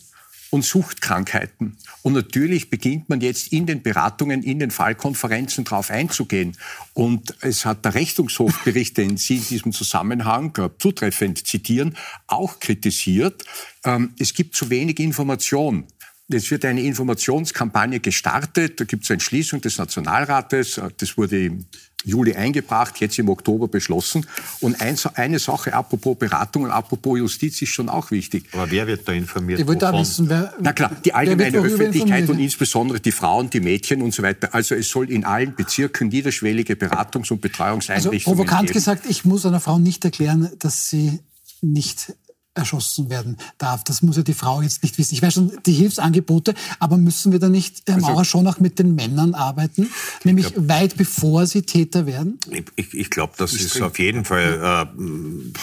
und 0.50 0.64
Suchtkrankheiten. 0.64 1.78
Und 2.02 2.14
natürlich 2.14 2.70
beginnt 2.70 3.10
man 3.10 3.20
jetzt 3.20 3.52
in 3.52 3.66
den 3.66 3.82
Beratungen, 3.82 4.44
in 4.44 4.60
den 4.60 4.72
Fallkonferenzen 4.72 5.66
darauf 5.66 5.90
einzugehen. 5.90 6.56
Und 6.94 7.36
es 7.42 7.66
hat 7.66 7.84
der 7.84 7.96
Rechnungshofbericht, 7.96 8.98
den 8.98 9.18
Sie 9.18 9.38
in 9.38 9.46
diesem 9.48 9.72
Zusammenhang 9.74 10.56
äh, 10.58 10.70
zutreffend 10.80 11.46
zitieren, 11.46 11.98
auch 12.28 12.60
kritisiert. 12.60 13.44
Ähm, 13.84 14.14
es 14.18 14.34
gibt 14.34 14.56
zu 14.56 14.70
wenig 14.70 15.00
Information. 15.00 15.86
Es 16.28 16.50
wird 16.50 16.66
eine 16.66 16.82
Informationskampagne 16.82 18.00
gestartet. 18.00 18.80
Da 18.80 18.86
gibt 18.86 19.04
es 19.04 19.12
eine 19.12 19.16
Entschließung 19.16 19.62
des 19.62 19.78
Nationalrates. 19.78 20.82
Das 20.98 21.18
wurde 21.18 21.46
im 21.46 21.66
Juli 22.06 22.36
eingebracht, 22.36 23.00
jetzt 23.00 23.18
im 23.20 23.30
Oktober 23.30 23.68
beschlossen. 23.68 24.26
Und 24.62 24.80
eine 24.80 25.40
Sache, 25.40 25.74
apropos 25.74 26.18
Beratung 26.18 26.64
und 26.64 26.72
apropos 26.72 27.18
Justiz, 27.18 27.62
ist 27.62 27.70
schon 27.70 27.90
auch 27.90 28.12
wichtig. 28.12 28.46
Aber 28.54 28.70
wer 28.70 28.88
wird 28.88 29.08
da 29.08 29.12
informiert? 29.12 29.60
Ich 29.60 29.68
wollte 29.68 29.92
wissen, 29.94 30.30
wer, 30.30 30.54
Na 30.60 30.74
klar, 30.74 30.92
die 31.04 31.14
allgemeine 31.14 31.58
Öffentlichkeit 31.58 32.30
und 32.30 32.40
insbesondere 32.40 33.00
die 33.00 33.12
Frauen, 33.12 33.50
die 33.50 33.60
Mädchen 33.60 34.02
und 34.02 34.14
so 34.14 34.24
weiter. 34.24 34.54
Also 34.54 34.76
es 34.76 34.90
soll 34.90 35.12
in 35.12 35.26
allen 35.26 35.56
Bezirken 35.56 36.10
niederschwellige 36.10 36.74
Beratungs- 36.74 37.32
und 37.32 37.42
Betreuungseinrichtungen 37.42 38.20
also 38.20 38.32
provokant 38.32 38.68
geben. 38.68 38.74
gesagt, 38.74 39.06
ich 39.10 39.26
muss 39.26 39.46
einer 39.46 39.60
Frau 39.60 39.80
nicht 39.80 40.06
erklären, 40.06 40.52
dass 40.60 40.90
sie 40.90 41.20
nicht 41.62 42.14
erschossen 42.56 43.10
werden 43.10 43.38
darf. 43.58 43.84
Das 43.84 44.02
muss 44.02 44.18
ja 44.18 44.24
die 44.24 44.34
Frau 44.34 44.62
jetzt 44.62 44.82
nicht 44.84 44.98
wissen. 44.98 45.14
Ich 45.14 45.22
weiß 45.22 45.34
schon, 45.34 45.52
die 45.66 45.74
Hilfsangebote, 45.74 46.54
aber 46.80 46.98
müssen 46.98 47.32
wir 47.32 47.40
da 47.40 47.50
nicht, 47.50 47.84
Herr 47.88 48.00
Maurer, 48.00 48.20
also, 48.20 48.24
schon 48.24 48.48
auch 48.48 48.60
mit 48.60 48.80
den 48.80 48.96
Männern 48.96 49.34
arbeiten, 49.34 49.90
nämlich 50.24 50.54
glaub, 50.54 50.70
weit 50.70 50.98
bevor 50.98 51.46
sie 51.46 51.64
Täter 51.64 52.06
werden? 52.06 52.40
Ich, 52.76 52.94
ich 52.94 53.10
glaube, 53.10 53.34
das 53.38 53.54
ist, 53.54 53.76
ist 53.76 53.82
auf 53.82 54.00
jeden 54.00 54.26
Fall, 54.26 54.88
äh, 54.98 55.02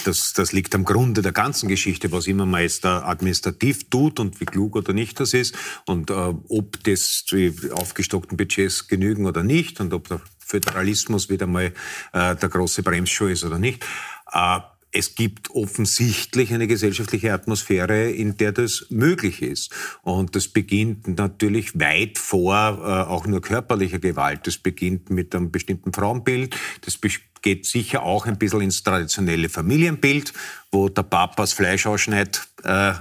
das, 0.04 0.32
das 0.34 0.52
liegt 0.52 0.74
am 0.74 0.84
Grunde 0.84 1.22
der 1.22 1.32
ganzen 1.32 1.68
Geschichte, 1.68 2.12
was 2.12 2.26
immer 2.26 2.46
man 2.46 2.62
jetzt 2.62 2.84
da 2.84 3.04
administrativ 3.04 3.88
tut 3.88 4.20
und 4.20 4.40
wie 4.40 4.44
klug 4.44 4.76
oder 4.76 4.92
nicht 4.92 5.18
das 5.18 5.32
ist 5.34 5.54
und 5.86 6.10
äh, 6.10 6.14
ob 6.48 6.82
das 6.84 7.24
die 7.30 7.54
aufgestockten 7.72 8.36
Budgets 8.36 8.86
genügen 8.86 9.26
oder 9.26 9.42
nicht 9.42 9.80
und 9.80 9.94
ob 9.94 10.08
der 10.08 10.20
Föderalismus 10.38 11.30
wieder 11.30 11.46
mal 11.46 11.72
äh, 12.12 12.36
der 12.36 12.48
große 12.48 12.82
Bremsschuh 12.82 13.26
ist 13.26 13.44
oder 13.44 13.58
nicht. 13.58 13.84
Äh, 14.32 14.60
es 14.92 15.14
gibt 15.14 15.50
offensichtlich 15.50 16.52
eine 16.52 16.66
gesellschaftliche 16.66 17.32
Atmosphäre, 17.32 18.10
in 18.10 18.36
der 18.36 18.52
das 18.52 18.86
möglich 18.90 19.40
ist. 19.40 19.72
Und 20.02 20.36
das 20.36 20.48
beginnt 20.48 21.08
natürlich 21.08 21.78
weit 21.80 22.18
vor 22.18 22.54
äh, 22.54 23.10
auch 23.10 23.26
nur 23.26 23.40
körperlicher 23.40 23.98
Gewalt. 23.98 24.46
Das 24.46 24.58
beginnt 24.58 25.08
mit 25.08 25.34
einem 25.34 25.50
bestimmten 25.50 25.94
Frauenbild. 25.94 26.54
Das 26.82 27.00
geht 27.40 27.64
sicher 27.64 28.02
auch 28.02 28.26
ein 28.26 28.36
bisschen 28.36 28.60
ins 28.60 28.82
traditionelle 28.82 29.48
Familienbild, 29.48 30.34
wo 30.70 30.90
der 30.90 31.04
Papa 31.04 31.42
das 31.42 31.54
Fleisch 31.54 31.86
ausschneidet 31.86 32.46
äh, 32.62 32.92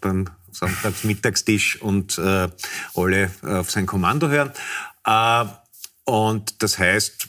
beim 0.00 0.26
Samstagsmittagstisch 0.52 1.82
und 1.82 2.16
äh, 2.18 2.48
alle 2.94 3.30
auf 3.42 3.70
sein 3.70 3.86
Kommando 3.86 4.28
hören. 4.28 4.52
Äh, 5.04 5.44
und 6.04 6.62
das 6.62 6.78
heißt, 6.78 7.28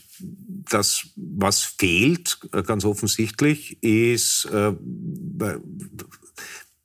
das, 0.69 1.09
was 1.15 1.63
fehlt, 1.63 2.39
äh, 2.53 2.63
ganz 2.63 2.85
offensichtlich, 2.85 3.81
ist 3.83 4.45
äh, 4.45 4.73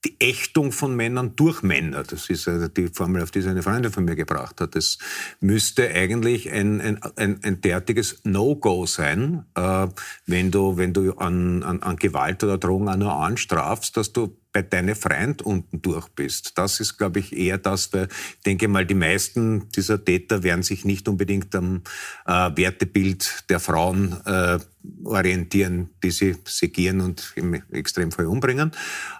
die 0.06 0.16
Ächtung 0.20 0.70
von 0.72 0.94
Männern 0.94 1.34
durch 1.34 1.62
Männer. 1.62 2.04
Das 2.04 2.30
ist 2.30 2.48
die 2.76 2.88
Formel, 2.88 3.22
auf 3.22 3.32
die 3.32 3.42
eine 3.42 3.62
Freundin 3.62 3.90
von 3.90 4.04
mir 4.04 4.14
gebracht 4.14 4.60
hat. 4.60 4.76
Das 4.76 4.98
müsste 5.40 5.90
eigentlich 5.90 6.50
ein, 6.50 6.80
ein, 6.80 7.02
ein, 7.16 7.40
ein 7.42 7.60
derartiges 7.60 8.20
No-Go 8.24 8.86
sein, 8.86 9.44
äh, 9.54 9.88
wenn 10.26 10.50
du, 10.50 10.76
wenn 10.76 10.92
du 10.92 11.12
an, 11.14 11.62
an, 11.62 11.82
an 11.82 11.96
Gewalt 11.96 12.44
oder 12.44 12.58
Drohung 12.58 12.88
auch 12.88 12.96
nur 12.96 13.12
anstrafst, 13.12 13.96
dass 13.96 14.12
du 14.12 14.36
bei 14.56 14.62
deinem 14.62 14.96
Freund 14.96 15.42
unten 15.42 15.82
durch 15.82 16.08
bist. 16.08 16.56
Das 16.56 16.80
ist, 16.80 16.96
glaube 16.96 17.18
ich, 17.18 17.36
eher 17.36 17.58
das, 17.58 17.92
weil 17.92 18.08
ich 18.08 18.42
denke 18.46 18.68
mal, 18.68 18.86
die 18.86 18.94
meisten 18.94 19.68
dieser 19.76 20.02
Täter 20.02 20.42
werden 20.44 20.62
sich 20.62 20.86
nicht 20.86 21.08
unbedingt 21.08 21.54
am 21.54 21.82
äh, 22.24 22.50
Wertebild 22.56 23.44
der 23.50 23.60
Frauen 23.60 24.16
äh, 24.24 24.58
orientieren, 25.04 25.90
die 26.02 26.10
sie 26.10 26.36
segieren 26.44 27.00
und 27.00 27.32
im 27.36 27.54
Extremfall 27.72 28.26
umbringen. 28.26 28.72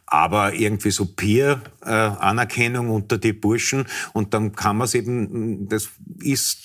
Aber 0.09 0.55
irgendwie 0.55 0.93
so 0.93 1.05
Peer-Anerkennung 1.05 2.91
unter 2.91 3.19
die 3.19 3.33
Burschen 3.33 3.87
und 4.13 4.35
dann 4.35 4.55
kann 4.55 4.77
man 4.77 4.85
es 4.85 4.95
eben, 4.95 5.69
das 5.69 5.89
ist 6.21 6.59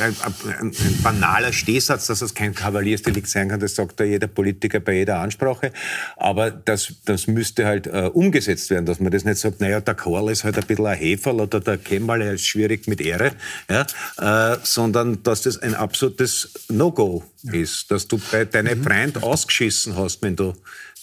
ein, 0.00 0.16
ein, 0.58 0.72
ein 0.72 1.02
banaler 1.02 1.52
Stehsatz, 1.52 2.08
dass 2.08 2.20
es 2.20 2.34
kein 2.34 2.54
Kavaliersdelikt 2.54 3.28
sein 3.28 3.48
kann, 3.48 3.60
das 3.60 3.76
sagt 3.76 4.00
ja 4.00 4.06
jeder 4.06 4.26
Politiker 4.26 4.80
bei 4.80 4.94
jeder 4.94 5.20
Ansprache. 5.20 5.72
Aber 6.16 6.50
das, 6.50 6.94
das 7.04 7.28
müsste 7.28 7.64
halt 7.64 7.86
äh, 7.86 8.10
umgesetzt 8.12 8.70
werden, 8.70 8.86
dass 8.86 8.98
man 8.98 9.12
das 9.12 9.24
nicht 9.24 9.38
sagt, 9.38 9.60
naja, 9.60 9.80
der 9.80 9.94
Karl 9.94 10.28
ist 10.30 10.42
halt 10.42 10.58
ein 10.58 10.66
bisschen 10.66 10.86
ein 10.86 10.98
Heferl 10.98 11.40
oder 11.40 11.60
der 11.60 11.78
Kemal 11.78 12.22
ist 12.22 12.44
schwierig 12.44 12.88
mit 12.88 13.00
Ehre, 13.00 13.32
ja, 13.70 14.52
äh, 14.52 14.58
sondern 14.64 15.22
dass 15.22 15.42
das 15.42 15.58
ein 15.58 15.74
absolutes 15.74 16.66
No-Go 16.68 16.98
ja. 17.08 17.24
Ist, 17.54 17.90
dass 17.90 18.06
du 18.06 18.20
bei 18.30 18.44
deinem 18.44 18.78
mhm. 18.78 18.84
Freund 18.84 19.22
ausgeschissen 19.22 19.96
hast, 19.96 20.22
wenn 20.22 20.36
du 20.36 20.54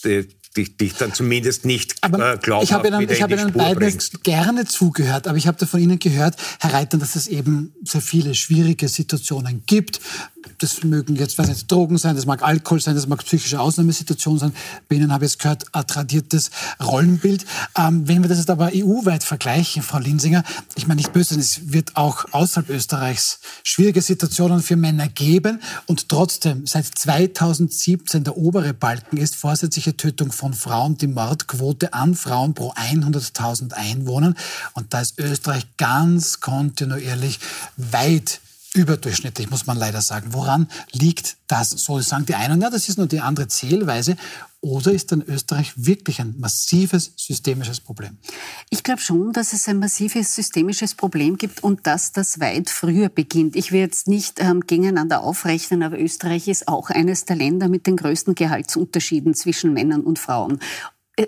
die, 0.04 0.28
dich, 0.56 0.78
dich 0.78 0.94
dann 0.96 1.14
zumindest 1.14 1.66
nicht 1.66 1.96
aber 2.02 2.34
äh, 2.34 2.38
glaubhaft 2.38 2.64
ich 2.64 2.74
habe 2.74 2.88
Ihnen, 2.88 3.10
ich 3.10 3.22
habe 3.22 3.34
Ihnen 3.34 3.54
beiden 3.54 3.76
bringst. 3.76 4.24
gerne 4.24 4.66
zugehört, 4.66 5.28
aber 5.28 5.38
ich 5.38 5.48
habe 5.48 5.58
da 5.58 5.66
von 5.66 5.80
Ihnen 5.80 6.00
gehört, 6.00 6.36
Herr 6.60 6.74
Reiter, 6.74 6.98
dass 6.98 7.16
es 7.16 7.28
eben 7.28 7.74
sehr 7.84 8.02
viele 8.02 8.36
schwierige 8.36 8.88
Situationen 8.88 9.64
gibt, 9.66 10.02
das 10.60 10.84
mögen 10.84 11.16
jetzt, 11.16 11.38
weiß 11.38 11.50
nicht, 11.50 11.72
Drogen 11.72 11.98
sein, 11.98 12.16
das 12.16 12.26
mag 12.26 12.44
Alkohol 12.44 12.80
sein, 12.80 12.96
das 12.96 13.08
mag 13.08 13.24
psychische 13.24 13.60
Ausnahmesituationen 13.60 14.40
sein. 14.40 14.54
Bei 14.88 14.96
Ihnen 14.96 15.12
habe 15.12 15.26
ich 15.26 15.32
jetzt 15.32 15.42
gehört, 15.42 15.66
ein 15.74 15.88
tradiertes 15.88 16.52
Rollenbild. 16.84 17.46
Ähm, 17.78 18.08
wenn 18.08 18.22
wir 18.22 18.30
das 18.30 18.38
jetzt 18.38 18.50
aber 18.50 18.72
EU-weit 18.74 19.24
vergleichen, 19.24 19.82
Frau 19.82 20.00
Linsinger, 20.00 20.44
ich 20.76 20.88
meine 20.88 21.00
nicht 21.00 21.14
böse, 21.14 21.40
es 21.40 21.74
wird 21.74 21.96
auch 21.96 22.26
außerhalb 22.32 22.70
Österreichs 22.70 23.40
schwierige 23.64 24.02
Situationen 24.02 24.62
für 24.62 24.76
Männer 24.76 25.08
geben 25.08 25.62
und 25.88 26.10
trotzdem 26.10 26.66
seit 26.66 26.86
2017 26.86 28.24
der 28.24 28.38
obere 28.38 28.74
Balken 28.74 29.18
ist 29.18 29.36
vorsätzliche 29.36 29.98
Tötung 29.98 30.32
von 30.32 30.45
Frauen 30.54 30.98
die 30.98 31.08
Mordquote 31.08 31.94
an 31.94 32.16
Frauen 32.16 32.54
pro 32.54 32.72
100.000 32.74 33.74
Einwohnern 33.74 34.36
und 34.74 34.94
da 34.94 35.02
ist 35.02 35.20
Österreich 35.20 35.66
ganz 35.78 36.40
kontinuierlich 36.40 37.40
weit 37.78 38.40
überdurchschnittlich, 38.76 39.50
muss 39.50 39.66
man 39.66 39.78
leider 39.78 40.02
sagen. 40.02 40.34
Woran 40.34 40.68
liegt 40.92 41.38
das? 41.48 41.70
So 41.70 42.00
sagen 42.02 42.26
die 42.26 42.36
einen, 42.36 42.62
ja, 42.62 42.70
das 42.70 42.90
ist 42.90 42.98
nur 42.98 43.08
die 43.08 43.22
andere 43.22 43.48
Zählweise. 43.48 44.18
Oder 44.66 44.94
ist 44.94 45.12
dann 45.12 45.22
Österreich 45.22 45.74
wirklich 45.76 46.22
ein 46.22 46.34
massives 46.40 47.14
systemisches 47.18 47.80
Problem? 47.80 48.18
Ich 48.72 48.82
glaube 48.82 49.00
schon, 49.00 49.32
dass 49.32 49.54
es 49.54 49.68
ein 49.68 49.78
massives 49.78 50.34
systemisches 50.34 50.96
Problem 50.96 51.38
gibt 51.38 51.64
und 51.64 51.86
dass 51.86 52.14
das 52.14 52.40
weit 52.40 52.72
früher 52.72 53.10
beginnt. 53.10 53.56
Ich 53.56 53.72
will 53.72 53.82
jetzt 53.82 54.08
nicht 54.08 54.42
ähm, 54.42 54.62
gegeneinander 54.62 55.22
aufrechnen, 55.22 55.84
aber 55.84 56.00
Österreich 56.00 56.48
ist 56.48 56.68
auch 56.68 56.90
eines 56.90 57.26
der 57.26 57.36
Länder 57.36 57.68
mit 57.68 57.86
den 57.86 57.96
größten 57.96 58.34
Gehaltsunterschieden 58.34 59.36
zwischen 59.36 59.72
Männern 59.72 60.02
und 60.02 60.18
Frauen. 60.18 60.58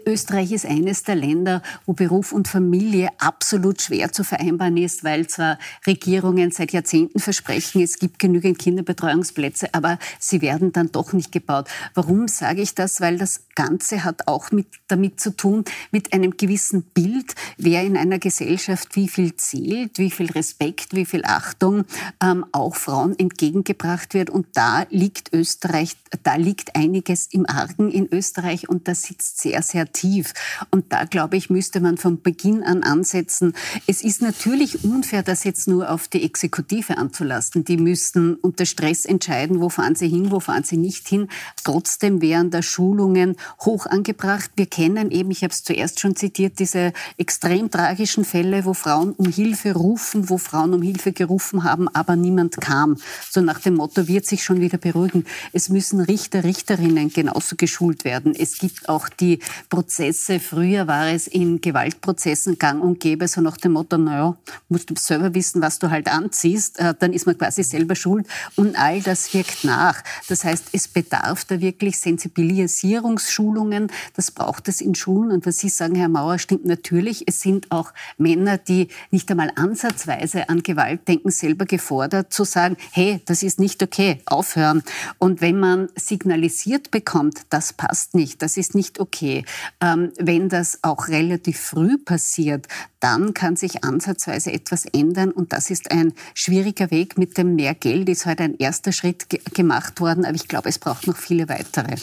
Österreich 0.06 0.52
ist 0.52 0.66
eines 0.66 1.04
der 1.04 1.16
Länder, 1.16 1.62
wo 1.86 1.94
Beruf 1.94 2.34
und 2.34 2.50
Familie 2.50 3.10
absolut 3.20 3.82
schwer 3.82 4.12
zu 4.12 4.26
vereinbaren 4.26 4.76
ist, 4.76 5.06
weil 5.06 5.28
zwar 5.28 5.58
Regierungen 5.86 6.52
seit 6.52 6.74
Jahrzehnten 6.74 7.20
versprechen, 7.20 7.82
es 7.82 7.98
gibt 7.98 8.20
genügend 8.20 8.60
Kinderbetreuungsplätze, 8.60 9.74
aber 9.74 9.98
sie 10.20 10.42
werden 10.42 10.74
dann 10.74 10.92
doch 10.92 11.14
nicht 11.14 11.32
gebaut. 11.32 11.70
Warum 11.94 12.28
sage 12.28 12.62
ich 12.62 12.76
das? 12.76 13.00
Weil 13.00 13.18
das 13.18 13.46
Ganze 13.56 14.04
hat 14.04 14.28
auch 14.28 14.52
mit, 14.52 14.68
damit 14.88 15.22
zu 15.22 15.36
tun, 15.36 15.64
mit 15.92 16.12
einem 16.12 16.36
gewissen 16.36 16.84
Bild, 16.84 17.34
wer 17.58 17.84
in 17.84 17.96
einer 17.96 18.20
Gesellschaft 18.20 18.96
wie 18.98 19.08
viel 19.08 19.36
zählt, 19.38 20.00
wie 20.00 20.12
viel 20.12 20.30
Respekt, 20.32 20.96
wie 20.96 21.06
viel 21.06 21.24
Achtung 21.24 21.86
ähm, 22.22 22.46
auch 22.52 22.76
Frauen 22.76 23.18
entgegengebracht 23.18 24.14
wird. 24.14 24.30
Und 24.30 24.48
da 24.54 24.86
liegt 24.90 25.34
Österreich, 25.34 25.96
da 26.24 26.36
liegt 26.36 26.76
einiges 26.76 27.28
im 27.28 27.46
Argen 27.48 27.90
in 27.90 28.12
Österreich 28.12 28.68
und 28.68 28.90
das 28.90 29.04
sitzt 29.04 29.40
sehr, 29.40 29.64
sehr 29.64 29.77
sehr. 29.86 30.34
Und 30.72 30.92
da, 30.92 31.06
glaube 31.06 31.38
ich, 31.38 31.50
müsste 31.50 31.80
man 31.80 31.98
von 31.98 32.22
Beginn 32.22 32.64
an 32.64 32.84
ansetzen. 32.84 33.54
Es 33.86 34.04
ist 34.04 34.22
natürlich 34.22 34.84
unfair, 34.84 35.24
das 35.24 35.44
jetzt 35.44 35.68
nur 35.68 35.90
auf 35.92 36.08
die 36.08 36.24
Exekutive 36.24 36.98
anzulasten. 36.98 37.64
Die 37.64 37.78
müssten 37.78 38.36
unter 38.36 38.66
Stress 38.66 39.06
entscheiden, 39.06 39.62
wo 39.62 39.70
fahren 39.70 39.96
sie 39.96 40.08
hin, 40.08 40.32
wo 40.32 40.40
fahren 40.40 40.64
sie 40.64 40.78
nicht 40.78 41.08
hin. 41.08 41.28
Trotzdem 41.64 42.22
wären 42.22 42.50
da 42.50 42.62
Schulungen 42.62 43.36
hoch 43.62 43.86
angebracht. 43.86 44.52
Wir 44.56 44.66
kennen 44.66 45.12
eben, 45.12 45.32
ich 45.32 45.44
habe 45.44 45.54
es 45.54 45.64
zuerst 45.64 46.00
schon 46.00 46.16
zitiert, 46.16 46.60
diese 46.60 46.94
extrem 47.18 47.70
tragischen 47.70 48.26
Fälle, 48.26 48.66
wo 48.66 48.74
Frauen 48.74 49.12
um 49.12 49.28
Hilfe 49.28 49.74
rufen, 49.74 50.30
wo 50.30 50.38
Frauen 50.38 50.74
um 50.74 50.82
Hilfe 50.82 51.12
gerufen 51.12 51.64
haben, 51.64 51.88
aber 51.90 52.16
niemand 52.16 52.58
kam. 52.58 52.98
So 53.30 53.42
nach 53.42 53.60
dem 53.60 53.76
Motto, 53.76 54.08
wird 54.08 54.26
sich 54.26 54.44
schon 54.44 54.62
wieder 54.62 54.78
beruhigen. 54.78 55.26
Es 55.54 55.70
müssen 55.70 56.00
Richter, 56.00 56.44
Richterinnen 56.44 57.10
genauso 57.10 57.56
geschult 57.56 58.06
werden. 58.06 58.34
Es 58.36 58.58
gibt 58.58 58.90
auch 58.90 59.10
die 59.10 59.40
Prozesse. 59.70 60.39
Früher 60.39 60.88
war 60.88 61.07
es 61.07 61.28
in 61.28 61.61
Gewaltprozessen 61.61 62.57
gang 62.57 62.82
und 62.82 62.99
gäbe, 62.99 63.28
so 63.28 63.41
nach 63.41 63.57
dem 63.57 63.74
Motto, 63.74 63.97
naja, 63.97 64.38
musst 64.70 64.89
du 64.89 64.95
selber 64.97 65.34
wissen, 65.34 65.61
was 65.61 65.80
du 65.80 65.89
halt 65.89 66.07
anziehst, 66.07 66.80
äh, 66.80 66.93
dann 66.97 67.13
ist 67.13 67.26
man 67.26 67.38
quasi 67.38 67.63
selber 67.63 67.95
schuld. 67.95 68.28
Und 68.55 68.80
all 68.80 69.01
das 69.01 69.34
wirkt 69.34 69.63
nach. 69.63 70.01
Das 70.30 70.43
heißt, 70.43 70.70
es 70.72 70.88
bedarf 70.88 71.45
da 71.45 71.59
wirklich 71.59 71.99
Sensibilisierungsschulungen. 71.99 73.91
Das 74.15 74.32
braucht 74.32 74.68
es 74.68 74.82
in 74.82 74.95
Schulen. 74.95 75.32
Und 75.32 75.45
was 75.45 75.59
Sie 75.59 75.70
sagen, 75.70 75.95
Herr 75.95 76.09
Mauer, 76.09 76.39
stimmt 76.39 76.65
natürlich. 76.65 77.24
Es 77.28 77.41
sind 77.41 77.72
auch 77.72 77.93
Männer, 78.18 78.57
die 78.57 78.88
nicht 79.11 79.30
einmal 79.30 79.51
ansatzweise 79.55 80.49
an 80.49 80.63
Gewalt 80.63 81.07
denken, 81.07 81.32
selber 81.32 81.65
gefordert 81.65 82.34
zu 82.34 82.43
sagen, 82.43 82.78
hey, 82.91 83.22
das 83.26 83.43
ist 83.43 83.59
nicht 83.59 83.84
okay, 83.84 84.22
aufhören. 84.26 84.84
Und 85.18 85.41
wenn 85.41 85.59
man 85.59 85.89
signalisiert 85.95 86.91
bekommt, 86.91 87.41
das 87.49 87.74
passt 87.74 88.15
nicht, 88.15 88.41
das 88.41 88.57
ist 88.57 88.76
nicht 88.76 88.99
okay, 88.99 89.43
wenn 89.80 90.49
das 90.49 90.80
auch 90.84 91.08
relativ 91.08 91.60
früh 91.60 91.97
passiert, 91.97 92.68
dann 92.99 93.34
kann 93.34 93.55
sich 93.55 93.84
ansatzweise 93.84 94.51
etwas 94.51 94.86
ändern 94.86 95.32
und 95.32 95.53
das 95.53 95.70
ist 95.70 95.91
ein 95.91 96.14
schwieriger 96.34 96.89
Weg. 96.89 97.18
Mit 97.18 97.38
dem 97.38 97.55
mehr 97.55 97.76
Geld 97.76 98.10
ist 98.10 98.26
heute 98.26 98.43
ein 98.43 98.55
erster 98.58 98.91
Schritt 98.91 99.30
ge 99.30 99.39
gemacht 99.53 99.99
worden, 99.99 100.26
aber 100.26 100.36
ich 100.36 100.47
glaube, 100.47 100.70
es 100.70 100.80
braucht 100.80 101.08
noch 101.08 101.18
viele 101.18 101.47
weitere. 101.47 101.95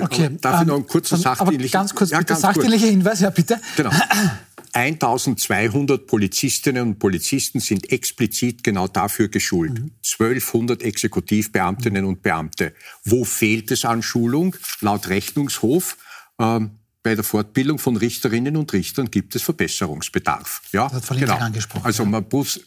Okay, 0.00 0.30
Darf 0.40 0.60
ich 0.60 0.66
noch 0.66 0.76
einen 0.76 0.86
kurzen 0.86 1.18
sachdienlichen 1.18 1.72
ganz 1.72 1.94
kurz, 1.94 2.10
ja, 2.10 2.18
bitte, 2.18 2.36
sachdienlicher 2.36 2.88
Hinweis, 2.88 3.20
ja 3.20 3.30
bitte. 3.30 3.60
Genau. 3.76 3.90
1200 4.72 6.06
Polizistinnen 6.06 6.82
und 6.82 6.98
Polizisten 6.98 7.60
sind 7.60 7.90
explizit 7.90 8.62
genau 8.62 8.88
dafür 8.88 9.28
geschult. 9.28 9.80
Mhm. 9.80 9.92
1200 10.04 10.82
Exekutivbeamtinnen 10.82 12.04
und 12.04 12.20
Beamte. 12.20 12.74
Wo 13.04 13.24
fehlt 13.24 13.70
es 13.70 13.86
an 13.86 14.02
Schulung? 14.02 14.54
Laut 14.80 15.08
Rechnungshof 15.08 15.96
ähm, 16.38 16.72
bei 17.06 17.14
der 17.14 17.22
Fortbildung 17.22 17.78
von 17.78 17.96
Richterinnen 17.96 18.56
und 18.56 18.72
Richtern 18.72 19.08
gibt 19.12 19.36
es 19.36 19.42
Verbesserungsbedarf. 19.42 20.62
Ja, 20.72 20.88
das 20.88 21.08
hat 21.08 21.18
genau. 21.18 21.36
angesprochen. 21.36 21.84
Also 21.84 22.04
man 22.04 22.26
muss 22.32 22.58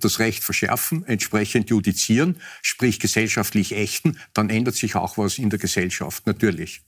das 0.00 0.18
Recht 0.18 0.42
verschärfen, 0.42 1.04
entsprechend 1.06 1.70
judizieren, 1.70 2.40
sprich 2.60 2.98
gesellschaftlich 2.98 3.70
ächten, 3.70 4.18
dann 4.32 4.50
ändert 4.50 4.74
sich 4.74 4.96
auch 4.96 5.16
was 5.16 5.38
in 5.38 5.48
der 5.48 5.60
Gesellschaft, 5.60 6.26
natürlich. 6.26 6.82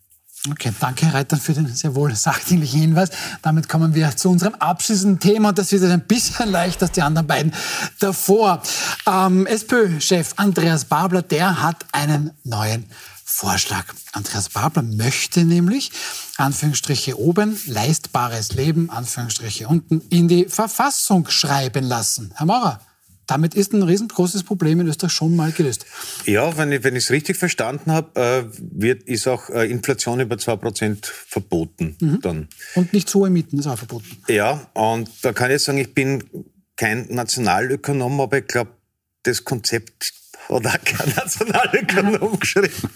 Okay, 0.51 0.73
danke 0.81 1.07
Herr 1.07 1.15
Reiter 1.15 1.37
für 1.37 1.53
den 1.53 1.69
sehr 1.69 1.95
wohl 1.95 2.13
sachdienlichen 2.13 2.81
Hinweis. 2.81 3.11
Damit 3.41 3.69
kommen 3.69 3.95
wir 3.95 4.17
zu 4.17 4.29
unserem 4.29 4.57
abschließenden 4.57 5.21
Thema 5.21 5.51
und 5.51 5.59
das 5.59 5.71
wird 5.71 5.85
ein 5.85 6.09
bisschen 6.09 6.51
leichter 6.51 6.87
als 6.87 6.93
die 6.93 7.03
anderen 7.03 7.29
beiden 7.29 7.55
davor. 8.01 8.61
Ähm, 9.07 9.47
SPÖ-Chef 9.47 10.33
Andreas 10.39 10.87
Babler, 10.87 11.23
der 11.23 11.63
hat 11.63 11.87
einen 11.93 12.33
neuen 12.43 12.87
Vorschlag. 13.37 13.85
Andreas 14.13 14.49
Babler 14.49 14.83
möchte 14.83 15.45
nämlich, 15.45 15.91
Anführungsstriche 16.39 17.21
oben, 17.21 17.61
leistbares 17.67 18.55
Leben, 18.55 18.89
Anführungsstriche 18.89 19.69
unten, 19.69 20.01
in 20.09 20.27
die 20.27 20.47
Verfassung 20.47 21.29
schreiben 21.29 21.85
lassen. 21.85 22.33
Herr 22.35 22.47
Maurer, 22.47 22.81
damit 23.27 23.55
ist 23.55 23.75
ein 23.75 23.83
riesengroßes 23.83 24.43
Problem 24.43 24.81
in 24.81 24.87
Österreich 24.87 25.13
schon 25.13 25.37
mal 25.37 25.53
gelöst. 25.53 25.85
Ja, 26.25 26.57
wenn 26.57 26.73
ich 26.73 26.83
es 26.83 27.11
richtig 27.11 27.37
verstanden 27.37 27.93
habe, 27.93 28.19
äh, 28.19 28.45
wird, 28.59 29.03
ist 29.03 29.29
auch 29.29 29.51
äh, 29.51 29.71
Inflation 29.71 30.19
über 30.21 30.37
2% 30.37 31.05
verboten. 31.05 31.95
Mhm. 32.01 32.21
Dann. 32.23 32.49
Und 32.75 32.95
nicht 32.95 33.07
zu 33.07 33.19
hohe 33.19 33.29
Mieten 33.29 33.59
ist 33.59 33.67
auch 33.67 33.77
verboten. 33.77 34.17
Ja, 34.29 34.67
und 34.73 35.11
da 35.21 35.35
kann 35.35 35.51
ich 35.51 35.63
sagen, 35.63 35.77
ich 35.77 35.93
bin 35.93 36.25
kein 36.77 37.07
Nationalökonom, 37.11 38.19
aber 38.19 38.39
ich 38.39 38.47
glaube, 38.47 38.71
das 39.25 39.45
Konzept 39.45 40.15
oder 40.49 40.75
Nationalökonom 41.17 42.39
geschrieben. 42.39 42.91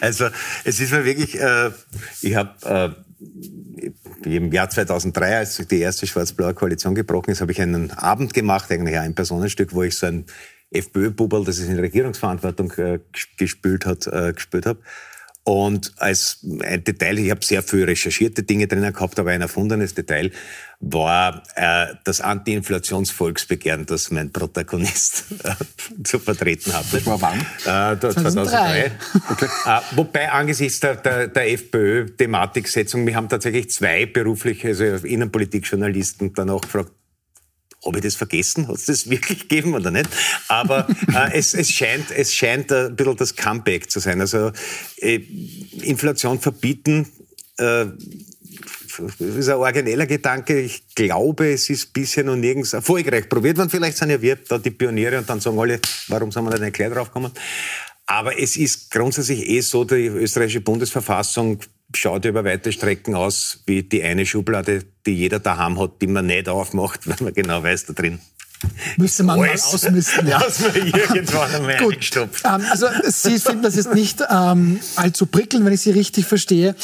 Also 0.00 0.28
es 0.64 0.80
ist 0.80 0.92
mir 0.92 1.04
wirklich, 1.04 1.40
äh, 1.40 1.70
ich 2.22 2.34
habe 2.34 2.94
äh, 4.24 4.36
im 4.36 4.52
Jahr 4.52 4.70
2003, 4.70 5.38
als 5.38 5.56
die 5.56 5.80
erste 5.80 6.06
schwarz-blaue 6.06 6.54
Koalition 6.54 6.94
gebrochen 6.94 7.30
ist, 7.30 7.40
habe 7.40 7.52
ich 7.52 7.60
einen 7.60 7.90
Abend 7.92 8.34
gemacht, 8.34 8.70
eigentlich 8.70 8.98
ein 8.98 9.14
Personenstück, 9.14 9.72
wo 9.72 9.82
ich 9.82 9.96
so 9.96 10.06
ein 10.06 10.26
FPÖ-Bubel, 10.70 11.44
das 11.44 11.58
es 11.58 11.68
in 11.68 11.78
Regierungsverantwortung 11.78 12.72
äh, 12.72 12.98
gespielt 13.36 13.86
hat, 13.86 14.06
äh, 14.06 14.32
gespielt 14.32 14.66
habe. 14.66 14.80
Und 15.44 15.92
als 15.98 16.38
ein 16.62 16.82
Detail, 16.84 17.18
ich 17.18 17.30
habe 17.30 17.44
sehr 17.44 17.62
viel 17.62 17.84
recherchierte 17.84 18.42
Dinge 18.42 18.66
drinnen 18.66 18.94
gehabt, 18.94 19.18
aber 19.18 19.30
ein 19.30 19.42
erfundenes 19.42 19.92
Detail 19.92 20.30
war 20.80 21.42
äh, 21.54 21.94
das 22.04 22.22
Anti-Inflations-Volksbegehren, 22.22 23.84
das 23.84 24.10
mein 24.10 24.32
Protagonist 24.32 25.24
äh, 25.44 25.54
zu 26.02 26.18
vertreten 26.18 26.72
hatte. 26.72 26.96
Das 26.96 27.06
war 27.06 27.20
wann? 27.20 27.40
Äh, 27.94 28.00
2003. 28.00 28.92
Okay. 29.30 29.48
Äh, 29.66 29.80
wobei 29.92 30.32
angesichts 30.32 30.80
der, 30.80 30.96
der, 30.96 31.28
der 31.28 31.52
FPÖ-Thematiksetzung, 31.52 33.06
wir 33.06 33.14
haben 33.14 33.28
tatsächlich 33.28 33.70
zwei 33.70 34.06
berufliche, 34.06 34.68
also 34.68 35.06
Innenpolitik-Journalisten 35.06 36.32
dann 36.32 36.48
auch 36.48 36.62
gefragt, 36.62 36.90
habe 37.84 37.98
ich 37.98 38.04
das 38.04 38.16
vergessen? 38.16 38.68
Hat 38.68 38.76
es 38.76 38.86
das 38.86 39.10
wirklich 39.10 39.48
gegeben 39.48 39.74
oder 39.74 39.90
nicht? 39.90 40.08
Aber 40.48 40.86
äh, 41.12 41.36
es, 41.38 41.54
es, 41.54 41.70
scheint, 41.70 42.10
es 42.10 42.34
scheint 42.34 42.72
ein 42.72 42.96
bisschen 42.96 43.16
das 43.16 43.36
Comeback 43.36 43.90
zu 43.90 44.00
sein. 44.00 44.20
Also 44.20 44.52
äh, 44.98 45.20
Inflation 45.82 46.40
verbieten, 46.40 47.06
äh, 47.58 47.86
das 48.96 49.20
ist 49.20 49.48
ein 49.48 49.56
origineller 49.56 50.06
Gedanke. 50.06 50.60
Ich 50.60 50.94
glaube, 50.94 51.52
es 51.52 51.68
ist 51.68 51.92
bisher 51.92 52.24
noch 52.24 52.36
nirgends 52.36 52.72
erfolgreich 52.72 53.28
probiert 53.28 53.58
worden. 53.58 53.70
Vielleicht 53.70 53.96
sind 53.96 54.10
ja 54.10 54.20
wir 54.20 54.36
da 54.36 54.58
die 54.58 54.70
Pioniere 54.70 55.18
und 55.18 55.28
dann 55.28 55.40
sagen 55.40 55.58
alle, 55.58 55.80
warum 56.08 56.30
sind 56.30 56.44
wir 56.44 56.58
nicht 56.58 56.74
gleich 56.74 56.92
drauf 56.92 57.08
gekommen? 57.08 57.32
Aber 58.06 58.38
es 58.38 58.56
ist 58.56 58.90
grundsätzlich 58.90 59.48
eh 59.48 59.60
so, 59.60 59.84
die 59.84 60.06
österreichische 60.06 60.60
Bundesverfassung 60.60 61.58
schaut 61.96 62.24
über 62.24 62.44
weite 62.44 62.72
Strecken 62.72 63.14
aus 63.14 63.62
wie 63.66 63.82
die 63.82 64.02
eine 64.02 64.26
Schublade, 64.26 64.84
die 65.06 65.14
jeder 65.14 65.38
daheim 65.38 65.78
hat, 65.78 66.00
die 66.00 66.06
man 66.06 66.26
nicht 66.26 66.48
aufmacht, 66.48 67.00
weil 67.06 67.16
man 67.20 67.34
genau 67.34 67.62
weiß, 67.62 67.86
da 67.86 67.92
drin 67.92 68.20
Müsste 68.96 69.22
man 69.24 69.40
Alles, 69.40 69.66
mal 69.66 69.74
ausmisten, 69.74 70.26
ja. 70.26 70.40
Was 70.46 70.60
man 70.60 70.74
irgendwann 70.74 71.54
einmal 71.54 71.76
Gut. 71.78 72.16
Ähm, 72.16 72.64
also 72.70 72.86
Sie 73.04 73.38
finden 73.38 73.62
das 73.62 73.76
jetzt 73.76 73.94
nicht 73.94 74.22
ähm, 74.30 74.80
allzu 74.96 75.26
prickelnd, 75.26 75.64
wenn 75.64 75.72
ich 75.72 75.82
Sie 75.82 75.90
richtig 75.90 76.26
verstehe. 76.26 76.74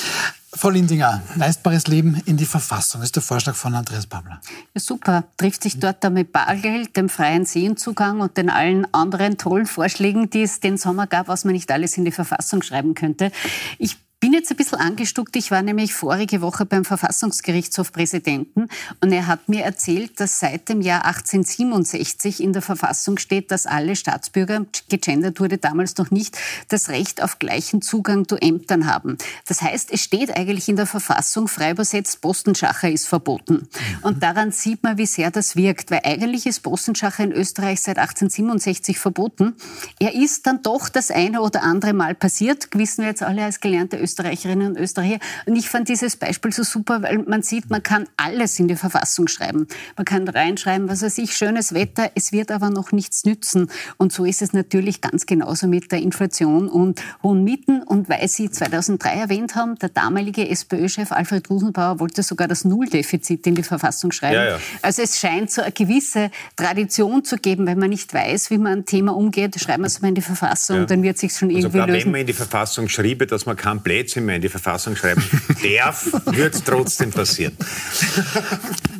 Frau 0.53 0.69
Lindinger, 0.69 1.23
leistbares 1.37 1.87
Leben 1.87 2.21
in 2.27 2.37
die 2.37 2.45
Verfassung 2.45 3.03
ist 3.03 3.15
der 3.15 3.23
Vorschlag 3.23 3.55
von 3.55 3.73
Andreas 3.75 4.07
Babler. 4.07 4.41
Ja, 4.75 4.81
super. 4.81 5.25
Trifft 5.37 5.63
sich 5.63 5.79
dort 5.79 6.03
da 6.03 6.11
mit 6.11 6.33
Bargeld, 6.33 6.97
dem 6.97 7.09
freien 7.09 7.45
Sehenzugang 7.45 8.21
und 8.21 8.37
den 8.37 8.51
allen 8.51 8.93
anderen 8.93 9.39
tollen 9.39 9.67
Vorschlägen, 9.67 10.29
die 10.29 10.43
es 10.43 10.59
den 10.59 10.77
Sommer 10.77 11.07
gab, 11.07 11.29
was 11.29 11.45
man 11.45 11.55
nicht 11.55 11.71
alles 11.71 11.97
in 11.97 12.05
die 12.05 12.11
Verfassung 12.11 12.63
schreiben 12.63 12.95
könnte. 12.95 13.31
Ich 13.79 13.97
bin 14.21 14.35
jetzt 14.35 14.51
ein 14.51 14.57
bisschen 14.57 14.79
angestuckt. 14.79 15.35
Ich 15.37 15.51
war 15.51 15.63
nämlich 15.63 15.95
vorige 15.95 16.43
Woche 16.43 16.67
beim 16.67 16.85
Verfassungsgerichtshof 16.85 17.91
Präsidenten 17.91 18.69
und 19.01 19.13
er 19.13 19.27
hat 19.27 19.49
mir 19.49 19.65
erzählt, 19.65 20.21
dass 20.21 20.39
seit 20.39 20.69
dem 20.69 20.83
Jahr 20.83 21.07
1867 21.07 22.43
in 22.43 22.53
der 22.53 22.61
Verfassung 22.61 23.17
steht, 23.17 23.51
dass 23.51 23.65
alle 23.65 23.97
Staatsbürger, 23.97 24.67
gegendert 24.91 25.41
wurde 25.41 25.57
damals 25.57 25.97
noch 25.97 26.11
nicht, 26.11 26.37
das 26.69 26.91
Recht 26.91 27.23
auf 27.23 27.39
gleichen 27.39 27.81
Zugang 27.81 28.29
zu 28.29 28.37
Ämtern 28.37 28.87
haben. 28.87 29.17
Das 29.47 29.63
heißt, 29.63 29.91
es 29.91 30.03
steht 30.03 30.37
eigentlich 30.37 30.69
in 30.69 30.77
der 30.77 30.87
Verfassung 30.87 31.49
frei 31.49 31.71
übersetzt, 31.71 32.21
Postenschacher 32.21 32.91
ist 32.91 33.09
verboten. 33.09 33.69
Und 34.03 34.23
daran 34.23 34.53
sieht 34.53 34.83
man, 34.83 34.99
wie 34.99 35.07
sehr 35.07 35.31
das 35.31 35.57
wirkt, 35.57 35.91
weil 35.91 36.03
eigentlich 36.05 36.45
ist 36.45 36.61
Postenschacher 36.61 37.25
in 37.25 37.33
Österreich 37.33 37.81
seit 37.81 37.99
1867 37.99 38.99
verboten. 38.99 39.57
Er 39.99 40.15
ist 40.15 40.47
dann 40.47 40.63
doch 40.63 40.91
das 40.91 41.11
eine 41.11 41.41
oder 41.41 41.63
andere 41.63 41.95
Mal 41.95 42.15
passiert, 42.15 42.69
wissen 42.75 43.03
wir 43.03 43.09
jetzt 43.09 43.23
alle 43.23 43.45
als 43.45 43.61
gelernte 43.61 43.97
Österreicher 43.97 44.10
Österreicherinnen 44.11 44.69
und 44.69 44.77
Österreicher. 44.77 45.19
Und 45.47 45.57
ich 45.57 45.69
fand 45.69 45.89
dieses 45.89 46.17
Beispiel 46.17 46.53
so 46.53 46.65
super, 46.65 47.03
weil 47.03 47.19
man 47.19 47.43
sieht, 47.43 47.71
man 47.71 47.83
kann 47.83 48.09
alles 48.17 48.59
in 48.59 48.67
die 48.67 48.75
Verfassung 48.75 49.29
schreiben. 49.29 49.69
Man 49.97 50.05
kann 50.05 50.27
reinschreiben, 50.27 50.89
was 50.89 51.03
weiß 51.03 51.19
ich, 51.19 51.37
schönes 51.37 51.73
Wetter, 51.75 52.11
es 52.15 52.33
wird 52.33 52.51
aber 52.51 52.71
noch 52.71 52.91
nichts 52.93 53.25
nützen. 53.25 53.71
Und 53.99 54.13
so 54.13 54.25
ist 54.25 54.43
es 54.43 54.53
natürlich 54.53 55.01
ganz 55.01 55.27
genauso 55.27 55.69
mit 55.69 55.93
der 55.93 56.01
Inflation 56.01 56.69
und 56.69 57.01
hohen 57.23 57.45
Mieten. 57.45 57.83
Und 57.83 58.09
weil 58.09 58.27
Sie 58.29 58.51
2003 58.51 59.11
erwähnt 59.11 59.55
haben, 59.55 59.77
der 59.77 59.91
damalige 59.91 60.49
SPÖ-Chef 60.49 61.13
Alfred 61.13 61.47
Gusenbauer 61.47 62.01
wollte 62.01 62.23
sogar 62.23 62.49
das 62.49 62.65
Nulldefizit 62.65 63.47
in 63.47 63.55
die 63.55 63.63
Verfassung 63.63 64.11
schreiben. 64.11 64.35
Ja, 64.35 64.45
ja. 64.45 64.59
Also 64.83 65.03
es 65.03 65.19
scheint 65.19 65.51
so 65.51 65.63
eine 65.63 65.73
gewisse 65.73 66.31
Tradition 66.57 67.25
zu 67.25 67.37
geben, 67.37 67.67
wenn 67.67 67.79
man 67.79 67.91
nicht 67.91 68.13
weiß, 68.13 68.51
wie 68.51 68.59
man 68.59 68.81
ein 68.81 68.85
Thema 68.87 69.15
umgeht, 69.15 69.59
schreiben 69.61 69.83
wir 69.83 69.87
es 69.87 70.01
mal 70.01 70.09
in 70.09 70.15
die 70.17 70.21
Verfassung, 70.21 70.79
ja. 70.79 70.85
dann 70.87 71.03
wird 71.03 71.19
sich 71.19 71.33
schon 71.33 71.51
irgendwie 71.51 71.63
sogar 71.63 71.87
lösen. 71.87 72.07
wenn 72.07 72.13
man 72.13 72.21
in 72.23 72.27
die 72.27 72.33
Verfassung 72.33 72.89
schriebe, 72.89 73.27
dass 73.27 73.47
man 73.47 73.57
kein 73.57 73.83
Blödsinn 74.01 74.29
in 74.31 74.41
die 74.41 74.49
Verfassung 74.49 74.97
schreiben 74.97 75.23
darf, 75.63 76.11
wird 76.27 76.55
es 76.55 76.65
trotzdem 76.65 77.11
passieren. 77.11 77.55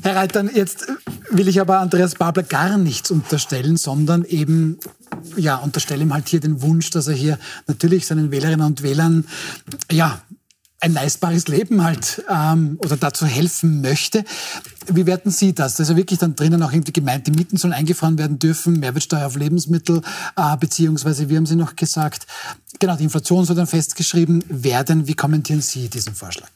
Herr 0.03 0.17
Reitern, 0.17 0.51
jetzt 0.55 0.87
will 1.31 1.49
ich 1.49 1.61
aber 1.61 1.79
Andreas 1.79 2.17
Babler 2.17 2.43
gar 2.43 2.77
nichts 2.77 3.11
unterstellen, 3.11 3.77
sondern 3.77 4.25
eben 4.25 4.79
ja, 5.37 5.57
unterstelle 5.57 6.03
ihm 6.03 6.13
halt 6.13 6.29
hier 6.29 6.41
den 6.41 6.61
Wunsch, 6.63 6.91
dass 6.91 7.07
er 7.07 7.15
hier 7.15 7.39
natürlich 7.67 8.07
seinen 8.07 8.31
Wählerinnen 8.31 8.67
und 8.67 8.83
Wählern 8.83 9.25
ja, 9.91 10.21
ein 10.81 10.95
leistbares 10.95 11.47
Leben 11.47 11.85
halt 11.85 12.25
ähm, 12.29 12.79
oder 12.83 12.97
dazu 12.97 13.27
helfen 13.27 13.83
möchte. 13.83 14.25
Wie 14.87 15.05
werten 15.05 15.31
Sie 15.31 15.55
das? 15.55 15.79
Also 15.79 15.97
wirklich 15.97 16.19
dann 16.19 16.35
drinnen 16.35 16.63
auch 16.63 16.73
irgendwie 16.73 16.93
gemeint, 16.93 17.27
die 17.27 17.33
Mieten 17.33 17.59
sollen 17.59 17.75
eingefahren 17.75 18.19
werden 18.19 18.39
dürfen, 18.39 18.81
Mehrwertsteuer 18.81 19.27
auf 19.27 19.37
Lebensmittel, 19.37 20.03
äh, 20.37 20.57
beziehungsweise, 20.57 21.29
wie 21.29 21.37
haben 21.37 21.47
Sie 21.47 21.57
noch 21.57 21.77
gesagt, 21.77 22.27
genau, 22.79 22.97
die 22.97 23.05
Inflation 23.05 23.45
soll 23.45 23.57
dann 23.57 23.67
festgeschrieben 23.67 24.43
werden. 24.49 25.07
Wie 25.07 25.15
kommentieren 25.15 25.61
Sie 25.61 25.89
diesen 25.89 26.15
Vorschlag? 26.15 26.49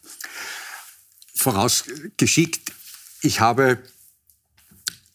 Vorausgeschickt, 1.35 2.73
ich 3.21 3.41
habe 3.41 3.79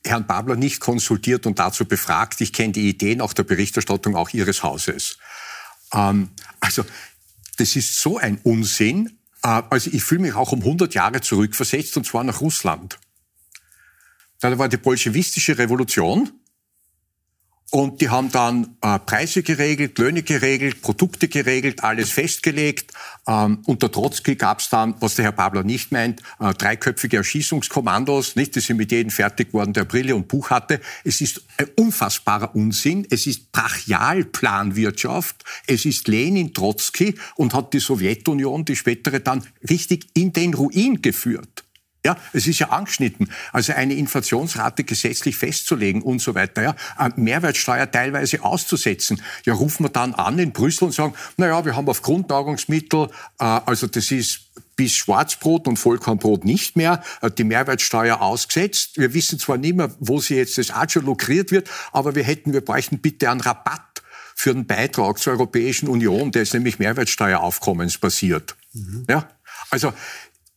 Herrn 0.06 0.28
Babler 0.28 0.56
nicht 0.56 0.80
konsultiert 0.80 1.46
und 1.48 1.58
dazu 1.60 1.86
befragt. 1.86 2.42
Ich 2.42 2.54
kenne 2.54 2.74
die 2.74 2.90
Ideen 2.90 3.22
auch 3.22 3.34
der 3.34 3.44
Berichterstattung 3.44 4.16
auch 4.16 4.30
Ihres 4.30 4.62
Hauses. 4.64 5.18
Ähm, 5.94 6.30
also 6.60 6.86
das 7.60 7.76
ist 7.76 8.00
so 8.00 8.18
ein 8.18 8.40
Unsinn. 8.44 9.20
Äh, 9.44 9.62
also 9.70 9.90
ich 9.92 10.04
fühle 10.04 10.22
mich 10.22 10.36
auch 10.36 10.52
um 10.52 10.60
100 10.60 10.94
Jahre 10.94 11.22
zurückversetzt, 11.22 11.98
und 11.98 12.06
zwar 12.06 12.24
nach 12.24 12.42
Russland. 12.42 13.00
Da 14.40 14.58
war 14.58 14.70
die 14.70 14.78
bolschewistische 14.78 15.58
Revolution 15.58 16.32
und 17.72 18.02
die 18.02 18.10
haben 18.10 18.32
dann 18.32 18.76
äh, 18.82 18.98
Preise 18.98 19.44
geregelt, 19.44 20.00
Löhne 20.00 20.24
geregelt, 20.24 20.82
Produkte 20.82 21.28
geregelt, 21.28 21.84
alles 21.84 22.12
festgelegt. 22.12 22.94
Ähm, 23.28 23.60
unter 23.68 23.92
Trotzki 23.92 24.36
gab 24.36 24.60
es 24.60 24.70
dann, 24.70 24.96
was 25.00 25.16
der 25.16 25.26
Herr 25.26 25.32
Babler 25.34 25.64
nicht 25.64 25.92
meint, 25.92 26.22
äh, 26.40 26.52
dreiköpfige 26.54 27.18
Erschießungskommandos. 27.18 28.36
Nicht, 28.36 28.56
die 28.56 28.60
sind 28.60 28.78
mit 28.78 28.92
jedem 28.92 29.12
fertig 29.12 29.50
geworden, 29.50 29.74
der 29.74 29.86
Brille 29.86 30.16
und 30.16 30.28
Buch 30.28 30.50
hatte. 30.50 30.82
Es 31.04 31.22
ist 31.22 31.44
ein 31.58 31.68
unfassbarer 31.78 32.56
Unsinn. 32.56 33.06
Es 33.12 33.28
ist 33.28 33.52
Brachialplanwirtschaft. 33.52 35.44
Es 35.68 35.86
ist 35.86 36.08
Lenin 36.08 36.56
Trotzki 36.56 37.16
und 37.36 37.54
hat 37.54 37.74
die 37.74 37.80
Sowjetunion, 37.80 38.66
die 38.66 38.76
spätere, 38.76 39.20
dann 39.20 39.46
richtig 39.70 40.08
in 40.16 40.34
den 40.34 40.56
Ruin 40.56 41.04
geführt. 41.04 41.66
Ja, 42.06 42.16
es 42.32 42.48
ist 42.48 42.60
ja 42.60 42.70
angeschnitten. 42.70 43.30
Also 43.52 43.74
eine 43.74 43.94
Inflationsrate 43.94 44.86
gesetzlich 44.86 45.36
festzulegen 45.36 46.02
und 46.02 46.22
so 46.22 46.34
weiter. 46.34 46.64
Ja, 46.64 46.76
Mehrwertsteuer 47.18 47.92
teilweise 47.92 48.44
auszusetzen. 48.44 49.22
Ja, 49.46 49.54
rufen 49.54 49.84
wir 49.84 49.90
dann 49.90 50.14
an 50.14 50.40
in 50.40 50.54
Brüssel 50.54 50.86
und 50.86 50.94
sagen, 50.94 51.14
na 51.36 51.48
ja, 51.48 51.66
wir 51.66 51.76
haben 51.76 51.90
auf 51.90 52.02
Grundnahrungsmittel, 52.02 53.10
äh, 53.40 53.44
also 53.44 53.88
das 53.88 54.12
ist 54.12 54.50
bis 54.78 54.94
Schwarzbrot 54.94 55.68
und 55.68 55.76
Vollkornbrot 55.76 56.46
nicht 56.46 56.78
mehr, 56.78 57.04
äh, 57.22 57.30
die 57.30 57.44
Mehrwertsteuer 57.44 58.22
ausgesetzt. 58.22 58.98
Wir 58.98 59.14
wissen 59.14 59.38
zwar 59.38 59.58
nicht 59.58 59.76
mehr, 59.76 59.94
wo 60.00 60.22
sie 60.22 60.36
jetzt 60.36 60.58
das 60.58 60.72
auch 60.72 60.90
schon 60.90 61.04
lukriert 61.04 61.52
wird, 61.52 61.70
aber 61.92 62.16
wir 62.16 62.24
hätten, 62.24 62.54
wir 62.54 62.62
bräuchten 62.62 63.00
bitte 63.00 63.30
einen 63.30 63.42
Rabatt 63.42 64.02
für 64.36 64.54
den 64.54 64.66
Beitrag 64.66 65.20
zur 65.20 65.34
Europäischen 65.34 65.90
Union, 65.90 66.32
der 66.32 66.44
ist 66.44 66.54
nämlich 66.54 66.80
mehrwertsteueraufkommensbasiert. 66.80 68.56
Mhm. 68.72 69.06
Ja, 69.10 69.28
also 69.70 69.92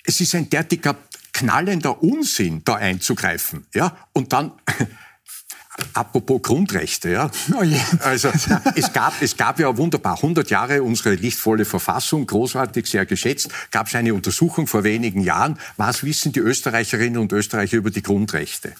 es 0.04 0.20
ist 0.20 0.36
ein 0.36 0.48
derartiger 0.48 0.96
knallender 1.42 2.02
Unsinn, 2.02 2.62
da 2.64 2.74
einzugreifen. 2.76 3.66
Ja? 3.74 3.96
Und 4.12 4.32
dann 4.32 4.52
Apropos 5.94 6.42
Grundrechte, 6.42 7.10
ja. 7.10 7.30
Oh 7.54 7.62
yeah. 7.62 7.80
Also 8.00 8.30
es 8.74 8.92
gab, 8.92 9.20
es 9.22 9.36
gab 9.38 9.58
ja 9.58 9.74
wunderbar 9.76 10.16
100 10.16 10.50
Jahre 10.50 10.82
unsere 10.82 11.14
lichtvolle 11.14 11.64
Verfassung, 11.64 12.26
großartig, 12.26 12.86
sehr 12.86 13.06
geschätzt. 13.06 13.48
Gab 13.70 13.86
es 13.86 13.94
eine 13.94 14.12
Untersuchung 14.12 14.66
vor 14.66 14.84
wenigen 14.84 15.22
Jahren. 15.22 15.58
Was 15.78 16.04
wissen 16.04 16.32
die 16.32 16.40
Österreicherinnen 16.40 17.18
und 17.18 17.32
Österreicher 17.32 17.78
über 17.78 17.90
die 17.90 18.02
Grundrechte? 18.02 18.74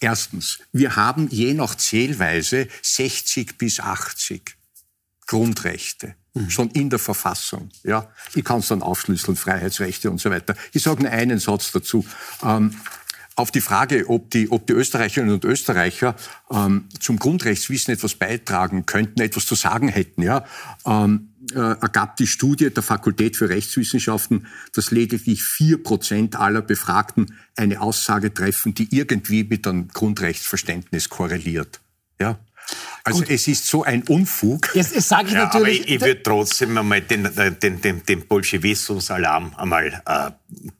Erstens, 0.00 0.58
wir 0.72 0.96
haben 0.96 1.28
je 1.30 1.54
nach 1.54 1.76
Zählweise 1.76 2.66
60 2.82 3.56
bis 3.56 3.78
80 3.78 4.56
Grundrechte. 5.28 6.16
Mhm. 6.34 6.50
Schon 6.50 6.70
in 6.70 6.88
der 6.88 6.98
Verfassung. 6.98 7.70
Ja, 7.82 8.10
ich 8.34 8.44
kann 8.44 8.60
es 8.60 8.68
dann 8.68 8.82
aufschlüsseln, 8.82 9.36
Freiheitsrechte 9.36 10.10
und 10.10 10.20
so 10.20 10.30
weiter. 10.30 10.54
Ich 10.72 10.82
sage 10.82 11.02
nur 11.02 11.12
einen 11.12 11.38
Satz 11.38 11.72
dazu. 11.72 12.06
Ähm, 12.42 12.74
auf 13.34 13.50
die 13.50 13.60
Frage, 13.60 14.08
ob 14.08 14.30
die, 14.30 14.50
ob 14.50 14.66
die 14.66 14.74
Österreicherinnen 14.74 15.34
und 15.34 15.44
Österreicher 15.44 16.14
ähm, 16.50 16.88
zum 17.00 17.18
Grundrechtswissen 17.18 17.94
etwas 17.94 18.14
beitragen 18.14 18.84
könnten, 18.84 19.20
etwas 19.20 19.46
zu 19.46 19.54
sagen 19.54 19.88
hätten, 19.88 20.22
ja, 20.22 20.44
ähm, 20.84 21.32
äh, 21.54 21.58
ergab 21.58 22.16
die 22.16 22.26
Studie 22.26 22.70
der 22.70 22.82
Fakultät 22.82 23.36
für 23.36 23.48
Rechtswissenschaften, 23.48 24.46
dass 24.74 24.90
lediglich 24.90 25.42
vier 25.42 25.82
Prozent 25.82 26.36
aller 26.36 26.62
Befragten 26.62 27.34
eine 27.56 27.80
Aussage 27.80 28.32
treffen, 28.32 28.74
die 28.74 28.94
irgendwie 28.94 29.44
mit 29.44 29.66
einem 29.66 29.88
Grundrechtsverständnis 29.88 31.08
korreliert. 31.08 31.80
Ja? 32.20 32.38
Also 33.04 33.20
Gut. 33.20 33.30
es 33.30 33.48
ist 33.48 33.66
so 33.66 33.82
ein 33.82 34.02
Unfug. 34.04 34.70
Jetzt, 34.74 34.94
jetzt 34.94 35.08
sage 35.08 35.28
ich 35.28 35.32
ja, 35.32 35.44
natürlich. 35.44 35.80
Aber 35.80 35.88
ich, 35.88 35.94
ich 35.96 36.00
würde 36.00 36.22
trotzdem 36.22 36.78
einmal 36.78 37.00
den, 37.00 37.28
den, 37.60 37.80
den, 37.80 38.02
den 38.04 38.26
Bolschewismus-Alarm 38.28 39.54
einmal 39.56 40.02
äh, 40.06 40.30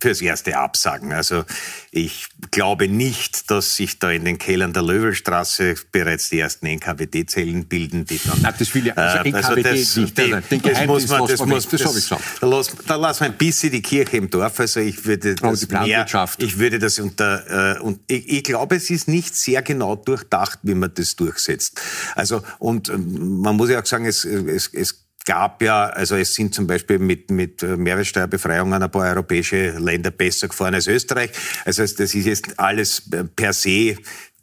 fürs 0.00 0.20
Erste 0.20 0.56
absagen. 0.56 1.12
Also 1.12 1.44
ich 1.90 2.28
glaube 2.52 2.86
nicht, 2.86 3.50
dass 3.50 3.74
sich 3.74 3.98
da 3.98 4.10
in 4.10 4.24
den 4.24 4.38
Kellern 4.38 4.72
der 4.72 4.82
Löwelstraße 4.82 5.74
bereits 5.90 6.28
die 6.28 6.38
ersten 6.38 6.66
NKWD-Zellen 6.66 7.66
bilden, 7.66 8.04
die 8.06 8.20
dann... 8.24 8.40
Nein, 8.40 8.54
das 8.56 8.72
will 8.74 8.86
ja 8.86 8.94
also 8.94 9.18
NKWD 9.18 9.36
also 9.36 9.54
das, 9.56 9.96
nicht. 9.96 10.18
Die, 10.18 10.30
den 10.30 10.62
das 10.62 10.86
muss 10.86 11.08
man, 11.08 11.26
das, 11.26 11.44
muss, 11.44 11.68
das, 11.68 11.82
das, 11.82 12.08
das 12.08 12.20
da, 12.40 12.46
lass, 12.46 12.72
da 12.86 12.96
lassen 12.96 13.20
wir 13.20 13.26
ein 13.26 13.36
bisschen 13.36 13.72
die 13.72 13.82
Kirche 13.82 14.16
im 14.16 14.30
Dorf. 14.30 14.60
Also 14.60 14.78
ich 14.78 15.04
würde 15.04 15.34
das 15.34 15.60
die 15.60 15.74
mehr, 15.74 16.06
ich 16.38 16.58
würde 16.58 16.78
das 16.78 17.00
unter... 17.00 17.78
Äh, 17.78 17.80
und 17.80 18.00
ich, 18.06 18.28
ich 18.28 18.44
glaube, 18.44 18.76
es 18.76 18.90
ist 18.90 19.08
nicht 19.08 19.34
sehr 19.34 19.62
genau 19.62 19.96
durchdacht, 19.96 20.60
wie 20.62 20.74
man 20.74 20.92
das 20.94 21.16
durchsetzt. 21.16 21.80
Also, 22.14 22.42
und 22.58 22.88
ähm, 22.88 23.40
man 23.40 23.56
muss 23.56 23.70
ja 23.70 23.80
auch 23.80 23.86
sagen, 23.86 24.06
es, 24.06 24.24
es, 24.24 24.68
es 24.72 25.06
gab 25.24 25.62
ja, 25.62 25.86
also 25.86 26.16
es 26.16 26.34
sind 26.34 26.54
zum 26.54 26.66
Beispiel 26.66 26.98
mit, 26.98 27.30
mit 27.30 27.62
Mehrwertsteuerbefreiungen 27.62 28.82
ein 28.82 28.90
paar 28.90 29.10
europäische 29.10 29.78
Länder 29.78 30.10
besser 30.10 30.48
gefahren 30.48 30.74
als 30.74 30.86
Österreich. 30.88 31.30
Also 31.64 31.82
das 31.82 32.00
ist 32.00 32.26
jetzt 32.26 32.58
alles 32.58 33.08
per 33.36 33.52
se 33.52 33.96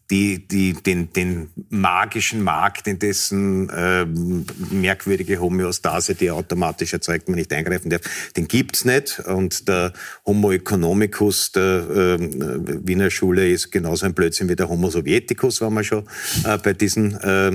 die, 0.10 0.48
die, 0.48 0.74
den, 0.74 1.14
den 1.14 1.50
magischen 1.70 2.42
Markt, 2.42 2.88
in 2.88 2.98
dessen 2.98 3.70
äh, 3.70 4.06
merkwürdige 4.06 5.40
Homöostase, 5.40 6.16
die 6.16 6.32
automatisch 6.32 6.94
erzeugt, 6.94 7.30
man 7.30 7.38
nicht 7.38 7.54
eingreifen 7.54 7.90
darf, 7.90 8.02
den 8.36 8.48
gibt's 8.48 8.86
nicht. 8.86 9.20
Und 9.20 9.68
der 9.68 9.94
Homo 10.26 10.52
economicus 10.52 11.52
der 11.52 11.90
äh, 11.90 12.18
Wiener 12.20 13.12
Schule 13.12 13.50
ist 13.50 13.72
genauso 13.72 14.06
ein 14.06 14.14
Blödsinn 14.14 14.50
wie 14.50 14.56
der 14.56 14.70
Homo 14.70 14.90
sovieticus, 14.90 15.62
wenn 15.62 15.74
wir 15.74 15.84
schon 15.84 16.08
äh, 16.44 16.58
bei 16.58 16.74
diesen 16.74 17.16
äh, 17.16 17.52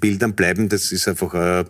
Bildern 0.00 0.34
bleiben. 0.34 0.68
Das 0.68 0.92
ist 0.92 1.08
einfach 1.08 1.32
ein 1.32 1.66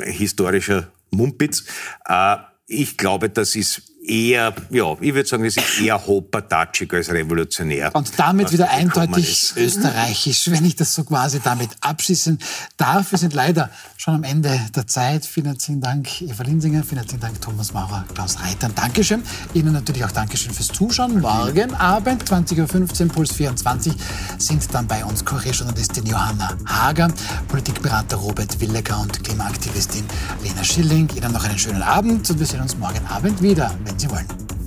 äh, 0.00 0.12
historischer 0.12 0.90
Mumpitz. 1.10 1.64
Äh, 2.06 2.36
ich 2.66 2.96
glaube, 2.96 3.30
das 3.30 3.56
ist 3.56 3.87
eher, 4.08 4.54
ja, 4.70 4.96
ich 5.00 5.14
würde 5.14 5.28
sagen, 5.28 5.44
es 5.44 5.56
ist 5.56 5.80
eher 5.80 6.04
hochpartatschig 6.04 6.92
als 6.92 7.10
revolutionär. 7.10 7.94
Und 7.94 8.18
damit 8.18 8.50
wieder 8.52 8.70
eindeutig 8.70 9.52
österreichisch, 9.56 10.50
wenn 10.50 10.64
ich 10.64 10.76
das 10.76 10.94
so 10.94 11.04
quasi 11.04 11.40
damit 11.40 11.70
abschließen 11.80 12.38
darf. 12.76 13.12
Wir 13.12 13.18
sind 13.18 13.34
leider 13.34 13.70
schon 13.96 14.14
am 14.14 14.24
Ende 14.24 14.58
der 14.74 14.86
Zeit. 14.86 15.26
Vielen 15.26 15.46
herzlichen 15.46 15.80
Dank, 15.80 16.22
Eva 16.22 16.42
Linsinger. 16.42 16.82
Vielen 16.82 16.98
herzlichen 16.98 17.20
Dank, 17.20 17.40
Thomas 17.40 17.72
Maurer, 17.72 18.04
Klaus 18.14 18.40
Reitern. 18.40 18.72
Dankeschön. 18.74 19.22
Ihnen 19.54 19.72
natürlich 19.72 20.04
auch 20.04 20.12
Dankeschön 20.12 20.52
fürs 20.52 20.68
Zuschauen. 20.68 21.20
Morgen 21.20 21.74
Abend, 21.74 22.24
20.15 22.24 23.02
Uhr, 23.02 23.08
Puls 23.08 23.32
24, 23.32 23.92
sind 24.38 24.62
dann 24.72 24.86
bei 24.86 25.04
uns 25.04 25.24
Kurierjournalistin 25.24 26.06
Johanna 26.06 26.56
Hager, 26.66 27.08
Politikberater 27.48 28.16
Robert 28.16 28.58
Willecker 28.60 29.00
und 29.00 29.22
Klimaaktivistin 29.22 30.04
Lena 30.42 30.64
Schilling. 30.64 31.08
Ihnen 31.16 31.32
noch 31.32 31.44
einen 31.44 31.58
schönen 31.58 31.82
Abend 31.82 32.28
und 32.30 32.38
wir 32.38 32.46
sehen 32.46 32.60
uns 32.60 32.76
morgen 32.78 33.04
Abend 33.06 33.42
wieder, 33.42 33.74
wenn 33.84 33.97
91 33.98 34.57